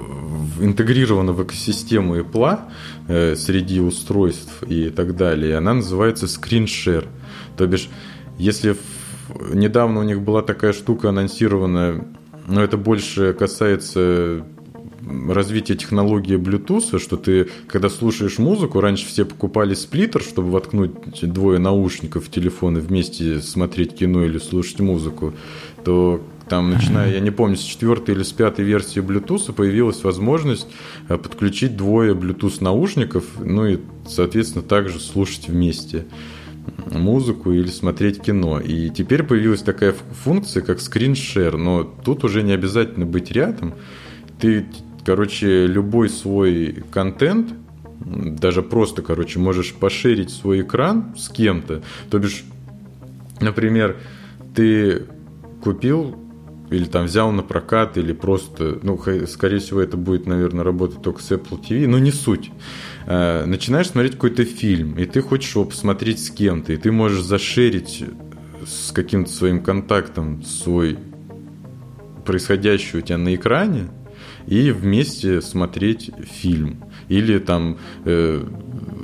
интегрирована 0.60 1.32
в 1.32 1.42
экосистему 1.42 2.18
Apple 2.18 2.60
э, 3.08 3.34
среди 3.34 3.80
устройств 3.80 4.62
и 4.62 4.90
так 4.90 5.16
далее. 5.16 5.56
Она 5.56 5.74
называется 5.74 6.26
Share. 6.26 7.08
То 7.56 7.66
бишь, 7.66 7.88
если 8.38 8.72
в 8.72 8.97
недавно 9.52 10.00
у 10.00 10.02
них 10.02 10.20
была 10.20 10.42
такая 10.42 10.72
штука 10.72 11.10
анонсирована, 11.10 12.04
но 12.46 12.62
это 12.62 12.76
больше 12.76 13.34
касается 13.34 14.44
развития 15.28 15.74
технологии 15.74 16.36
Bluetooth, 16.36 16.98
что 16.98 17.16
ты, 17.16 17.48
когда 17.66 17.88
слушаешь 17.88 18.38
музыку, 18.38 18.80
раньше 18.80 19.06
все 19.06 19.24
покупали 19.24 19.74
сплиттер, 19.74 20.22
чтобы 20.22 20.50
воткнуть 20.50 20.92
двое 21.22 21.58
наушников 21.58 22.26
в 22.26 22.30
телефон 22.30 22.78
и 22.78 22.80
вместе 22.80 23.40
смотреть 23.40 23.96
кино 23.96 24.24
или 24.24 24.38
слушать 24.38 24.80
музыку, 24.80 25.34
то 25.84 26.20
там, 26.48 26.70
начиная, 26.70 27.12
я 27.12 27.20
не 27.20 27.30
помню, 27.30 27.56
с 27.56 27.62
четвертой 27.62 28.14
или 28.14 28.22
с 28.22 28.32
пятой 28.32 28.64
версии 28.64 29.02
Bluetooth 29.02 29.52
появилась 29.52 30.02
возможность 30.02 30.66
э, 31.08 31.18
подключить 31.18 31.76
двое 31.76 32.14
Bluetooth 32.14 32.62
наушников, 32.62 33.24
ну 33.38 33.66
и, 33.66 33.78
соответственно, 34.06 34.64
также 34.64 34.98
слушать 34.98 35.48
вместе 35.48 36.06
музыку 36.90 37.52
или 37.52 37.68
смотреть 37.68 38.20
кино. 38.20 38.60
И 38.60 38.90
теперь 38.90 39.22
появилась 39.22 39.62
такая 39.62 39.94
функция, 40.24 40.62
как 40.62 40.80
скриншер, 40.80 41.56
но 41.56 41.84
тут 41.84 42.24
уже 42.24 42.42
не 42.42 42.52
обязательно 42.52 43.06
быть 43.06 43.30
рядом. 43.30 43.74
Ты, 44.40 44.66
короче, 45.04 45.66
любой 45.66 46.08
свой 46.08 46.84
контент 46.90 47.52
даже 48.00 48.62
просто, 48.62 49.02
короче, 49.02 49.38
можешь 49.38 49.74
поширить 49.74 50.30
свой 50.30 50.60
экран 50.62 51.14
с 51.16 51.28
кем-то. 51.28 51.82
То 52.10 52.18
бишь, 52.18 52.44
например, 53.40 53.96
ты 54.54 55.02
купил 55.62 56.16
или 56.70 56.84
там 56.84 57.06
взял 57.06 57.32
на 57.32 57.42
прокат, 57.42 57.96
или 57.96 58.12
просто, 58.12 58.78
ну, 58.82 59.00
скорее 59.26 59.58
всего, 59.58 59.80
это 59.80 59.96
будет, 59.96 60.26
наверное, 60.26 60.62
работать 60.64 61.02
только 61.02 61.22
с 61.22 61.30
Apple 61.32 61.60
TV, 61.60 61.86
но 61.88 61.98
не 61.98 62.12
суть. 62.12 62.50
Э, 63.10 63.46
начинаешь 63.46 63.88
смотреть 63.88 64.12
какой-то 64.12 64.44
фильм, 64.44 64.98
и 64.98 65.06
ты 65.06 65.22
хочешь 65.22 65.54
его 65.54 65.64
посмотреть 65.64 66.22
с 66.22 66.30
кем-то, 66.30 66.74
и 66.74 66.76
ты 66.76 66.92
можешь 66.92 67.22
зашерить 67.22 68.04
с 68.66 68.92
каким-то 68.92 69.30
своим 69.32 69.62
контактом 69.62 70.42
свой 70.42 70.98
происходящий 72.26 72.98
у 72.98 73.00
тебя 73.00 73.16
на 73.16 73.34
экране, 73.34 73.88
и 74.46 74.70
вместе 74.72 75.40
смотреть 75.40 76.10
фильм. 76.22 76.84
Или 77.08 77.38
там 77.38 77.78
э, 78.04 78.44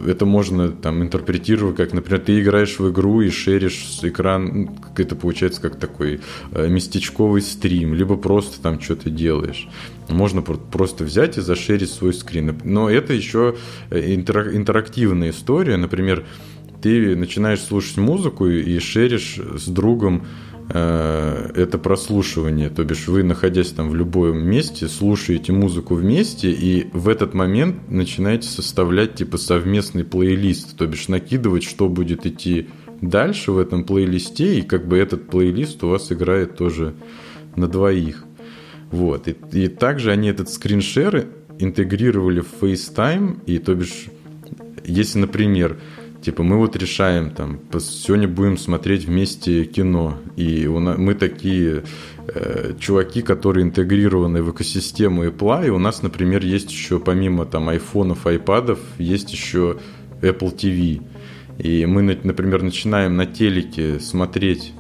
это 0.05 0.26
можно 0.26 0.70
там 0.70 1.02
интерпретировать, 1.02 1.76
как, 1.76 1.92
например, 1.92 2.20
ты 2.20 2.40
играешь 2.40 2.78
в 2.78 2.90
игру 2.90 3.20
и 3.20 3.30
шеришь 3.30 3.98
экран, 4.02 4.70
это 4.96 5.16
получается 5.16 5.61
как 5.61 5.76
такой 5.76 6.20
э, 6.52 6.68
местечковый 6.68 7.42
стрим, 7.42 7.94
либо 7.94 8.16
просто 8.16 8.61
там 8.61 8.80
что-то 8.80 9.11
делаешь. 9.11 9.68
Можно 10.09 10.42
просто 10.42 11.05
взять 11.05 11.38
и 11.38 11.40
зашерить 11.40 11.90
свой 11.90 12.12
скрин. 12.12 12.61
Но 12.64 12.90
это 12.90 13.12
еще 13.14 13.57
э, 13.90 14.14
интерактивная 14.14 15.30
история. 15.30 15.76
Например, 15.76 16.24
ты 16.82 17.16
начинаешь 17.16 17.61
слушать 17.61 17.96
музыку 17.96 18.46
и 18.46 18.78
шеришь 18.78 19.38
с 19.38 19.66
другом 19.66 20.26
это 20.68 21.78
прослушивание, 21.78 22.70
то 22.70 22.84
бишь 22.84 23.06
вы, 23.06 23.22
находясь 23.22 23.70
там 23.70 23.90
в 23.90 23.94
любом 23.94 24.38
месте, 24.38 24.88
слушаете 24.88 25.52
музыку 25.52 25.94
вместе, 25.94 26.50
и 26.50 26.88
в 26.92 27.08
этот 27.08 27.34
момент 27.34 27.90
начинаете 27.90 28.48
составлять 28.48 29.14
типа 29.14 29.36
совместный 29.36 30.04
плейлист, 30.04 30.76
то 30.76 30.86
бишь 30.86 31.08
накидывать, 31.08 31.64
что 31.64 31.88
будет 31.88 32.24
идти 32.24 32.68
дальше 33.02 33.52
в 33.52 33.58
этом 33.58 33.84
плейлисте, 33.84 34.58
и 34.58 34.62
как 34.62 34.88
бы 34.88 34.96
этот 34.96 35.28
плейлист 35.28 35.84
у 35.84 35.88
вас 35.88 36.10
играет 36.10 36.56
тоже 36.56 36.94
на 37.56 37.68
двоих. 37.68 38.24
Вот. 38.90 39.28
И, 39.28 39.36
и 39.52 39.68
также 39.68 40.12
они 40.12 40.28
этот 40.28 40.48
скриншер 40.48 41.26
интегрировали 41.58 42.40
в 42.40 42.62
FaceTime, 42.62 43.40
и 43.46 43.58
то 43.58 43.74
бишь, 43.74 44.06
если, 44.84 45.18
например, 45.18 45.78
Типа 46.25 46.43
мы 46.43 46.57
вот 46.57 46.75
решаем 46.75 47.33
там, 47.33 47.61
сегодня 47.79 48.27
будем 48.27 48.57
смотреть 48.57 49.05
вместе 49.05 49.66
кино, 49.66 50.16
и 50.37 50.66
у 50.66 50.79
нас, 50.79 50.97
мы 50.97 51.12
такие 51.12 51.85
э, 52.29 52.72
чуваки, 52.81 53.20
которые 53.20 53.64
интегрированы 53.64 54.43
в 54.43 54.51
экосистему 54.51 55.27
Apple, 55.27 55.66
и 55.66 55.68
у 55.68 55.79
нас, 55.79 56.03
например, 56.03 56.43
есть 56.43 56.70
еще 56.70 56.99
помимо 56.99 57.45
там 57.45 57.68
айфонов, 57.68 58.27
айпадов, 58.27 58.79
есть 58.97 59.35
еще 59.35 59.77
Apple 60.22 60.57
TV. 60.57 61.03
И 61.59 61.85
мы, 61.85 62.03
например, 62.03 62.62
начинаем 62.62 63.18
на 63.18 63.27
телеке 63.27 64.01
смотреть 64.01 64.72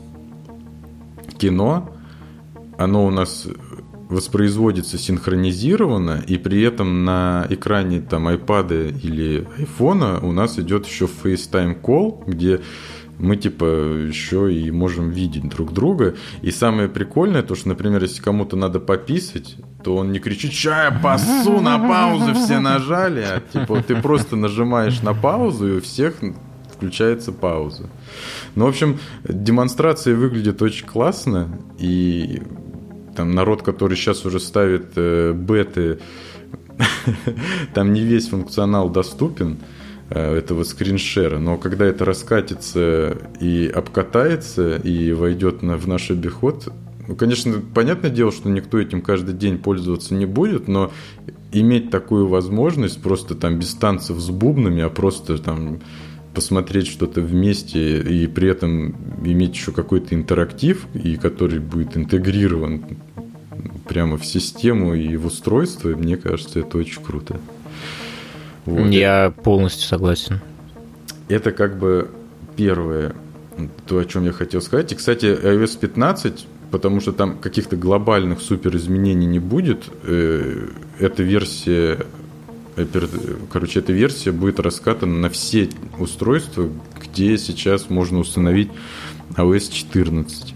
кино, 1.36 1.94
оно 2.78 3.04
у 3.04 3.10
нас 3.10 3.46
воспроизводится 4.08 4.98
синхронизированно, 4.98 6.22
и 6.26 6.36
при 6.36 6.62
этом 6.62 7.04
на 7.04 7.46
экране 7.50 8.00
там 8.00 8.28
iPad 8.28 9.00
или 9.00 9.46
iPhone 9.58 10.24
у 10.24 10.32
нас 10.32 10.58
идет 10.58 10.86
еще 10.86 11.06
FaceTime 11.06 11.80
Call, 11.80 12.22
где 12.26 12.60
мы 13.18 13.36
типа 13.36 13.64
еще 13.64 14.52
и 14.52 14.70
можем 14.70 15.10
видеть 15.10 15.48
друг 15.48 15.72
друга. 15.72 16.14
И 16.42 16.50
самое 16.50 16.88
прикольное, 16.88 17.42
то, 17.42 17.54
что, 17.54 17.68
например, 17.68 18.02
если 18.02 18.20
кому-то 18.20 18.56
надо 18.56 18.80
пописать, 18.80 19.56
то 19.82 19.96
он 19.96 20.12
не 20.12 20.18
кричит 20.18 20.52
«Ща 20.52 20.86
я 20.86 20.90
пасу, 20.90 21.60
на 21.60 21.78
паузу 21.78 22.34
все 22.34 22.58
нажали», 22.58 23.20
а 23.20 23.42
типа 23.52 23.82
ты 23.82 23.96
просто 23.96 24.36
нажимаешь 24.36 25.02
на 25.02 25.14
паузу, 25.14 25.68
и 25.68 25.76
у 25.78 25.80
всех 25.80 26.14
включается 26.72 27.32
пауза. 27.32 27.88
Ну, 28.54 28.66
в 28.66 28.68
общем, 28.68 28.98
демонстрация 29.28 30.16
выглядит 30.16 30.60
очень 30.62 30.86
классно, 30.86 31.60
и 31.78 32.42
там 33.14 33.34
народ, 33.34 33.62
который 33.62 33.96
сейчас 33.96 34.24
уже 34.24 34.40
ставит 34.40 34.92
э, 34.96 35.32
беты, 35.32 35.98
там 37.74 37.92
не 37.92 38.02
весь 38.02 38.28
функционал 38.28 38.90
доступен 38.90 39.58
э, 40.10 40.36
этого 40.36 40.64
скриншера, 40.64 41.38
но 41.38 41.56
когда 41.56 41.84
это 41.86 42.04
раскатится 42.04 43.16
и 43.40 43.70
обкатается 43.74 44.76
и 44.76 45.12
войдет 45.12 45.62
на, 45.62 45.76
в 45.76 45.86
наш 45.86 46.10
обиход, 46.10 46.68
ну, 47.06 47.16
конечно, 47.16 47.60
понятное 47.74 48.10
дело, 48.10 48.32
что 48.32 48.48
никто 48.48 48.78
этим 48.78 49.02
каждый 49.02 49.34
день 49.34 49.58
пользоваться 49.58 50.14
не 50.14 50.26
будет, 50.26 50.68
но 50.68 50.90
иметь 51.52 51.90
такую 51.90 52.26
возможность 52.26 53.02
просто 53.02 53.34
там 53.34 53.58
без 53.58 53.74
танцев 53.74 54.18
с 54.18 54.30
бубнами, 54.30 54.82
а 54.82 54.88
просто 54.88 55.38
там 55.38 55.80
посмотреть 56.34 56.88
что-то 56.88 57.20
вместе 57.20 58.00
и 58.00 58.26
при 58.26 58.48
этом 58.48 58.94
иметь 59.24 59.54
еще 59.54 59.72
какой-то 59.72 60.14
интерактив, 60.14 60.86
и 60.94 61.16
который 61.16 61.60
будет 61.60 61.96
интегрирован 61.96 62.84
прямо 63.88 64.16
в 64.16 64.24
систему 64.24 64.94
и 64.94 65.16
в 65.16 65.26
устройство, 65.26 65.90
и 65.90 65.94
мне 65.94 66.16
кажется, 66.16 66.60
это 66.60 66.78
очень 66.78 67.02
круто. 67.02 67.38
Вот. 68.66 68.90
Я 68.90 69.32
полностью 69.42 69.86
согласен. 69.86 70.40
Это 71.28 71.52
как 71.52 71.78
бы 71.78 72.10
первое, 72.56 73.14
то, 73.86 73.98
о 73.98 74.04
чем 74.04 74.24
я 74.24 74.32
хотел 74.32 74.60
сказать. 74.60 74.92
И, 74.92 74.94
кстати, 74.94 75.26
iOS 75.26 75.78
15, 75.78 76.46
потому 76.70 77.00
что 77.00 77.12
там 77.12 77.38
каких-то 77.38 77.76
глобальных 77.76 78.40
супер 78.40 78.74
изменений 78.76 79.26
не 79.26 79.38
будет, 79.38 79.84
э, 80.02 80.68
эта 80.98 81.22
версия 81.22 82.06
короче, 83.52 83.80
эта 83.80 83.92
версия 83.92 84.32
будет 84.32 84.60
раскатана 84.60 85.16
на 85.16 85.28
все 85.28 85.68
устройства, 85.98 86.68
где 87.02 87.38
сейчас 87.38 87.90
можно 87.90 88.18
установить 88.18 88.70
iOS 89.36 89.72
14. 89.72 90.54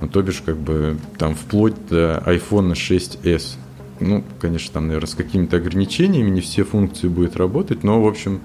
Ну, 0.00 0.08
то 0.08 0.22
бишь, 0.22 0.42
как 0.44 0.56
бы, 0.56 0.98
там, 1.18 1.34
вплоть 1.34 1.74
до 1.88 2.22
iPhone 2.26 2.72
6s. 2.72 3.56
Ну, 4.00 4.24
конечно, 4.40 4.74
там, 4.74 4.86
наверное, 4.88 5.08
с 5.08 5.14
какими-то 5.14 5.56
ограничениями 5.56 6.30
не 6.30 6.40
все 6.40 6.64
функции 6.64 7.08
будут 7.08 7.36
работать, 7.36 7.84
но, 7.84 8.02
в 8.02 8.06
общем, 8.06 8.40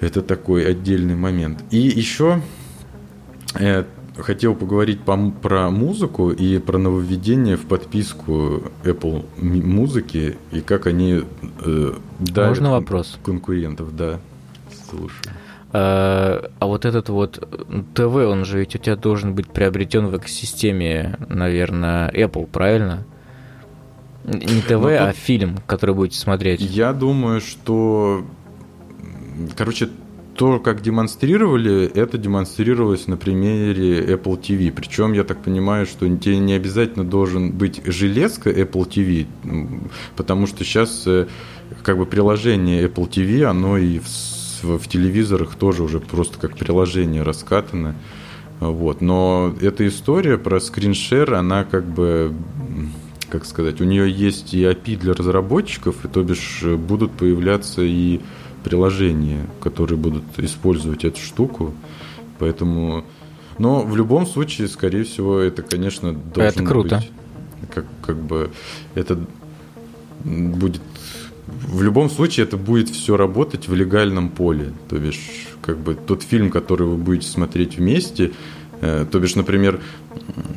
это 0.00 0.22
такой 0.22 0.66
отдельный 0.66 1.16
момент. 1.16 1.64
И 1.70 1.78
еще 1.78 2.42
э, 3.54 3.84
хотел 4.16 4.54
поговорить 4.54 5.00
по, 5.00 5.16
про 5.30 5.70
музыку 5.70 6.30
и 6.30 6.58
про 6.58 6.78
нововведение 6.78 7.56
в 7.56 7.66
подписку 7.66 8.62
Apple 8.84 9.24
музыки 9.40 10.36
и 10.50 10.60
как 10.60 10.86
они 10.86 11.22
э, 11.64 11.92
давят 12.18 12.50
Можно 12.50 12.72
вопрос? 12.72 13.18
конкурентов, 13.22 13.96
да. 13.96 14.20
Слушаю. 14.88 15.34
А, 15.72 16.50
а 16.58 16.66
вот 16.66 16.84
этот 16.84 17.08
вот 17.08 17.48
ТВ, 17.94 18.14
он 18.14 18.44
же 18.44 18.58
ведь 18.58 18.74
у 18.74 18.78
тебя 18.78 18.96
должен 18.96 19.34
быть 19.34 19.48
приобретен 19.48 20.06
в 20.08 20.16
экосистеме, 20.16 21.16
наверное, 21.28 22.10
Apple, 22.10 22.46
правильно? 22.46 23.04
Не 24.24 24.60
ТВ, 24.60 24.68
тут... 24.68 24.84
а 24.84 25.12
фильм, 25.12 25.58
который 25.66 25.94
будете 25.94 26.18
смотреть. 26.18 26.60
Я 26.60 26.92
думаю, 26.92 27.40
что... 27.40 28.24
Короче, 29.56 29.88
то, 30.34 30.58
как 30.58 30.80
демонстрировали, 30.80 31.84
это 31.84 32.16
демонстрировалось 32.16 33.06
на 33.06 33.16
примере 33.16 34.00
Apple 34.14 34.40
TV. 34.40 34.72
Причем 34.72 35.12
я 35.12 35.24
так 35.24 35.42
понимаю, 35.42 35.86
что 35.86 36.08
тебе 36.16 36.38
не 36.38 36.54
обязательно 36.54 37.04
должен 37.04 37.52
быть 37.52 37.82
железка 37.84 38.50
Apple 38.50 38.88
TV, 38.88 39.26
потому 40.16 40.46
что 40.46 40.64
сейчас 40.64 41.06
э, 41.06 41.26
как 41.82 41.98
бы 41.98 42.06
приложение 42.06 42.86
Apple 42.86 43.08
TV, 43.08 43.44
оно 43.44 43.76
и 43.76 43.98
в, 43.98 44.78
в 44.78 44.88
телевизорах 44.88 45.54
тоже 45.54 45.82
уже 45.82 46.00
просто 46.00 46.38
как 46.38 46.56
приложение 46.56 47.22
раскатано. 47.22 47.94
Вот. 48.60 49.00
Но 49.00 49.54
эта 49.60 49.86
история 49.86 50.38
про 50.38 50.60
скриншер, 50.60 51.34
она 51.34 51.64
как 51.64 51.84
бы 51.84 52.34
как 53.28 53.46
сказать, 53.46 53.80
у 53.80 53.84
нее 53.84 54.10
есть 54.10 54.52
и 54.52 54.62
API 54.62 54.98
для 54.98 55.14
разработчиков, 55.14 56.04
и 56.04 56.08
то 56.08 56.22
бишь 56.22 56.62
будут 56.62 57.12
появляться 57.12 57.80
и 57.80 58.20
приложения, 58.62 59.46
которые 59.60 59.98
будут 59.98 60.24
использовать 60.38 61.04
эту 61.04 61.20
штуку. 61.20 61.74
Поэтому... 62.38 63.04
Но 63.58 63.82
в 63.82 63.96
любом 63.96 64.26
случае, 64.26 64.68
скорее 64.68 65.04
всего, 65.04 65.38
это, 65.38 65.62
конечно, 65.62 66.12
должно 66.12 66.42
это 66.44 66.64
круто. 66.64 66.96
быть... 66.96 67.10
Как, 67.72 67.84
как 68.04 68.16
бы 68.16 68.50
это 68.94 69.18
будет... 70.24 70.80
В 71.46 71.82
любом 71.82 72.08
случае, 72.08 72.44
это 72.44 72.56
будет 72.56 72.88
все 72.88 73.16
работать 73.16 73.68
в 73.68 73.74
легальном 73.74 74.30
поле. 74.30 74.72
То 74.88 74.98
бишь, 74.98 75.20
как 75.60 75.78
бы 75.78 75.94
тот 75.94 76.22
фильм, 76.22 76.50
который 76.50 76.86
вы 76.86 76.96
будете 76.96 77.28
смотреть 77.28 77.76
вместе, 77.76 78.32
э, 78.80 79.06
то 79.10 79.20
бишь, 79.20 79.34
например, 79.34 79.80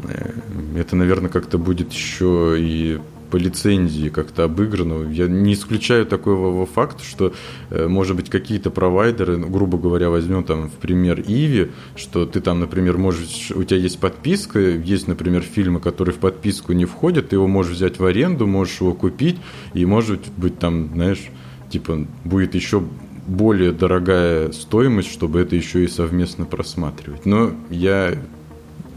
э, 0.08 0.32
это, 0.78 0.96
наверное, 0.96 1.30
как-то 1.30 1.58
будет 1.58 1.92
еще 1.92 2.56
и 2.58 3.00
по 3.30 3.38
лицензии 3.38 4.10
как-то 4.10 4.44
обыграно. 4.46 5.10
Я 5.12 5.28
не 5.28 5.54
исключаю 5.54 6.06
такого 6.06 6.66
факта, 6.66 7.04
что, 7.04 7.34
э, 7.70 7.88
может 7.88 8.16
быть, 8.16 8.30
какие-то 8.30 8.70
провайдеры, 8.70 9.38
ну, 9.38 9.48
грубо 9.48 9.78
говоря, 9.78 10.10
возьмем 10.10 10.44
там 10.44 10.70
в 10.70 10.74
пример 10.74 11.22
Иви, 11.22 11.72
что 11.96 12.26
ты 12.26 12.42
там, 12.42 12.60
например, 12.60 12.98
можешь, 12.98 13.52
у 13.52 13.64
тебя 13.64 13.80
есть 13.80 14.00
подписка, 14.00 14.60
есть, 14.60 15.08
например, 15.08 15.42
фильмы, 15.42 15.80
которые 15.80 16.14
в 16.14 16.20
подписку 16.20 16.74
не 16.74 16.86
входят, 16.86 17.30
ты 17.30 17.36
его 17.36 17.48
можешь 17.48 17.74
взять 17.74 18.00
в 18.00 18.06
аренду, 18.06 18.48
можешь 18.48 18.82
его 18.82 18.94
купить, 18.94 19.38
и, 19.74 19.86
может 19.86 20.22
быть, 20.38 20.60
там, 20.60 20.90
знаешь, 20.94 21.30
типа 21.70 22.06
будет 22.24 22.56
еще 22.56 22.84
более 23.28 23.72
дорогая 23.72 24.52
стоимость, 24.52 25.12
чтобы 25.12 25.40
это 25.40 25.56
еще 25.56 25.84
и 25.84 25.88
совместно 25.88 26.46
просматривать. 26.46 27.26
Но 27.26 27.54
я 27.70 28.16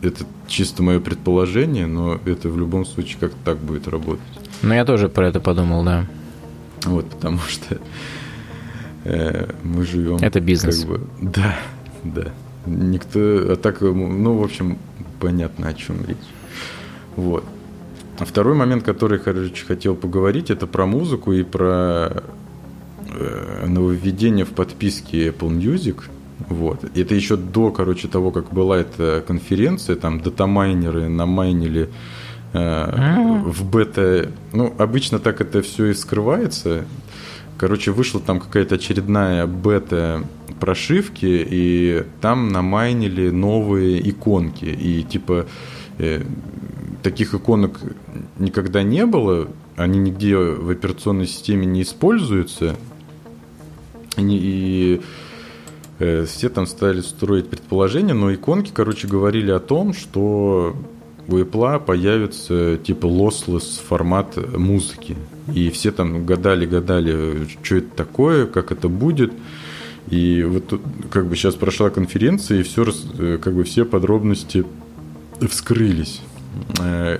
это 0.03 0.25
чисто 0.47 0.83
мое 0.83 1.01
предположение, 1.01 1.87
но 1.87 2.21
это 2.25 2.49
в 2.49 2.59
любом 2.59 2.85
случае 2.85 3.19
как 3.21 3.33
так 3.45 3.59
будет 3.59 3.89
работать. 3.89 4.23
Ну, 4.63 4.75
я 4.75 4.85
тоже 4.85 5.09
про 5.09 5.29
это 5.29 5.41
подумал, 5.41 5.85
да. 5.85 6.07
Вот, 6.85 7.09
потому 7.11 7.39
что 7.49 7.79
э, 9.05 9.51
мы 9.63 9.85
живем... 9.85 10.17
Это 10.17 10.41
бизнес. 10.41 10.81
Как 10.81 10.89
бы, 10.89 11.01
да, 11.21 11.57
да. 12.05 12.33
Никто... 12.67 13.21
А 13.21 13.57
так, 13.57 13.81
ну, 13.81 14.37
в 14.37 14.43
общем, 14.43 14.79
понятно, 15.21 15.69
о 15.69 15.75
чем 15.75 16.05
речь. 16.07 16.17
Вот. 17.17 17.45
А 18.19 18.25
второй 18.25 18.55
момент, 18.55 18.85
который, 18.85 19.19
короче, 19.19 19.65
хотел 19.65 19.95
поговорить, 19.95 20.51
это 20.51 20.67
про 20.67 20.87
музыку 20.87 21.33
и 21.33 21.45
про 21.45 22.23
э, 23.11 23.67
нововведение 23.67 24.45
в 24.45 24.51
подписке 24.51 25.29
Apple 25.29 25.51
Music. 25.51 26.03
Вот. 26.49 26.84
Это 26.97 27.14
еще 27.14 27.36
до, 27.36 27.70
короче, 27.70 28.09
того, 28.09 28.30
как 28.30 28.53
была 28.53 28.78
эта 28.78 29.24
конференция, 29.26 29.97
там 29.97 30.20
датамайнеры 30.20 31.09
намайнили 31.09 31.91
э, 32.53 33.43
в 33.45 33.68
бета. 33.68 34.30
Ну, 34.53 34.72
обычно 34.78 35.18
так 35.18 35.41
это 35.41 35.62
все 35.62 35.86
и 35.86 35.95
скрывается. 35.95 36.84
Короче, 37.57 37.91
вышла 37.91 38.20
там 38.20 38.39
какая-то 38.39 38.76
очередная 38.76 39.47
бета 39.47 40.22
прошивки, 40.61 41.45
и 41.49 42.05
там 42.20 42.49
намайнили 42.51 43.30
новые 43.30 44.09
иконки. 44.09 44.64
И 44.64 45.03
типа 45.03 45.47
э, 45.99 46.22
таких 47.03 47.34
иконок 47.34 47.80
никогда 48.39 48.84
не 48.84 49.07
было, 49.07 49.49
они 49.76 49.99
нигде 49.99 50.36
в 50.36 50.70
операционной 50.70 51.26
системе 51.26 51.66
не 51.66 51.82
используются. 51.82 52.76
И, 54.16 54.22
и 54.22 55.01
э, 55.01 55.28
все 55.99 56.49
там 56.49 56.67
стали 56.67 57.01
строить 57.01 57.49
предположения, 57.49 58.15
но 58.15 58.33
иконки, 58.33 58.71
короче, 58.73 59.09
говорили 59.09 59.51
о 59.51 59.59
том, 59.59 59.93
что 59.93 60.77
у 61.29 61.37
Apple 61.37 61.85
появится 61.85 62.79
типа 62.79 63.07
lossless 63.07 63.81
формат 63.87 64.37
музыки. 64.57 65.17
И 65.53 65.71
все 65.71 65.93
там 65.93 66.25
гадали-гадали, 66.25 67.49
что 67.63 67.77
это 67.77 67.89
такое, 67.97 68.47
как 68.47 68.73
это 68.73 68.89
будет. 68.89 69.33
И 70.11 70.43
вот 70.43 70.69
тут 70.69 70.83
как 71.11 71.27
бы 71.27 71.37
сейчас 71.37 71.55
прошла 71.55 71.91
конференция, 71.91 72.61
и 72.61 72.63
все, 72.63 72.87
э, 73.19 73.39
как 73.43 73.55
бы 73.55 73.65
все 73.65 73.85
подробности 73.85 74.65
вскрылись. 75.41 76.23
Э, 76.81 77.19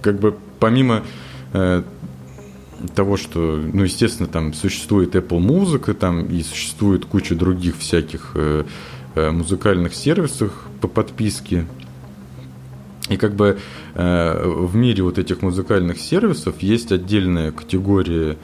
как 0.00 0.18
бы 0.18 0.34
помимо 0.58 1.04
э, 1.52 1.82
того, 2.94 3.16
что, 3.16 3.60
ну, 3.72 3.84
естественно, 3.84 4.28
там 4.28 4.54
существует 4.54 5.14
Apple 5.14 5.38
Музыка, 5.38 5.94
там 5.94 6.26
и 6.26 6.42
существует 6.42 7.04
куча 7.04 7.34
других 7.34 7.78
всяких 7.78 8.36
музыкальных 9.14 9.94
сервисов 9.94 10.52
по 10.80 10.88
подписке, 10.88 11.66
и 13.08 13.16
как 13.16 13.34
бы 13.34 13.58
э, 13.94 14.46
в 14.46 14.76
мире 14.76 15.02
вот 15.02 15.18
этих 15.18 15.42
музыкальных 15.42 16.00
сервисов 16.00 16.62
есть 16.62 16.92
отдельная 16.92 17.50
категория 17.50 18.38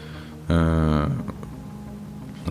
э, 0.48 1.10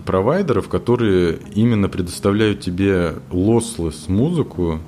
провайдеров, 0.04 0.68
которые 0.68 1.38
именно 1.54 1.88
предоставляют 1.88 2.60
тебе 2.60 3.14
lossless 3.30 4.10
музыку 4.10 4.80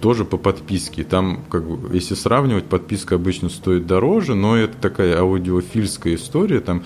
тоже 0.00 0.24
по 0.24 0.36
подписке. 0.36 1.04
Там, 1.04 1.40
как 1.50 1.68
бы, 1.68 1.94
если 1.94 2.14
сравнивать, 2.14 2.64
подписка 2.64 3.16
обычно 3.16 3.48
стоит 3.48 3.86
дороже, 3.86 4.34
но 4.34 4.56
это 4.56 4.76
такая 4.76 5.18
аудиофильская 5.18 6.14
история. 6.14 6.60
Там, 6.60 6.82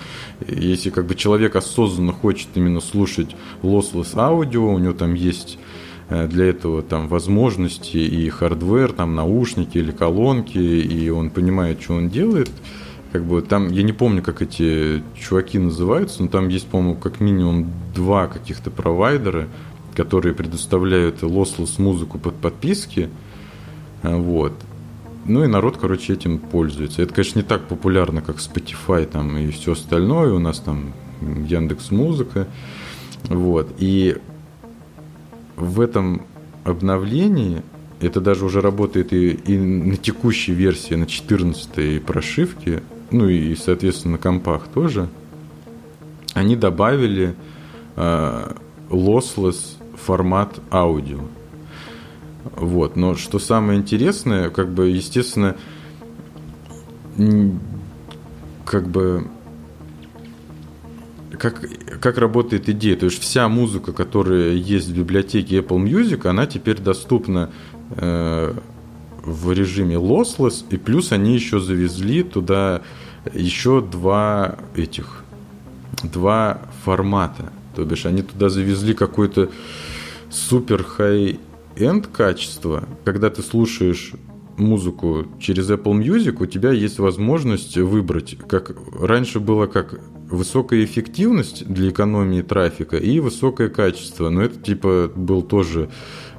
если 0.47 0.89
как 0.89 1.05
бы 1.05 1.15
человек 1.15 1.55
осознанно 1.55 2.13
хочет 2.13 2.49
именно 2.55 2.81
слушать 2.81 3.35
lossless 3.61 4.17
аудио, 4.17 4.67
у 4.73 4.79
него 4.79 4.93
там 4.93 5.13
есть 5.13 5.57
Э, 6.09 6.27
для 6.27 6.45
этого 6.45 6.81
там 6.81 7.07
возможности 7.07 7.97
и 7.97 8.29
hardware, 8.29 8.91
там 8.91 9.15
наушники 9.15 9.77
или 9.77 9.91
колонки, 9.91 10.57
и 10.57 11.09
он 11.09 11.29
понимает, 11.29 11.81
что 11.81 11.95
он 11.95 12.09
делает. 12.09 12.51
Как 13.11 13.23
бы 13.23 13.41
там, 13.41 13.71
я 13.71 13.83
не 13.83 13.93
помню, 13.93 14.23
как 14.23 14.41
эти 14.41 15.03
чуваки 15.15 15.59
называются, 15.59 16.23
но 16.23 16.29
там 16.29 16.49
есть, 16.49 16.67
по-моему, 16.67 16.95
как 16.95 17.19
минимум 17.19 17.71
два 17.95 18.27
каких-то 18.27 18.71
провайдера, 18.71 19.47
которые 19.93 20.33
предоставляют 20.33 21.21
lossless 21.21 21.81
музыку 21.81 22.19
под 22.19 22.35
подписки. 22.35 23.09
Э, 24.01 24.15
вот. 24.15 24.53
Ну 25.25 25.43
и 25.43 25.47
народ, 25.47 25.77
короче, 25.77 26.13
этим 26.13 26.37
пользуется. 26.37 27.01
Это, 27.01 27.13
конечно, 27.13 27.39
не 27.39 27.45
так 27.45 27.67
популярно, 27.67 28.21
как 28.21 28.37
Spotify 28.37 29.05
там 29.05 29.37
и 29.37 29.51
все 29.51 29.71
остальное. 29.71 30.33
У 30.33 30.39
нас 30.39 30.59
там 30.59 30.93
Яндекс 31.21 31.91
Музыка. 31.91 32.47
Вот. 33.29 33.73
И 33.79 34.17
в 35.55 35.79
этом 35.79 36.25
обновлении, 36.63 37.61
это 38.01 38.19
даже 38.19 38.45
уже 38.45 38.61
работает 38.61 39.13
и, 39.13 39.31
и 39.31 39.57
на 39.57 39.95
текущей 39.97 40.53
версии, 40.53 40.95
на 40.95 41.05
14 41.05 42.03
прошивке, 42.03 42.83
ну 43.11 43.29
и, 43.29 43.55
соответственно, 43.55 44.13
на 44.13 44.17
компах 44.17 44.67
тоже, 44.73 45.07
они 46.33 46.55
добавили 46.55 47.35
э, 47.95 48.53
lossless 48.89 49.77
формат 50.05 50.59
аудио. 50.71 51.19
Вот, 52.55 52.95
но 52.95 53.15
что 53.15 53.39
самое 53.39 53.79
интересное, 53.79 54.49
как 54.49 54.69
бы, 54.69 54.89
естественно, 54.89 55.55
как 58.65 58.87
бы 58.87 59.27
как, 61.37 61.65
как 61.99 62.17
работает 62.17 62.69
идея. 62.69 62.95
То 62.95 63.05
есть 63.05 63.21
вся 63.21 63.47
музыка, 63.49 63.91
которая 63.91 64.53
есть 64.53 64.89
в 64.89 64.95
библиотеке 64.95 65.59
Apple 65.59 65.83
Music, 65.83 66.27
она 66.27 66.45
теперь 66.45 66.79
доступна 66.79 67.49
э, 67.91 68.53
в 69.23 69.51
режиме 69.51 69.95
lossless, 69.95 70.63
и 70.69 70.77
плюс 70.77 71.11
они 71.11 71.33
еще 71.33 71.59
завезли 71.59 72.23
туда 72.23 72.81
еще 73.33 73.81
два 73.81 74.57
этих, 74.75 75.23
два 76.03 76.61
формата. 76.83 77.51
То 77.75 77.83
бишь 77.85 78.05
они 78.05 78.21
туда 78.21 78.49
завезли 78.49 78.93
какой-то 78.93 79.49
супер 80.33 80.83
high-end 80.83 82.07
качество, 82.07 82.87
когда 83.05 83.29
ты 83.29 83.41
слушаешь 83.41 84.13
музыку 84.57 85.25
через 85.39 85.69
Apple 85.69 85.93
Music, 85.93 86.41
у 86.41 86.45
тебя 86.45 86.71
есть 86.71 86.99
возможность 86.99 87.77
выбрать, 87.77 88.37
как 88.47 88.75
раньше 88.99 89.39
было 89.39 89.67
как 89.67 89.99
высокая 90.29 90.83
эффективность 90.83 91.65
для 91.67 91.89
экономии 91.89 92.41
трафика 92.41 92.97
и 92.97 93.19
высокое 93.19 93.69
качество. 93.69 94.29
Но 94.29 94.41
это 94.41 94.59
типа 94.59 95.11
был 95.15 95.43
тоже 95.43 95.89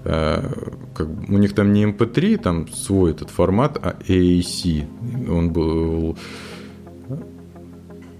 э, 0.04 0.52
как, 0.94 1.08
у 1.28 1.38
них 1.38 1.54
там 1.54 1.72
не 1.72 1.84
MP3, 1.84 2.38
там 2.38 2.68
свой 2.68 3.12
этот 3.12 3.30
формат, 3.30 3.78
а 3.80 3.96
AAC. 4.08 5.30
Он 5.30 5.52
был 5.52 6.18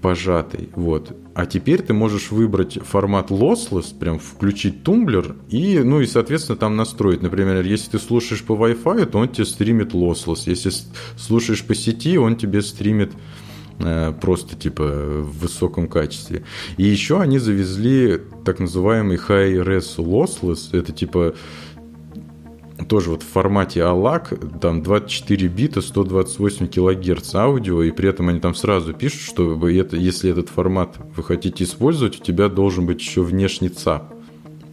пожатый. 0.01 0.70
Вот. 0.77 1.16
А 1.35 1.47
теперь 1.47 1.82
ты 1.82 1.93
можешь 1.93 2.30
выбрать 2.30 2.78
формат 2.82 3.30
lossless, 3.30 3.97
прям 3.99 4.18
включить 4.18 4.85
тумблер 4.85 5.37
и, 5.49 5.80
ну 5.80 6.01
и, 6.01 6.07
соответственно, 6.07 6.57
там 6.57 6.76
настроить. 6.76 7.22
Например, 7.22 7.61
если 7.64 7.91
ты 7.93 7.99
слушаешь 7.99 8.45
по 8.45 8.53
Wi-Fi, 8.53 9.07
то 9.07 9.18
он 9.18 9.28
тебе 9.28 9.45
стримит 9.45 9.93
lossless. 9.95 10.43
Если 10.47 10.70
слушаешь 11.16 11.64
по 11.64 11.74
сети, 11.74 12.18
он 12.18 12.37
тебе 12.37 12.62
стримит 12.62 13.12
Э, 13.80 14.12
просто 14.20 14.55
типа 14.55 14.85
в 14.85 15.39
высоком 15.41 15.89
качестве. 15.89 16.45
И 16.76 16.85
еще 16.85 17.20
они 17.20 17.39
завезли 17.39 18.20
так 18.45 18.61
называемый 18.61 19.16
High 19.16 19.64
Res 19.64 19.97
Lossless, 19.97 20.76
это 20.78 20.93
типа 20.93 21.35
тоже 22.89 23.11
вот 23.11 23.22
в 23.22 23.27
формате 23.27 23.81
ALAC, 23.81 24.59
там 24.59 24.83
24 24.83 25.49
бита, 25.49 25.81
128 25.81 26.66
килогерц 26.66 27.35
аудио, 27.35 27.83
и 27.83 27.91
при 27.91 28.09
этом 28.09 28.29
они 28.29 28.41
там 28.41 28.55
сразу 28.55 28.93
пишут, 28.93 29.20
что 29.20 29.68
это, 29.68 29.97
если 29.97 30.31
этот 30.31 30.49
формат 30.49 30.97
вы 31.16 31.22
хотите 31.22 31.64
использовать, 31.64 32.20
у 32.20 32.22
тебя 32.22 32.49
должен 32.49 32.87
быть 32.87 33.01
еще 33.01 33.22
внешний 33.22 33.68
ЦАП 33.68 34.14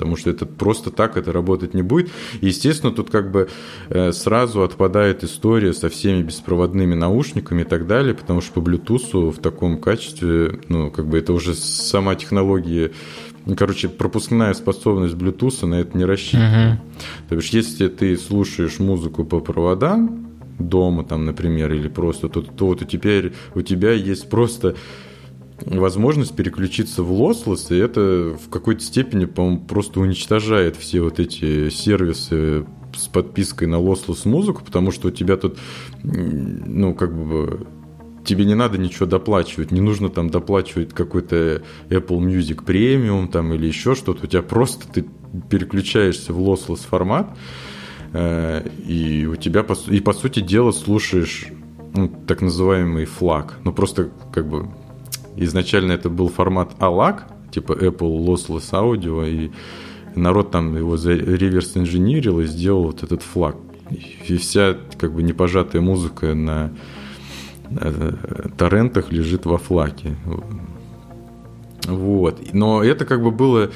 потому 0.02 0.18
что 0.18 0.32
это 0.32 0.48
просто 0.48 0.90
так 0.90 1.16
это 1.16 1.32
работать 1.32 1.76
не 1.76 1.84
будет. 1.84 2.10
Естественно, 2.42 2.92
тут 2.92 3.12
как 3.12 3.30
бы 3.30 3.50
э, 3.90 4.12
сразу 4.14 4.64
отпадает 4.64 5.24
история 5.24 5.74
со 5.74 5.90
всеми 5.90 6.24
беспроводными 6.24 6.96
наушниками 6.96 7.62
и 7.62 7.66
так 7.66 7.86
далее, 7.86 8.16
потому 8.16 8.42
что 8.42 8.60
по 8.60 8.68
Bluetooth 8.68 9.30
в 9.30 9.38
таком 9.38 9.80
качестве, 9.80 10.60
ну, 10.70 10.90
как 10.90 11.06
бы 11.06 11.20
это 11.20 11.34
уже 11.34 11.54
сама 11.54 12.16
технология 12.16 12.94
Короче, 13.58 13.90
пропускная 13.90 14.54
способность 14.54 15.16
Bluetooth 15.16 15.66
на 15.66 15.76
это 15.76 15.98
не 15.98 16.06
рассчитана. 16.06 16.80
Uh-huh. 16.80 17.30
То 17.30 17.36
есть, 17.36 17.54
если 17.54 17.88
ты 17.88 18.16
слушаешь 18.18 18.80
музыку 18.80 19.24
по 19.24 19.40
проводам 19.40 20.28
дома, 20.60 21.04
там, 21.04 21.26
например, 21.26 21.74
или 21.74 21.88
просто, 21.88 22.30
то, 22.30 22.42
то 22.42 22.68
вот 22.68 22.88
теперь 22.88 23.34
у 23.56 23.62
тебя 23.62 23.94
есть 23.94 24.30
просто 24.30 24.76
возможность 25.66 26.36
переключиться 26.36 27.04
в 27.04 27.12
lossless, 27.12 27.76
и 27.76 27.78
это 27.78 28.38
в 28.38 28.50
какой-то 28.50 28.84
степени, 28.84 29.26
по-моему, 29.26 29.62
просто 29.62 30.00
уничтожает 30.00 30.76
все 30.76 31.02
вот 31.02 31.20
эти 31.20 31.70
сервисы 31.70 32.66
с 32.96 33.08
подпиской 33.08 33.68
на 33.68 33.76
lossless 33.76 34.28
музыку, 34.28 34.64
потому 34.66 34.92
что 34.92 35.10
у 35.10 35.12
тебя 35.12 35.38
тут, 35.38 35.58
ну, 36.04 36.94
как 36.94 37.16
бы 37.16 37.66
тебе 38.24 38.46
не 38.46 38.56
надо 38.56 38.78
ничего 38.78 39.06
доплачивать, 39.06 39.72
не 39.72 39.82
нужно 39.82 40.10
там 40.10 40.30
доплачивать 40.30 40.94
какой-то 40.94 41.64
Apple 41.90 42.20
Music 42.20 42.64
Premium 42.64 43.28
там 43.28 43.54
или 43.54 43.68
еще 43.68 43.96
что-то, 43.96 44.26
у 44.26 44.28
тебя 44.28 44.42
просто 44.42 44.88
ты 44.88 45.06
переключаешься 45.50 46.34
в 46.34 46.40
lossless 46.40 46.88
формат, 46.88 47.38
э, 48.14 48.68
и 48.86 49.26
у 49.26 49.36
тебя, 49.36 49.66
и 49.88 50.00
по 50.00 50.14
сути 50.14 50.42
дела, 50.42 50.72
слушаешь 50.72 51.48
ну, 51.94 52.10
так 52.28 52.42
называемый 52.42 53.06
флаг. 53.06 53.58
Ну, 53.64 53.74
просто 53.74 54.10
как 54.34 54.48
бы 54.48 54.70
изначально 55.36 55.94
это 55.94 56.10
был 56.10 56.30
формат 56.30 56.74
ALAC, 56.80 57.22
типа 57.52 57.74
Apple 57.74 58.26
Lossless 58.26 58.72
Audio, 58.72 59.28
и 59.30 59.52
народ 60.16 60.52
там 60.52 60.76
его 60.76 60.96
реверс 60.96 61.76
инженерил 61.76 62.40
и 62.40 62.46
сделал 62.46 62.84
вот 62.84 63.04
этот 63.04 63.22
флаг. 63.22 63.56
И 64.28 64.38
вся 64.38 64.78
как 64.98 65.14
бы 65.14 65.24
непожатая 65.24 65.82
музыка 65.82 66.34
на 66.34 66.72
торрентах 68.58 69.12
лежит 69.12 69.46
во 69.46 69.58
флаке. 69.58 70.16
Вот. 71.88 72.54
Но 72.54 72.84
это 72.84 73.06
как 73.06 73.24
бы 73.24 73.32
было 73.32 73.72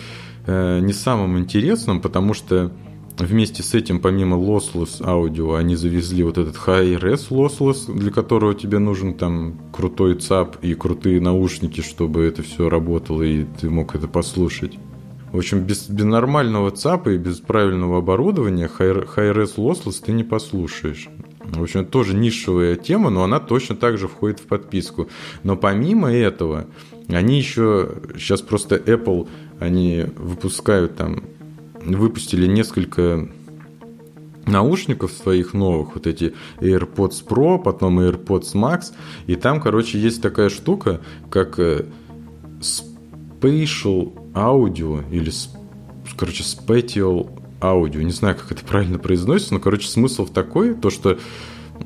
э, 0.45 0.79
не 0.79 0.93
самым 0.93 1.39
интересным, 1.39 2.01
потому 2.01 2.33
что 2.33 2.71
вместе 3.17 3.63
с 3.63 3.73
этим, 3.73 3.99
помимо 3.99 4.37
lossless 4.37 5.03
аудио, 5.03 5.55
они 5.55 5.75
завезли 5.75 6.23
вот 6.23 6.37
этот 6.37 6.55
high-res 6.55 7.29
lossless, 7.29 7.91
для 7.91 8.11
которого 8.11 8.53
тебе 8.53 8.79
нужен 8.79 9.13
там 9.13 9.59
крутой 9.71 10.15
ЦАП 10.15 10.57
и 10.63 10.73
крутые 10.73 11.21
наушники, 11.21 11.81
чтобы 11.81 12.23
это 12.23 12.43
все 12.43 12.69
работало 12.69 13.23
и 13.23 13.45
ты 13.59 13.69
мог 13.69 13.95
это 13.95 14.07
послушать. 14.07 14.77
В 15.31 15.37
общем, 15.37 15.61
без, 15.61 15.89
без 15.89 16.05
нормального 16.05 16.71
ЦАПа 16.71 17.09
и 17.09 17.17
без 17.17 17.39
правильного 17.39 17.97
оборудования 17.99 18.69
high-res 18.77 19.55
lossless 19.57 20.03
ты 20.05 20.11
не 20.11 20.23
послушаешь. 20.23 21.09
В 21.49 21.61
общем, 21.61 21.81
это 21.81 21.91
тоже 21.91 22.15
нишевая 22.15 22.75
тема, 22.75 23.09
но 23.09 23.23
она 23.23 23.39
точно 23.39 23.75
так 23.75 23.97
же 23.97 24.07
входит 24.07 24.39
в 24.39 24.47
подписку. 24.47 25.09
Но 25.43 25.55
помимо 25.55 26.11
этого, 26.11 26.67
они 27.07 27.37
еще, 27.37 28.01
сейчас 28.15 28.41
просто 28.41 28.75
Apple, 28.75 29.27
они 29.59 30.05
выпускают 30.15 30.95
там, 30.95 31.23
выпустили 31.83 32.47
несколько 32.47 33.29
наушников 34.45 35.11
своих 35.11 35.53
новых, 35.53 35.95
вот 35.95 36.07
эти 36.07 36.33
AirPods 36.59 37.25
Pro, 37.27 37.61
потом 37.61 37.99
AirPods 37.99 38.53
Max, 38.53 38.93
и 39.27 39.35
там, 39.35 39.61
короче, 39.61 39.99
есть 39.99 40.21
такая 40.21 40.49
штука, 40.49 41.01
как 41.29 41.59
э, 41.59 41.85
Spatial 42.59 44.13
Audio 44.33 45.03
или, 45.11 45.31
короче, 46.17 46.43
Spatial 46.43 47.44
аудио. 47.65 48.01
Не 48.01 48.11
знаю, 48.11 48.35
как 48.35 48.51
это 48.51 48.65
правильно 48.65 48.99
произносится, 48.99 49.53
но, 49.53 49.59
короче, 49.59 49.87
смысл 49.87 50.25
в 50.25 50.31
такой, 50.31 50.73
то, 50.73 50.89
что 50.89 51.17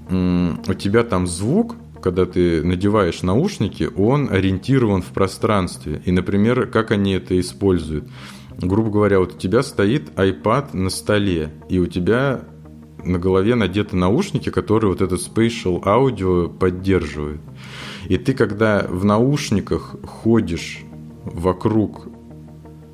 у 0.09 0.73
тебя 0.73 1.03
там 1.03 1.27
звук, 1.27 1.75
когда 2.01 2.25
ты 2.25 2.63
надеваешь 2.63 3.23
наушники, 3.23 3.89
он 3.95 4.29
ориентирован 4.31 5.01
в 5.01 5.07
пространстве. 5.07 6.01
И, 6.05 6.11
например, 6.11 6.67
как 6.67 6.91
они 6.91 7.13
это 7.13 7.39
используют. 7.39 8.05
Грубо 8.57 8.89
говоря, 8.89 9.19
вот 9.19 9.35
у 9.35 9.37
тебя 9.37 9.63
стоит 9.63 10.11
iPad 10.15 10.75
на 10.75 10.89
столе, 10.89 11.51
и 11.69 11.79
у 11.79 11.87
тебя 11.87 12.41
на 13.03 13.17
голове 13.17 13.55
надеты 13.55 13.95
наушники, 13.95 14.49
которые 14.49 14.91
вот 14.91 15.01
этот 15.01 15.21
spatial 15.21 15.81
аудио 15.85 16.49
поддерживают. 16.49 17.41
И 18.07 18.17
ты, 18.17 18.33
когда 18.33 18.85
в 18.89 19.05
наушниках 19.05 19.95
ходишь 20.03 20.81
вокруг 21.23 22.07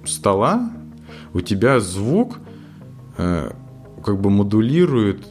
стола, 0.06 0.72
у 1.34 1.42
тебя 1.42 1.80
звук 1.80 2.38
как 3.16 4.22
бы 4.22 4.30
модулирует 4.30 5.26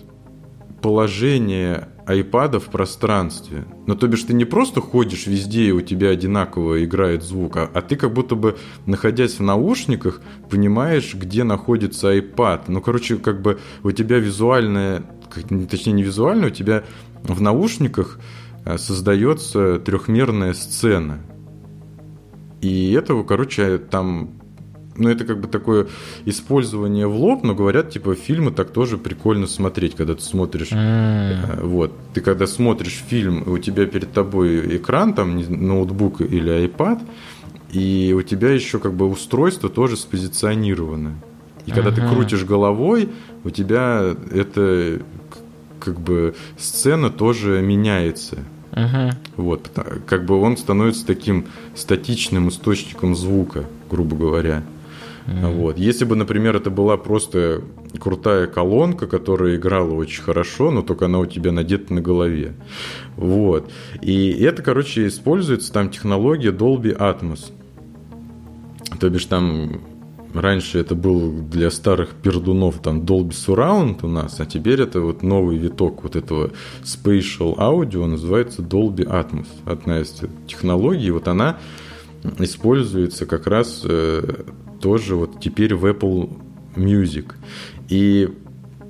положение 0.82 1.89
iPad 2.07 2.59
в 2.59 2.66
пространстве. 2.66 3.64
Ну, 3.87 3.95
то 3.95 4.07
бишь, 4.07 4.24
ты 4.24 4.35
не 4.35 4.45
просто 4.45 4.80
ходишь 4.80 5.26
везде, 5.26 5.68
и 5.68 5.72
у 5.72 5.80
тебя 5.80 6.11
одинаково 6.11 6.85
играет 6.85 7.22
звук, 7.22 7.57
а, 7.57 7.70
а 7.72 7.80
ты 7.80 7.97
как 7.97 8.12
будто 8.12 8.35
бы, 8.35 8.57
находясь 8.87 9.39
в 9.39 9.43
наушниках, 9.43 10.20
понимаешь, 10.51 11.14
где 11.14 11.45
находится 11.45 12.14
iPad. 12.14 12.64
Ну, 12.68 12.80
короче, 12.80 13.16
как 13.16 13.41
бы 13.41 13.59
у 13.82 13.91
тебя 13.93 14.18
визуальная, 14.18 15.03
точнее, 15.70 15.95
не 15.95 16.03
визуальная, 16.03 16.49
у 16.49 16.53
тебя 16.53 16.85
в 17.22 17.41
наушниках 17.41 18.18
э, 18.64 18.76
создается 18.76 19.78
трехмерная 19.78 20.53
сцена. 20.53 21.20
И 22.61 22.93
этого, 22.93 23.24
короче, 23.24 23.78
там 23.78 24.43
ну, 24.97 25.09
это 25.09 25.24
как 25.24 25.40
бы 25.40 25.49
такое 25.49 25.88
использование 26.24 27.07
в 27.07 27.16
лоб, 27.16 27.42
но 27.42 27.55
говорят, 27.55 27.90
типа, 27.90 28.14
фильмы 28.14 28.51
так 28.53 28.70
тоже 28.70 28.97
прикольно 28.99 29.47
смотреть, 29.47 29.97
когда 29.97 30.14
ты 30.14 30.22
смотришь. 30.22 30.70
Mm. 30.70 31.66
Вот. 31.66 31.92
Ты 32.12 32.20
когда 32.20 32.47
смотришь 32.47 33.03
фильм, 33.09 33.42
у 33.47 33.59
тебя 33.59 33.86
перед 33.86 34.12
тобой 34.12 34.76
экран, 34.76 35.14
там, 35.14 35.36
ноутбук 35.38 36.20
или 36.20 36.66
iPad, 36.66 37.01
и 37.72 38.14
у 38.16 38.22
тебя 38.22 38.51
еще 38.51 38.78
как 38.78 38.95
бы 38.95 39.07
устройство 39.09 39.68
тоже 39.68 39.97
спозиционировано. 39.97 41.14
И 41.66 41.72
когда 41.72 41.90
uh-huh. 41.90 41.95
ты 41.95 42.14
крутишь 42.14 42.45
головой, 42.45 43.09
у 43.42 43.51
тебя 43.51 44.14
это 44.32 45.01
как 45.80 45.99
бы 45.99 46.34
сцена 46.59 47.11
тоже 47.11 47.62
меняется. 47.62 48.38
Uh-huh. 48.72 49.14
Вот, 49.36 49.70
как 50.07 50.24
бы 50.24 50.40
он 50.40 50.57
становится 50.57 51.07
таким 51.07 51.47
статичным 51.74 52.49
источником 52.49 53.16
звука, 53.16 53.64
грубо 53.90 54.14
говоря. 54.16 54.62
Mm-hmm. 55.27 55.55
Вот. 55.57 55.79
Если 55.79 56.05
бы, 56.05 56.16
например, 56.16 56.57
это 56.57 56.70
была 56.70 56.97
просто 56.97 57.62
крутая 57.99 58.47
колонка, 58.47 59.07
которая 59.07 59.57
играла 59.57 59.95
очень 59.95 60.22
хорошо, 60.22 60.70
но 60.70 60.83
только 60.83 61.07
она 61.07 61.18
у 61.18 61.27
тебя 61.27 61.53
надета 61.53 61.95
на 61.95 62.01
голове. 62.01 62.55
Вот. 63.16 63.70
И 64.03 64.31
это, 64.33 64.62
короче, 64.62 65.07
используется 65.07 65.72
там 65.72 65.91
технология 65.91 66.51
Dolby 66.51 66.97
Atmos. 66.97 67.53
То 69.01 69.09
бишь 69.09 69.25
там 69.25 69.81
раньше 70.35 70.79
это 70.79 70.95
был 70.95 71.33
для 71.33 71.70
старых 71.70 72.11
пердунов 72.11 72.81
там 72.81 73.01
Dolby 73.01 73.31
Surround 73.31 74.01
у 74.03 74.09
нас, 74.09 74.41
а 74.41 74.47
теперь 74.47 74.81
это 74.81 75.01
вот 75.01 75.22
новый 75.22 75.57
виток 75.57 76.03
вот 76.03 76.16
этого 76.16 76.51
Spatial 76.83 77.57
Audio 77.57 78.07
называется 78.07 78.62
Dolby 78.62 79.07
Atmos. 79.07 79.47
Одна 79.64 80.01
из 80.01 80.20
технологий, 80.47 81.11
вот 81.11 81.29
она 81.29 81.59
используется 82.39 83.27
как 83.27 83.47
раз 83.47 83.83
э, 83.85 84.45
тоже 84.85 85.16
вот 85.16 85.41
теперь 85.41 85.74
в 85.74 85.87
Apple 85.87 86.30
Music. 86.76 87.32
И 87.89 88.28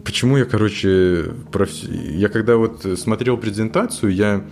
почему 0.05 0.37
я, 0.37 0.45
короче, 0.45 1.27
про... 1.53 1.69
я 1.89 2.29
когда 2.29 2.57
вот 2.57 2.85
смотрел 2.99 3.37
презентацию, 3.37 4.13
я 4.13 4.45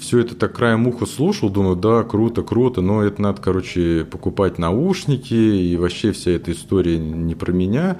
все 0.00 0.18
это 0.18 0.34
так 0.34 0.52
краем 0.52 0.88
уха 0.88 1.06
слушал, 1.06 1.48
думаю, 1.48 1.76
да, 1.76 2.02
круто, 2.02 2.42
круто, 2.42 2.80
но 2.80 3.04
это 3.04 3.22
надо, 3.22 3.40
короче, 3.40 4.04
покупать 4.04 4.58
наушники, 4.58 5.32
и 5.32 5.76
вообще 5.76 6.10
вся 6.10 6.32
эта 6.32 6.50
история 6.50 6.98
не 6.98 7.36
про 7.36 7.52
меня. 7.52 7.98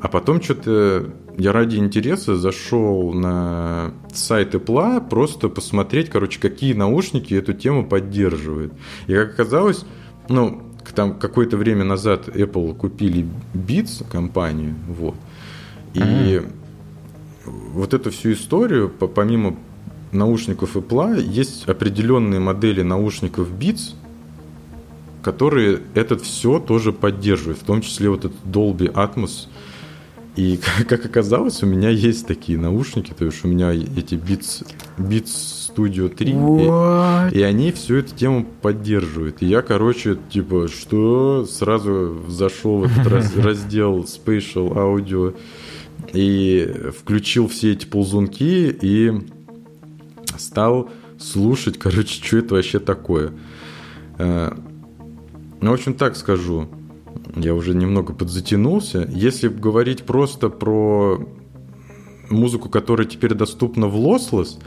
А 0.00 0.06
потом 0.06 0.40
что-то 0.40 1.10
я 1.36 1.50
ради 1.50 1.78
интереса 1.78 2.36
зашел 2.36 3.12
на 3.12 3.92
сайт 4.12 4.54
Apple 4.54 5.08
просто 5.08 5.48
посмотреть, 5.48 6.10
короче, 6.10 6.38
какие 6.38 6.74
наушники 6.74 7.34
эту 7.34 7.54
тему 7.54 7.84
поддерживают. 7.84 8.72
И 9.08 9.14
как 9.14 9.30
оказалось, 9.30 9.84
ну, 10.28 10.73
там 10.92 11.18
какое-то 11.18 11.56
время 11.56 11.84
назад 11.84 12.28
Apple 12.28 12.74
купили 12.74 13.26
Beats 13.54 14.04
компанию, 14.10 14.74
вот. 14.88 15.14
И 15.94 16.00
mm 16.00 16.50
вот 17.74 17.94
эту 17.94 18.10
всю 18.10 18.32
историю, 18.32 18.88
помимо 18.88 19.56
наушников 20.12 20.76
Apple, 20.76 21.20
есть 21.22 21.68
определенные 21.68 22.40
модели 22.40 22.82
наушников 22.82 23.50
Beats, 23.50 23.94
которые 25.22 25.80
этот 25.94 26.22
все 26.22 26.58
тоже 26.60 26.92
поддерживают, 26.92 27.58
в 27.58 27.64
том 27.64 27.80
числе 27.80 28.10
вот 28.10 28.24
этот 28.24 28.38
Dolby 28.44 28.92
Atmos. 28.92 29.48
И 30.36 30.58
как 30.88 31.04
оказалось, 31.04 31.62
у 31.62 31.66
меня 31.66 31.90
есть 31.90 32.26
такие 32.26 32.58
наушники, 32.58 33.12
то 33.16 33.24
есть 33.24 33.44
у 33.44 33.48
меня 33.48 33.72
эти 33.72 34.14
Beats, 34.14 34.66
Beats 34.98 35.72
Studio 35.74 36.08
3. 36.08 37.32
И, 37.32 37.38
и 37.38 37.42
они 37.42 37.72
всю 37.72 37.96
эту 37.96 38.14
тему 38.14 38.46
поддерживают. 38.62 39.42
И 39.42 39.46
я, 39.46 39.62
короче, 39.62 40.18
типа, 40.30 40.68
что? 40.68 41.46
Сразу 41.46 42.24
зашел 42.28 42.78
в 42.78 42.84
этот 42.84 43.06
раз, 43.12 43.36
раздел 43.36 44.00
Spatial 44.00 44.72
Audio 44.74 45.36
и 46.12 46.90
включил 46.98 47.48
все 47.48 47.72
эти 47.72 47.86
ползунки 47.86 48.76
и 48.80 49.12
стал 50.36 50.90
слушать, 51.18 51.78
короче, 51.78 52.22
что 52.22 52.38
это 52.38 52.54
вообще 52.54 52.78
такое. 52.78 53.32
Э, 54.18 54.52
ну, 55.60 55.70
в 55.70 55.74
общем, 55.74 55.94
так 55.94 56.16
скажу. 56.16 56.68
Я 57.36 57.54
уже 57.54 57.74
немного 57.74 58.12
подзатянулся. 58.12 59.08
Если 59.10 59.48
говорить 59.48 60.04
просто 60.04 60.48
про 60.48 61.18
музыку, 62.30 62.68
которая 62.68 63.06
теперь 63.06 63.34
доступна 63.34 63.86
в 63.88 63.96
Lossless, 63.96 64.58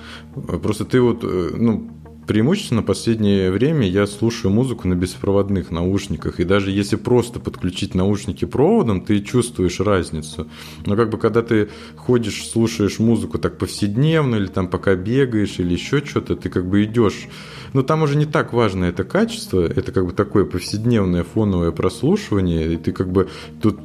просто 0.61 0.85
ты 0.85 1.01
вот, 1.01 1.23
э, 1.23 1.49
ну, 1.55 1.89
преимущественно 2.27 2.83
последнее 2.83 3.49
время 3.51 3.87
я 3.87 4.05
слушаю 4.05 4.51
музыку 4.51 4.87
на 4.87 4.93
беспроводных 4.93 5.71
наушниках. 5.71 6.39
И 6.39 6.43
даже 6.43 6.71
если 6.71 6.97
просто 6.97 7.39
подключить 7.39 7.95
наушники 7.95 8.45
проводом, 8.45 9.01
ты 9.01 9.21
чувствуешь 9.21 9.79
разницу. 9.79 10.47
Но 10.85 10.95
как 10.95 11.09
бы 11.09 11.17
когда 11.17 11.41
ты 11.41 11.69
ходишь, 11.95 12.47
слушаешь 12.47 12.99
музыку 12.99 13.39
так 13.39 13.57
повседневно, 13.57 14.35
или 14.35 14.47
там 14.47 14.67
пока 14.67 14.95
бегаешь, 14.95 15.59
или 15.59 15.73
еще 15.73 16.05
что-то, 16.05 16.35
ты 16.35 16.49
как 16.49 16.67
бы 16.67 16.83
идешь. 16.83 17.27
Но 17.73 17.81
там 17.81 18.03
уже 18.03 18.17
не 18.17 18.25
так 18.25 18.53
важно 18.53 18.85
это 18.85 19.05
качество, 19.05 19.61
это 19.61 19.91
как 19.91 20.05
бы 20.05 20.11
такое 20.11 20.43
повседневное 20.43 21.23
фоновое 21.23 21.71
прослушивание, 21.71 22.73
и 22.73 22.77
ты 22.77 22.91
как 22.91 23.09
бы 23.09 23.29
тут 23.61 23.79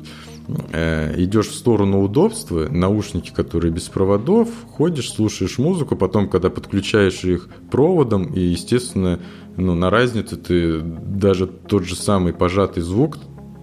идешь 0.49 1.49
в 1.49 1.55
сторону 1.55 2.03
удобства, 2.03 2.69
наушники, 2.69 3.31
которые 3.31 3.73
без 3.73 3.85
проводов, 3.85 4.49
ходишь, 4.73 5.13
слушаешь 5.13 5.59
музыку, 5.59 5.97
потом, 5.97 6.29
когда 6.29 6.51
подключаешь 6.51 7.25
их 7.25 7.49
проводом, 7.71 8.25
и, 8.25 8.41
естественно, 8.41 9.21
ну, 9.57 9.75
на 9.75 9.91
разницу 9.91 10.37
ты 10.37 10.81
даже 10.81 11.47
тот 11.47 11.85
же 11.85 11.95
самый 11.95 12.33
пожатый 12.33 12.83
звук, 12.83 13.19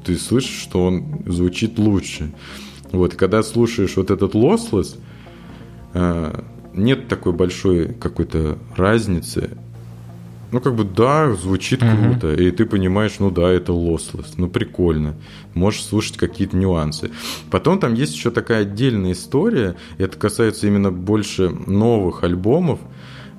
ты 0.05 0.17
слышишь, 0.17 0.61
что 0.61 0.85
он 0.85 1.23
звучит 1.25 1.77
лучше. 1.77 2.31
Вот, 2.91 3.15
когда 3.15 3.43
слушаешь 3.43 3.97
вот 3.97 4.11
этот 4.11 4.33
lossless, 4.33 4.97
э, 5.93 6.41
нет 6.73 7.07
такой 7.07 7.33
большой 7.33 7.93
какой-то 7.93 8.57
разницы 8.75 9.57
ну, 10.51 10.61
как 10.61 10.75
бы, 10.75 10.83
да, 10.83 11.33
звучит 11.33 11.81
uh-huh. 11.81 12.11
круто, 12.11 12.33
и 12.33 12.49
ты 12.51 12.65
понимаешь, 12.65 13.19
ну 13.19 13.29
да, 13.29 13.49
это 13.49 13.71
lossless, 13.71 14.33
ну 14.37 14.49
прикольно, 14.49 15.15
можешь 15.59 15.83
слушать 15.83 16.17
какие-то 16.17 16.57
нюансы. 16.57 17.11
Потом 17.51 17.79
там 17.79 17.93
есть 17.93 18.15
еще 18.15 18.31
такая 18.31 18.61
отдельная 18.61 19.11
история, 19.11 19.75
это 19.97 20.17
касается 20.17 20.67
именно 20.67 20.91
больше 20.91 21.49
новых 21.49 22.23
альбомов, 22.23 22.79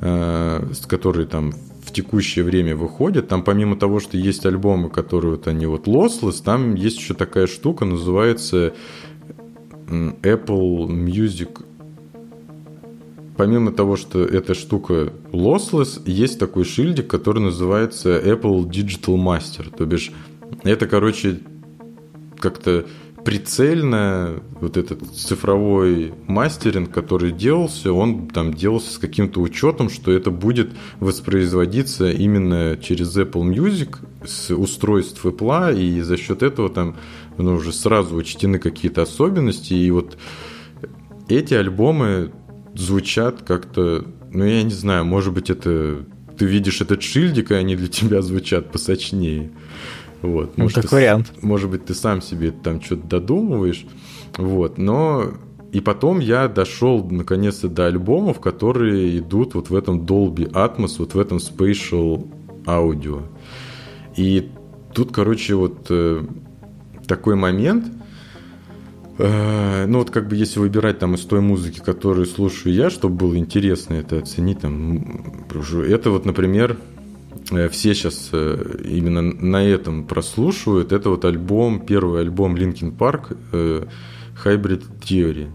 э, 0.01 0.67
которые 0.87 1.27
там 1.27 1.53
в 1.85 1.93
текущее 1.93 2.45
время 2.45 2.77
выходят. 2.77 3.29
Там 3.29 3.43
помимо 3.43 3.77
того, 3.77 3.99
что 3.99 4.17
есть 4.17 4.47
альбомы, 4.47 4.91
которые 4.91 5.33
вот 5.33 5.49
они 5.49 5.67
вот 5.67 5.89
lossless, 5.89 6.43
там 6.45 6.75
есть 6.75 6.99
еще 6.99 7.15
такая 7.15 7.47
штука, 7.47 7.85
называется 7.85 8.75
Apple 9.89 10.87
Music 10.87 11.65
помимо 13.41 13.73
того, 13.73 13.97
что 13.97 14.23
эта 14.23 14.53
штука 14.53 15.15
lossless, 15.33 16.03
есть 16.05 16.39
такой 16.39 16.65
шильдик, 16.65 17.09
который 17.09 17.43
называется 17.43 18.19
Apple 18.19 18.69
Digital 18.69 19.17
Master. 19.17 19.75
То 19.75 19.87
бишь, 19.87 20.13
это, 20.63 20.87
короче, 20.87 21.41
как-то 22.41 22.87
прицельно 23.25 24.43
вот 24.61 24.77
этот 24.77 25.03
цифровой 25.15 26.15
мастеринг, 26.27 26.91
который 26.91 27.33
делался, 27.33 27.93
он 27.93 28.29
там 28.29 28.55
делался 28.55 28.95
с 28.95 28.99
каким-то 28.99 29.41
учетом, 29.41 29.91
что 29.91 30.11
это 30.13 30.31
будет 30.31 30.71
воспроизводиться 31.01 32.11
именно 32.11 32.79
через 32.81 33.17
Apple 33.17 33.43
Music 33.43 33.97
с 34.27 34.55
устройств 34.55 35.25
Apple, 35.25 35.79
и 35.79 36.01
за 36.01 36.17
счет 36.17 36.43
этого 36.43 36.71
там 36.71 36.97
ну, 37.37 37.55
уже 37.55 37.73
сразу 37.73 38.17
учтены 38.17 38.59
какие-то 38.59 39.03
особенности, 39.03 39.75
и 39.75 39.91
вот 39.91 40.17
эти 41.29 41.55
альбомы 41.55 42.33
звучат 42.75 43.43
как-то, 43.43 44.05
ну 44.33 44.45
я 44.45 44.63
не 44.63 44.73
знаю, 44.73 45.05
может 45.05 45.33
быть 45.33 45.51
это 45.51 46.05
ты 46.41 46.47
видишь 46.47 46.81
этот 46.81 47.03
шильдик, 47.03 47.51
и 47.51 47.55
они 47.55 47.77
для 47.77 47.89
тебя 47.89 48.23
звучат 48.23 48.73
посочнее. 48.73 49.51
Вот. 50.23 50.57
Ну, 50.57 50.65
может, 50.65 50.77
как 50.77 50.91
ты, 50.91 50.97
вариант. 50.97 51.33
Может 51.43 51.71
быть, 51.71 51.87
ты 51.87 51.95
сам 51.95 52.21
себе 52.21 52.51
там 52.51 52.81
что-то 52.81 53.07
додумываешь. 53.07 53.87
Вот. 54.37 54.79
Но 54.79 55.33
и 55.73 55.81
потом 55.81 56.21
я 56.21 56.49
дошел 56.49 57.05
наконец-то 57.05 57.69
до 57.69 57.87
альбомов, 57.87 58.41
которые 58.41 59.19
идут 59.19 59.55
вот 59.55 59.71
в 59.71 59.75
этом 59.75 60.01
Dolby 60.01 60.51
Atmos, 60.51 60.97
вот 60.99 61.15
в 61.15 61.19
этом 61.19 61.39
Spatial 61.39 62.27
Audio. 62.65 63.23
И 64.17 64.51
тут, 64.95 65.13
короче, 65.13 65.55
вот 65.55 65.87
э, 65.91 66.25
такой 67.07 67.37
момент– 67.37 67.87
Э, 69.23 69.85
ну 69.87 69.99
вот 69.99 70.11
как 70.11 70.29
бы 70.29 70.37
если 70.37 70.61
выбирать 70.61 70.99
там 70.99 71.15
из 71.15 71.21
той 71.27 71.43
музыки, 71.43 71.81
которую 71.85 72.25
слушаю 72.25 72.75
я, 72.75 72.89
чтобы 72.89 73.17
было 73.17 73.37
интересно 73.37 73.95
это 73.95 74.19
оценить, 74.19 74.61
там, 74.61 75.45
это 75.51 76.11
вот, 76.11 76.25
например, 76.25 76.79
все 77.71 77.95
сейчас 77.95 78.31
э, 78.33 78.83
именно 78.85 79.23
на 79.23 79.65
этом 79.65 80.05
прослушивают. 80.07 80.93
Это 80.93 81.11
вот 81.11 81.25
альбом, 81.25 81.81
первый 81.81 82.21
альбом 82.21 82.55
Linkin 82.55 82.97
Park 82.97 83.37
Hybrid 84.45 84.85
Theory. 85.01 85.49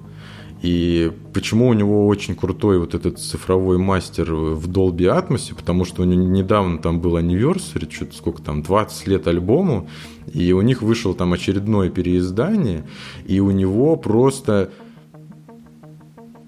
И 0.62 1.12
почему 1.32 1.68
у 1.68 1.74
него 1.74 2.08
очень 2.08 2.36
крутой 2.36 2.80
вот 2.80 2.96
этот 2.96 3.20
цифровой 3.20 3.78
мастер 3.78 4.34
в 4.34 4.68
Dolby 4.68 5.02
Atmos? 5.02 5.54
Потому 5.54 5.86
что 5.86 6.02
у 6.02 6.06
него 6.06 6.24
недавно 6.24 6.80
там 6.80 7.02
был 7.02 7.18
anniversary, 7.18 7.92
что-то 7.94 8.16
сколько 8.16 8.42
там, 8.42 8.64
20 8.64 9.08
лет 9.08 9.28
альбому, 9.28 9.88
и 10.34 10.54
у 10.54 10.62
них 10.62 10.82
вышел 10.82 11.14
там 11.14 11.34
очередное 11.34 11.90
переиздание, 11.90 12.88
и 13.28 13.40
у 13.40 13.52
него 13.52 13.96
просто, 13.96 14.72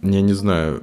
я 0.02 0.22
не 0.22 0.34
знаю, 0.34 0.82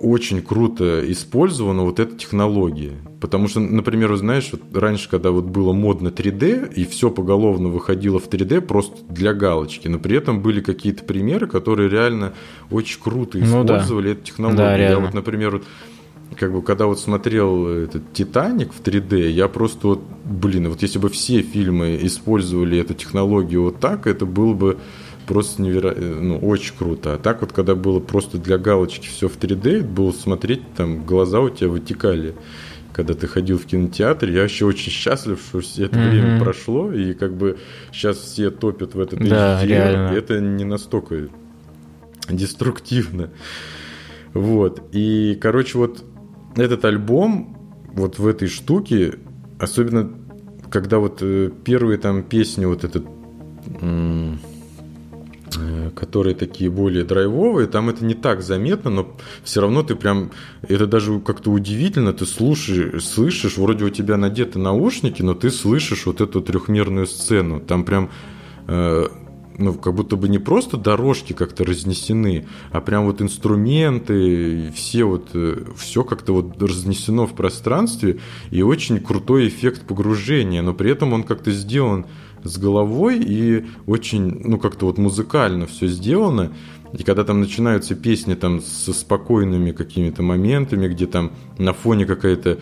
очень 0.00 0.42
круто 0.42 1.00
использована 1.10 1.82
вот 1.82 2.00
эта 2.00 2.16
технология. 2.16 2.92
Потому 3.20 3.48
что, 3.48 3.60
например, 3.60 4.14
знаешь, 4.16 4.48
вот 4.52 4.62
раньше, 4.76 5.08
когда 5.08 5.30
вот 5.30 5.44
было 5.44 5.72
модно 5.72 6.08
3D, 6.08 6.74
и 6.74 6.84
все 6.84 7.10
поголовно 7.10 7.68
выходило 7.68 8.18
в 8.18 8.28
3D 8.28 8.60
просто 8.60 8.96
для 9.08 9.32
галочки, 9.32 9.88
но 9.88 9.98
при 9.98 10.16
этом 10.16 10.42
были 10.42 10.60
какие-то 10.60 11.04
примеры, 11.04 11.46
которые 11.46 11.88
реально 11.88 12.34
очень 12.70 13.00
круто 13.00 13.38
использовали 13.42 14.08
ну, 14.08 14.14
да. 14.14 14.20
эту 14.20 14.22
технологию. 14.22 14.58
Да, 14.58 14.76
я 14.76 14.98
вот, 14.98 15.14
например, 15.14 15.52
вот 15.52 15.64
как 16.34 16.52
бы, 16.52 16.62
когда 16.62 16.86
вот 16.86 16.98
смотрел 16.98 17.66
этот 17.66 18.12
«Титаник» 18.12 18.72
в 18.72 18.82
3D, 18.82 19.30
я 19.30 19.48
просто 19.48 19.86
вот, 19.88 20.00
блин, 20.24 20.68
вот 20.68 20.82
если 20.82 20.98
бы 20.98 21.08
все 21.08 21.42
фильмы 21.42 21.98
использовали 22.02 22.78
эту 22.78 22.94
технологию 22.94 23.62
вот 23.62 23.80
так, 23.80 24.06
это 24.06 24.26
было 24.26 24.52
бы 24.52 24.78
просто 25.26 25.62
невероятно, 25.62 26.20
ну, 26.20 26.38
очень 26.38 26.74
круто. 26.76 27.14
А 27.14 27.18
так 27.18 27.40
вот, 27.40 27.52
когда 27.52 27.74
было 27.74 28.00
просто 28.00 28.38
для 28.38 28.58
галочки 28.58 29.06
все 29.08 29.28
в 29.28 29.38
3D, 29.38 29.82
было 29.82 30.12
смотреть, 30.12 30.62
там, 30.76 31.04
глаза 31.04 31.40
у 31.40 31.50
тебя 31.50 31.68
вытекали 31.68 32.34
когда 32.92 33.12
ты 33.12 33.26
ходил 33.26 33.58
в 33.58 33.66
кинотеатр, 33.66 34.30
я 34.30 34.40
вообще 34.40 34.64
очень 34.64 34.90
счастлив, 34.90 35.38
что 35.46 35.60
все 35.60 35.84
это 35.84 35.98
mm-hmm. 35.98 36.08
время 36.08 36.40
прошло, 36.40 36.90
и 36.90 37.12
как 37.12 37.36
бы 37.36 37.58
сейчас 37.92 38.16
все 38.16 38.50
топят 38.50 38.94
в 38.94 39.00
этот 39.00 39.18
да, 39.18 39.62
HD, 39.62 39.66
реально. 39.66 40.16
это 40.16 40.40
не 40.40 40.64
настолько 40.64 41.28
деструктивно. 42.30 43.28
Вот. 44.32 44.82
И, 44.92 45.36
короче, 45.38 45.76
вот 45.76 46.04
этот 46.56 46.86
альбом 46.86 47.84
вот 47.92 48.18
в 48.18 48.26
этой 48.26 48.48
штуке, 48.48 49.16
особенно 49.58 50.10
когда 50.70 50.98
вот 50.98 51.18
э, 51.20 51.50
первые 51.66 51.98
там 51.98 52.22
песни, 52.22 52.64
вот 52.64 52.82
этот 52.82 53.04
Э, 53.80 54.34
которые 55.94 56.34
такие 56.34 56.70
более 56.70 57.04
драйвовые, 57.04 57.66
там 57.66 57.88
это 57.88 58.04
не 58.04 58.14
так 58.14 58.42
заметно, 58.42 58.90
но 58.90 59.16
все 59.42 59.60
равно 59.60 59.82
ты 59.82 59.94
прям, 59.94 60.30
это 60.62 60.86
даже 60.86 61.20
как-то 61.20 61.50
удивительно, 61.50 62.12
ты 62.12 62.26
слушаешь, 62.26 63.04
слышишь, 63.04 63.56
вроде 63.56 63.84
у 63.84 63.90
тебя 63.90 64.16
надеты 64.16 64.58
наушники, 64.58 65.22
но 65.22 65.34
ты 65.34 65.50
слышишь 65.50 66.06
вот 66.06 66.20
эту 66.20 66.40
трехмерную 66.40 67.06
сцену, 67.06 67.60
там 67.60 67.84
прям 67.84 68.10
э, 68.66 69.06
ну, 69.58 69.74
как 69.74 69.94
будто 69.94 70.16
бы 70.16 70.28
не 70.28 70.38
просто 70.38 70.76
дорожки 70.76 71.32
как-то 71.32 71.64
разнесены, 71.64 72.46
а 72.70 72.80
прям 72.80 73.06
вот 73.06 73.22
инструменты, 73.22 74.70
все 74.74 75.04
вот, 75.04 75.30
э, 75.34 75.64
все 75.76 76.04
как-то 76.04 76.34
вот 76.34 76.62
разнесено 76.62 77.26
в 77.26 77.34
пространстве, 77.34 78.18
и 78.50 78.62
очень 78.62 79.00
крутой 79.00 79.48
эффект 79.48 79.86
погружения, 79.86 80.62
но 80.62 80.74
при 80.74 80.90
этом 80.90 81.12
он 81.12 81.22
как-то 81.22 81.50
сделан 81.50 82.06
с 82.46 82.58
головой 82.58 83.20
и 83.20 83.64
очень, 83.86 84.40
ну, 84.44 84.58
как-то 84.58 84.86
вот 84.86 84.98
музыкально 84.98 85.66
все 85.66 85.86
сделано. 85.86 86.52
И 86.92 87.02
когда 87.02 87.24
там 87.24 87.40
начинаются 87.40 87.94
песни 87.94 88.34
там 88.34 88.60
со 88.60 88.92
спокойными 88.92 89.72
какими-то 89.72 90.22
моментами, 90.22 90.88
где 90.88 91.06
там 91.06 91.32
на 91.58 91.72
фоне 91.72 92.06
какая-то 92.06 92.58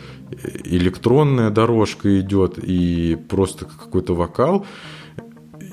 электронная 0.64 1.51
дорожка 1.51 2.20
идет 2.20 2.59
и 2.59 3.16
просто 3.28 3.66
какой-то 3.66 4.14
вокал, 4.14 4.66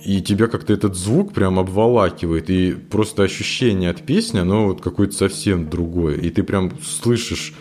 и 0.04 0.22
тебя 0.22 0.48
как-то 0.48 0.74
этот 0.74 0.96
звук 0.96 1.34
прям 1.34 1.60
обволакивает, 1.60 2.50
и 2.50 2.74
просто 2.74 3.24
ощущение 3.24 3.90
от 3.90 4.04
песни, 4.04 4.40
оно 4.40 4.68
вот 4.68 4.82
какое-то 4.82 5.16
совсем 5.16 5.70
другое. 5.70 6.18
И 6.18 6.30
ты 6.30 6.44
прям 6.44 6.72
слышишь 6.84 7.54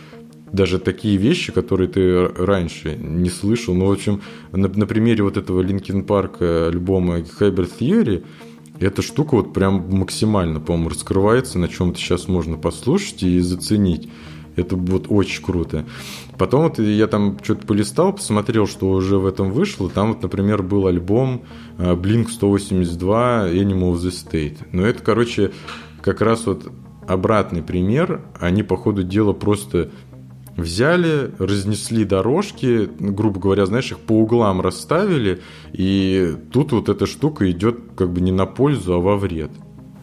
даже 0.52 0.78
такие 0.78 1.16
вещи, 1.16 1.52
которые 1.52 1.88
ты 1.88 2.26
раньше 2.28 2.96
не 2.96 3.30
слышал. 3.30 3.74
Ну, 3.74 3.86
в 3.86 3.92
общем, 3.92 4.22
на, 4.52 4.68
на 4.68 4.86
примере 4.86 5.22
вот 5.22 5.36
этого 5.36 5.62
Linkin 5.62 6.04
Park 6.04 6.36
э, 6.40 6.68
альбома 6.68 7.18
Hybrid 7.18 7.70
Theory, 7.78 8.24
эта 8.80 9.02
штука 9.02 9.36
вот 9.36 9.52
прям 9.52 9.90
максимально, 9.90 10.58
по-моему, 10.58 10.88
раскрывается, 10.88 11.58
на 11.58 11.68
чем-то 11.68 11.98
сейчас 11.98 12.28
можно 12.28 12.56
послушать 12.56 13.22
и 13.22 13.38
заценить. 13.40 14.08
Это 14.56 14.74
вот 14.74 15.06
очень 15.08 15.42
круто. 15.42 15.84
Потом 16.36 16.64
вот 16.64 16.78
я 16.78 17.06
там 17.06 17.38
что-то 17.42 17.66
полистал, 17.66 18.14
посмотрел, 18.14 18.66
что 18.66 18.90
уже 18.90 19.18
в 19.18 19.26
этом 19.26 19.52
вышло. 19.52 19.88
Там 19.88 20.14
вот, 20.14 20.22
например, 20.22 20.62
был 20.62 20.86
альбом 20.86 21.42
э, 21.78 21.94
Blink 21.94 22.28
182 22.30 23.48
Animal 23.50 23.92
of 23.92 23.96
the 23.96 24.10
State. 24.10 24.58
Но 24.72 24.84
это, 24.84 25.02
короче, 25.02 25.52
как 26.02 26.20
раз 26.20 26.46
вот 26.46 26.72
обратный 27.06 27.62
пример. 27.62 28.22
Они, 28.38 28.62
по 28.62 28.76
ходу 28.76 29.02
дела, 29.02 29.32
просто 29.32 29.90
взяли, 30.56 31.30
разнесли 31.38 32.04
дорожки, 32.04 32.88
грубо 32.98 33.40
говоря, 33.40 33.66
знаешь, 33.66 33.90
их 33.90 33.98
по 33.98 34.12
углам 34.12 34.60
расставили, 34.60 35.40
и 35.72 36.36
тут 36.52 36.72
вот 36.72 36.88
эта 36.88 37.06
штука 37.06 37.50
идет 37.50 37.78
как 37.96 38.10
бы 38.10 38.20
не 38.20 38.32
на 38.32 38.46
пользу, 38.46 38.94
а 38.94 38.98
во 38.98 39.16
вред. 39.16 39.50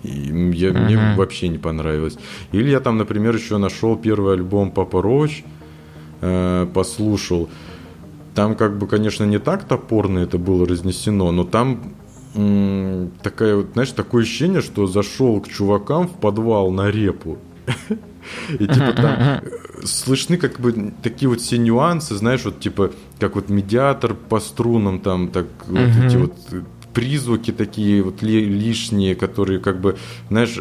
И 0.04 0.10
я, 0.10 0.70
uh-huh. 0.70 0.86
мне 0.86 1.16
вообще 1.16 1.48
не 1.48 1.58
понравилось. 1.58 2.18
Или 2.52 2.70
я 2.70 2.80
там, 2.80 2.98
например, 2.98 3.36
еще 3.36 3.58
нашел 3.58 3.98
первый 3.98 4.34
альбом 4.34 4.72
Папа 4.72 5.02
Роуч, 5.02 5.44
э, 6.22 6.68
послушал. 6.74 7.50
Там 8.36 8.56
как 8.56 8.78
бы, 8.78 8.88
конечно, 8.88 9.24
не 9.24 9.40
так 9.40 9.64
топорно 9.64 10.20
это 10.20 10.38
было 10.38 10.68
разнесено, 10.68 11.32
но 11.32 11.44
там 11.44 11.96
м- 12.36 13.12
такая 13.24 13.56
вот, 13.56 13.70
знаешь, 13.74 13.92
такое 13.92 14.24
ощущение, 14.24 14.62
что 14.62 14.86
зашел 14.86 15.42
к 15.42 15.50
чувакам 15.50 16.08
в 16.08 16.14
подвал 16.14 16.72
на 16.72 16.90
репу. 16.92 17.40
И 18.52 18.68
типа 18.68 18.94
там 18.94 19.42
слышны 19.88 20.38
как 20.38 20.60
бы 20.60 20.94
такие 21.02 21.30
вот 21.30 21.42
все 21.42 21.58
нюансы, 21.58 22.16
знаешь, 22.16 22.46
вот 22.46 22.60
типа 22.60 22.92
как 23.20 23.36
вот 23.36 23.50
медиатор 23.50 24.14
по 24.14 24.40
струнам 24.40 25.00
там, 25.00 25.30
так 25.30 25.48
вот 25.68 26.06
эти 26.06 26.18
вот 26.18 26.34
призвуки 26.94 27.52
такие 27.52 28.02
вот 28.02 28.22
лишние, 28.22 29.16
которые 29.16 29.60
как 29.60 29.80
бы, 29.80 29.98
знаешь, 30.30 30.60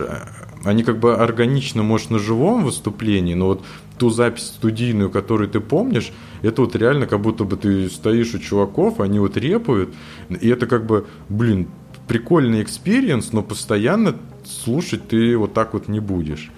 они 0.64 0.82
как 0.82 0.98
бы 0.98 1.16
органично, 1.16 1.82
может, 1.82 2.10
на 2.10 2.18
живом 2.18 2.64
выступлении, 2.64 3.34
но 3.34 3.46
вот 3.46 3.64
ту 3.98 4.10
запись 4.10 4.46
студийную, 4.46 5.10
которую 5.10 5.48
ты 5.48 5.60
помнишь, 5.60 6.12
это 6.42 6.62
вот 6.62 6.76
реально 6.76 7.06
как 7.06 7.20
будто 7.20 7.44
бы 7.44 7.56
ты 7.56 7.88
стоишь 7.88 8.34
у 8.34 8.38
чуваков, 8.38 9.00
они 9.00 9.18
вот 9.18 9.36
репают, 9.36 9.94
и 10.28 10.48
это 10.48 10.66
как 10.66 10.86
бы, 10.86 11.06
блин, 11.28 11.68
прикольный 12.06 12.62
экспириенс, 12.62 13.32
но 13.32 13.42
постоянно 13.42 14.14
слушать 14.44 15.08
ты 15.08 15.36
вот 15.36 15.54
так 15.54 15.72
вот 15.72 15.88
не 15.88 16.00
будешь. 16.00 16.50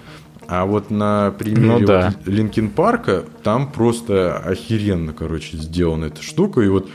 А 0.49 0.65
вот 0.65 0.91
на 0.91 1.31
примере 1.33 1.67
ну, 1.67 1.87
да. 1.87 2.15
вот 2.17 2.27
Linkin 2.27 2.71
Park'а 2.71 3.27
там 3.43 3.71
просто 3.71 4.39
охеренно, 4.39 5.13
короче, 5.13 5.59
сделана 5.59 6.07
эта 6.07 6.23
штука. 6.23 6.63
И 6.63 6.69
вот 6.69 6.89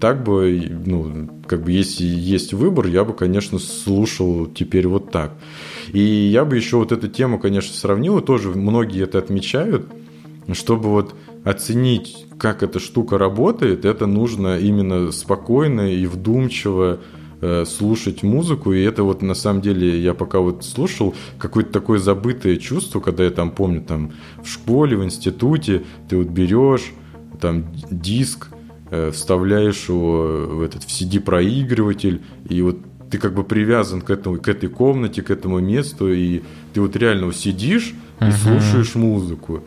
так 0.00 0.24
бы, 0.24 0.72
ну, 0.86 1.28
как 1.46 1.64
бы 1.64 1.70
если 1.70 2.04
есть 2.04 2.54
выбор, 2.54 2.86
я 2.86 3.04
бы, 3.04 3.12
конечно, 3.12 3.58
слушал 3.58 4.46
теперь 4.46 4.88
вот 4.88 5.10
так. 5.10 5.34
И 5.92 6.00
я 6.00 6.46
бы 6.46 6.56
еще 6.56 6.78
вот 6.78 6.92
эту 6.92 7.08
тему, 7.08 7.38
конечно, 7.38 7.74
сравнил, 7.74 8.18
и 8.18 8.24
тоже 8.24 8.48
многие 8.48 9.02
это 9.02 9.18
отмечают, 9.18 9.86
чтобы 10.52 10.88
вот 10.88 11.14
оценить, 11.44 12.24
как 12.38 12.62
эта 12.62 12.80
штука 12.80 13.18
работает, 13.18 13.84
это 13.84 14.06
нужно 14.06 14.58
именно 14.58 15.12
спокойно 15.12 15.92
и 15.92 16.06
вдумчиво 16.06 17.00
Э, 17.44 17.64
слушать 17.66 18.22
музыку, 18.22 18.72
и 18.72 18.82
это 18.82 19.02
вот 19.02 19.20
на 19.20 19.34
самом 19.34 19.62
деле 19.62 20.00
я 20.00 20.14
пока 20.14 20.38
вот 20.38 20.64
слушал, 20.64 21.12
какое-то 21.38 21.72
такое 21.72 21.98
забытое 21.98 22.56
чувство, 22.56 23.00
когда 23.00 23.24
я 23.24 23.32
там 23.32 23.50
помню, 23.50 23.82
там 23.82 24.12
в 24.44 24.48
школе, 24.48 24.96
в 24.96 25.02
институте, 25.02 25.82
ты 26.08 26.18
вот 26.18 26.28
берешь 26.28 26.92
там 27.40 27.66
диск, 27.90 28.46
э, 28.92 29.10
вставляешь 29.10 29.88
его 29.88 30.46
в 30.50 30.62
этот 30.62 30.84
в 30.84 30.86
CD-проигрыватель, 30.86 32.22
и 32.48 32.62
вот 32.62 32.78
ты 33.10 33.18
как 33.18 33.34
бы 33.34 33.42
привязан 33.42 34.02
к, 34.02 34.10
этому, 34.10 34.36
к 34.36 34.46
этой 34.46 34.68
комнате, 34.68 35.22
к 35.22 35.30
этому 35.32 35.58
месту, 35.58 36.12
и 36.12 36.42
ты 36.74 36.80
вот 36.80 36.94
реально 36.94 37.32
сидишь 37.32 37.92
и 38.20 38.24
uh-huh. 38.24 38.30
слушаешь 38.30 38.94
музыку. 38.94 39.64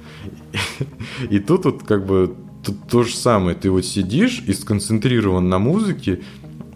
И 1.30 1.39
тут 1.39 1.65
вот 1.65 1.84
как 1.84 2.05
бы 2.05 2.38
тут 2.63 2.88
то 2.88 3.03
же 3.03 3.13
самое, 3.13 3.53
ты 3.53 3.69
вот 3.69 3.84
сидишь 3.84 4.41
и 4.47 4.53
сконцентрирован 4.53 5.49
на 5.49 5.59
музыке, 5.59 6.21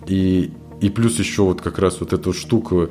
и, 0.08 0.52
и 0.82 0.90
плюс 0.90 1.20
еще 1.20 1.44
вот 1.44 1.62
как 1.62 1.80
раз 1.80 2.00
вот 2.00 2.14
эту 2.14 2.34
штуку, 2.34 2.90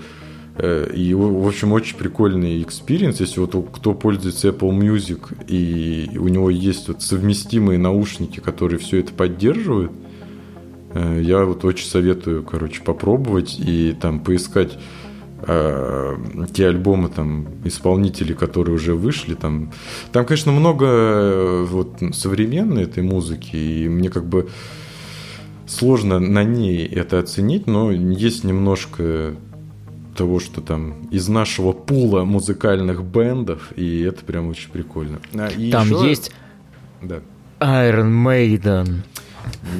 э, 0.57 0.91
и, 0.95 1.14
в 1.14 1.47
общем, 1.47 1.72
очень 1.72 1.97
прикольный 1.97 2.62
experience, 2.62 3.20
если 3.20 3.41
вот 3.41 3.55
кто 3.72 3.95
пользуется 3.95 4.49
Apple 4.49 4.70
Music, 4.70 5.20
и 5.47 6.18
у 6.18 6.28
него 6.28 6.51
есть 6.51 6.89
вот 6.89 7.03
совместимые 7.03 7.78
наушники, 7.78 8.41
которые 8.41 8.78
все 8.78 8.99
это 9.01 9.12
поддерживают, 9.12 9.93
э, 10.95 11.20
я 11.22 11.45
вот 11.45 11.64
очень 11.64 11.86
советую, 11.86 12.43
короче, 12.43 12.82
попробовать 12.82 13.59
и 13.59 13.97
там 13.99 14.20
поискать 14.20 14.78
э, 15.47 16.16
те 16.53 16.66
альбомы 16.66 17.09
там 17.09 17.47
исполнителей, 17.64 18.34
которые 18.34 18.74
уже 18.74 18.95
вышли, 18.95 19.34
там, 19.34 19.72
там, 20.12 20.26
конечно, 20.26 20.53
много 20.53 21.64
вот 21.64 22.03
современной 22.12 22.82
этой 22.82 23.03
музыки, 23.03 23.57
и 23.57 23.89
мне 23.89 24.11
как 24.11 24.26
бы 24.26 24.49
сложно 25.68 26.18
на 26.18 26.42
ней 26.42 26.86
это 26.86 27.18
оценить, 27.18 27.66
но 27.66 27.92
есть 27.92 28.44
немножко 28.44 29.36
того, 30.16 30.40
что 30.40 30.60
там 30.60 31.06
из 31.10 31.28
нашего 31.28 31.72
пула 31.72 32.24
музыкальных 32.24 33.04
бендов, 33.04 33.72
и 33.76 34.00
это 34.00 34.24
прям 34.24 34.48
очень 34.48 34.70
прикольно. 34.70 35.20
А, 35.34 35.46
и 35.48 35.70
там 35.70 35.86
еще... 35.86 36.08
есть 36.08 36.32
да. 37.00 37.20
Iron 37.60 38.24
Maiden. 38.24 38.96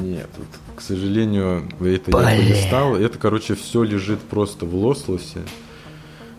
Нет, 0.01 0.29
вот, 0.37 0.47
к 0.77 0.81
сожалению, 0.81 1.65
это 1.81 2.11
Блин. 2.11 2.29
я 2.29 2.37
полистал. 2.37 2.97
Это, 2.97 3.19
короче, 3.19 3.55
все 3.55 3.83
лежит 3.83 4.21
просто 4.21 4.65
в 4.65 4.75
Лослосе. 4.75 5.41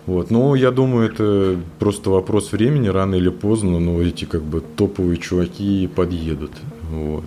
Вот. 0.06 0.32
Ну, 0.32 0.56
я 0.56 0.72
думаю, 0.72 1.12
это 1.12 1.60
просто 1.78 2.10
вопрос 2.10 2.52
времени, 2.52 2.88
рано 2.88 3.16
или 3.16 3.30
поздно, 3.30 3.80
но 3.80 4.02
эти 4.02 4.26
как 4.26 4.42
бы 4.42 4.62
топовые 4.62 5.18
чуваки 5.18 5.88
подъедут. 5.94 6.52
Вот. 6.90 7.26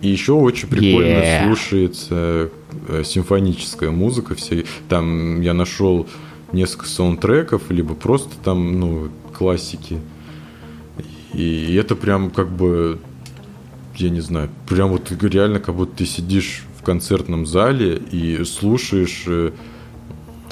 И 0.00 0.08
еще 0.08 0.32
очень 0.32 0.68
прикольно 0.68 1.18
yeah. 1.18 1.46
слушается 1.46 2.50
э, 2.88 3.02
симфоническая 3.04 3.90
музыка. 3.90 4.34
Все. 4.34 4.64
Там 4.88 5.40
я 5.40 5.54
нашел 5.54 6.06
несколько 6.52 6.86
саундтреков, 6.86 7.70
либо 7.70 7.94
просто 7.94 8.36
там, 8.42 8.78
ну, 8.78 9.08
классики. 9.36 9.98
И 11.34 11.74
это 11.74 11.94
прям 11.96 12.30
как 12.30 12.48
бы, 12.48 12.98
я 13.96 14.10
не 14.10 14.20
знаю, 14.20 14.50
прям 14.68 14.90
вот 14.90 15.10
реально 15.22 15.60
как 15.60 15.74
будто 15.74 15.98
ты 15.98 16.06
сидишь 16.06 16.64
в 16.78 16.82
концертном 16.82 17.44
зале 17.44 18.00
и 18.10 18.44
слушаешь 18.44 19.24
э, 19.26 19.52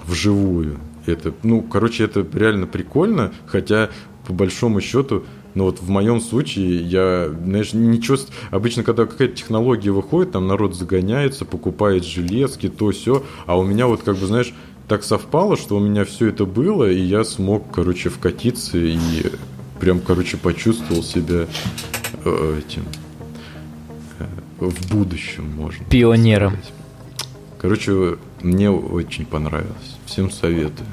вживую. 0.04 0.78
Это, 1.06 1.32
ну, 1.44 1.62
короче, 1.62 2.04
это 2.04 2.26
реально 2.34 2.66
прикольно, 2.66 3.32
хотя 3.46 3.90
по 4.26 4.32
большому 4.32 4.80
счету 4.80 5.24
но 5.56 5.64
вот 5.64 5.80
в 5.80 5.88
моем 5.88 6.20
случае 6.20 6.82
я, 6.82 7.30
знаешь, 7.30 7.72
ничего... 7.72 8.18
Обычно, 8.50 8.82
когда 8.82 9.06
какая-то 9.06 9.34
технология 9.34 9.90
выходит, 9.90 10.32
там 10.32 10.46
народ 10.46 10.76
загоняется, 10.76 11.46
покупает 11.46 12.04
железки, 12.04 12.68
то 12.68 12.90
все, 12.90 13.24
а 13.46 13.58
у 13.58 13.64
меня 13.64 13.86
вот 13.86 14.02
как 14.02 14.18
бы, 14.18 14.26
знаешь, 14.26 14.52
так 14.86 15.02
совпало, 15.02 15.56
что 15.56 15.76
у 15.76 15.80
меня 15.80 16.04
все 16.04 16.28
это 16.28 16.44
было, 16.44 16.90
и 16.90 17.00
я 17.00 17.24
смог, 17.24 17.72
короче, 17.72 18.10
вкатиться 18.10 18.76
и 18.76 18.98
прям, 19.80 20.00
короче, 20.00 20.36
почувствовал 20.36 21.02
себя 21.02 21.46
э, 22.24 22.60
этим 22.60 22.84
э, 24.18 24.26
в 24.60 24.90
будущем, 24.90 25.50
можно. 25.56 25.86
Пионером. 25.86 26.52
Сказать. 26.52 26.72
Короче, 27.58 28.18
мне 28.42 28.70
очень 28.70 29.24
понравилось. 29.24 29.96
Всем 30.04 30.30
советую. 30.30 30.86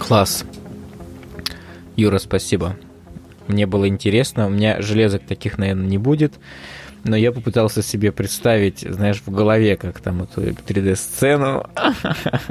Класс. 0.00 0.44
Юра, 1.96 2.18
спасибо. 2.18 2.76
Мне 3.48 3.66
было 3.66 3.88
интересно. 3.88 4.46
У 4.46 4.50
меня 4.50 4.80
железок 4.82 5.22
таких, 5.26 5.58
наверное, 5.58 5.86
не 5.86 5.98
будет. 5.98 6.34
Но 7.04 7.16
я 7.16 7.32
попытался 7.32 7.82
себе 7.82 8.12
представить, 8.12 8.80
знаешь, 8.80 9.22
в 9.24 9.30
голове, 9.30 9.76
как 9.76 10.00
там 10.00 10.22
эту 10.22 10.42
3D-сцену. 10.42 11.64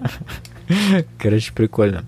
Короче, 1.19 1.53
прикольно. 1.53 2.05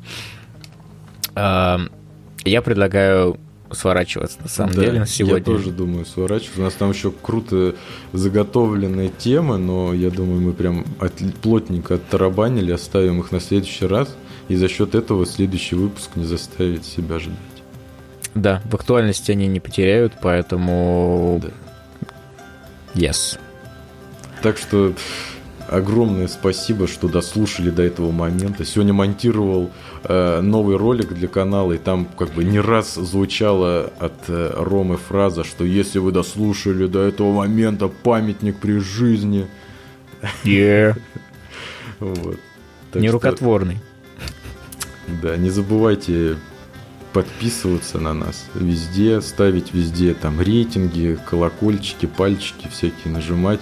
Я 1.36 2.62
предлагаю 2.64 3.38
сворачиваться, 3.72 4.38
на 4.42 4.48
самом 4.48 4.74
да, 4.74 4.82
деле, 4.82 5.00
на 5.00 5.06
сегодня. 5.06 5.40
Я 5.40 5.44
тоже 5.44 5.72
думаю 5.72 6.06
сворачиваться. 6.06 6.62
У 6.62 6.64
нас 6.64 6.74
там 6.74 6.92
еще 6.92 7.12
круто 7.12 7.76
заготовленные 8.14 9.10
темы, 9.10 9.58
но 9.58 9.94
я 9.94 10.10
думаю, 10.10 10.40
мы 10.40 10.54
прям 10.54 10.86
от, 11.00 11.14
плотненько 11.42 11.96
оттарабанили, 11.96 12.72
оставим 12.72 13.20
их 13.20 13.32
на 13.32 13.42
следующий 13.42 13.86
раз 13.86 14.16
и 14.48 14.56
за 14.56 14.68
счет 14.68 14.96
этого 14.96 15.26
следующий 15.26 15.76
выпуск 15.76 16.12
не 16.16 16.26
заставит 16.26 16.86
себя 16.86 17.20
ждать. 17.20 17.38
Да, 18.36 18.62
в 18.66 18.76
актуальности 18.76 19.32
они 19.32 19.48
не 19.48 19.60
потеряют, 19.60 20.14
поэтому... 20.22 21.42
Да. 21.42 21.50
Yes. 22.94 23.40
Так 24.42 24.58
что 24.58 24.94
огромное 25.68 26.28
спасибо, 26.28 26.88
что 26.88 27.08
дослушали 27.08 27.70
до 27.70 27.84
этого 27.84 28.12
момента. 28.12 28.64
Сегодня 28.64 28.94
монтировал 28.94 29.72
э, 30.04 30.42
новый 30.42 30.78
ролик 30.78 31.14
для 31.14 31.28
канала, 31.28 31.74
и 31.74 31.78
там 31.78 32.06
как 32.06 32.30
бы 32.34 32.44
не 32.44 32.60
раз 32.60 32.96
звучала 32.96 33.92
от 34.00 34.14
э, 34.28 34.54
Ромы 34.56 34.98
фраза, 34.98 35.44
что 35.44 35.66
если 35.66 36.00
вы 36.00 36.12
дослушали 36.12 36.88
до 36.88 37.02
этого 37.02 37.34
момента, 37.34 37.88
памятник 37.88 38.60
при 38.60 38.80
жизни. 38.80 39.48
Yeah. 40.44 41.00
вот. 42.00 42.38
Нерукотворный. 42.94 43.80
Да, 45.08 45.38
не 45.38 45.50
забывайте 45.50 46.38
подписываться 47.14 48.00
на 48.00 48.14
нас 48.14 48.46
везде, 48.54 49.22
ставить 49.22 49.74
везде 49.74 50.14
там 50.14 50.42
рейтинги, 50.42 51.18
колокольчики, 51.26 52.06
пальчики 52.06 52.68
всякие 52.68 53.14
нажимать. 53.14 53.60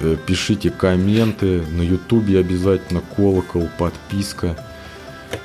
Э, 0.00 0.16
пишите 0.26 0.70
комменты, 0.70 1.62
на 1.62 1.82
ютубе 1.82 2.38
обязательно 2.38 3.02
колокол, 3.16 3.68
подписка 3.78 4.56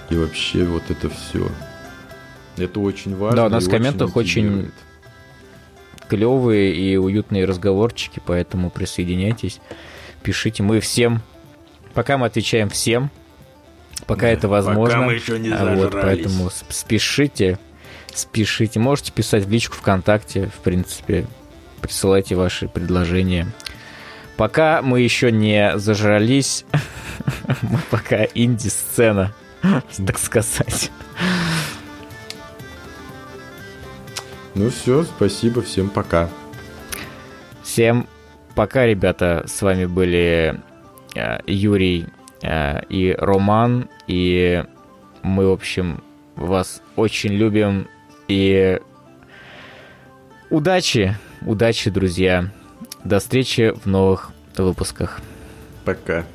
и 0.10 0.16
вообще 0.16 0.64
вот 0.64 0.84
это 0.90 1.10
все. 1.10 1.50
Это 2.58 2.80
очень 2.80 3.16
важно. 3.16 3.38
Да, 3.38 3.46
у 3.48 3.50
нас 3.50 3.66
в 3.66 3.70
комментах 3.70 4.16
очень 4.16 4.72
клевые 6.08 6.76
и 6.76 6.96
уютные 6.98 7.46
разговорчики, 7.46 8.22
поэтому 8.26 8.70
присоединяйтесь, 8.70 9.60
пишите. 10.24 10.64
Мы 10.64 10.80
всем, 10.80 11.22
пока 11.94 12.18
мы 12.18 12.26
отвечаем 12.26 12.70
всем, 12.70 13.12
пока 14.06 14.28
да, 14.28 14.30
это 14.30 14.48
возможно. 14.48 14.96
Пока 14.96 15.06
мы 15.06 15.14
еще 15.14 15.40
не 15.40 15.50
зажрались. 15.50 15.84
Вот, 15.84 15.92
поэтому 15.94 16.50
спешите, 16.70 17.60
спешите. 18.14 18.80
Можете 18.80 19.12
писать 19.12 19.46
в 19.46 19.52
личку 19.52 19.76
ВКонтакте, 19.78 20.48
в 20.48 20.60
принципе, 20.60 21.26
присылайте 21.82 22.36
ваши 22.36 22.68
предложения. 22.68 23.48
Пока 24.36 24.82
мы 24.82 25.02
еще 25.02 25.32
не 25.32 25.78
зажрались, 25.78 26.66
мы 27.62 27.80
пока 27.90 28.24
инди-сцена, 28.36 29.34
так 30.06 30.20
сказать. 30.20 30.92
Ну 34.54 34.70
все, 34.70 35.04
спасибо, 35.04 35.62
всем 35.62 35.90
пока. 35.90 36.30
Всем 37.64 38.08
пока, 38.56 38.86
ребята. 38.86 39.44
С 39.46 39.62
вами 39.62 39.86
были 39.86 40.60
э, 41.16 41.40
Юрий 41.46 42.08
и 42.90 43.16
Роман. 43.18 43.90
И 44.08 44.64
мы, 45.24 45.50
в 45.50 45.52
общем, 45.52 46.04
вас 46.36 46.82
очень 46.96 47.32
любим. 47.32 47.88
И 48.28 48.80
удачи, 50.50 51.16
удачи, 51.42 51.90
друзья. 51.90 52.50
До 53.04 53.20
встречи 53.20 53.74
в 53.76 53.86
новых 53.86 54.32
выпусках. 54.58 55.22
Пока. 55.86 56.26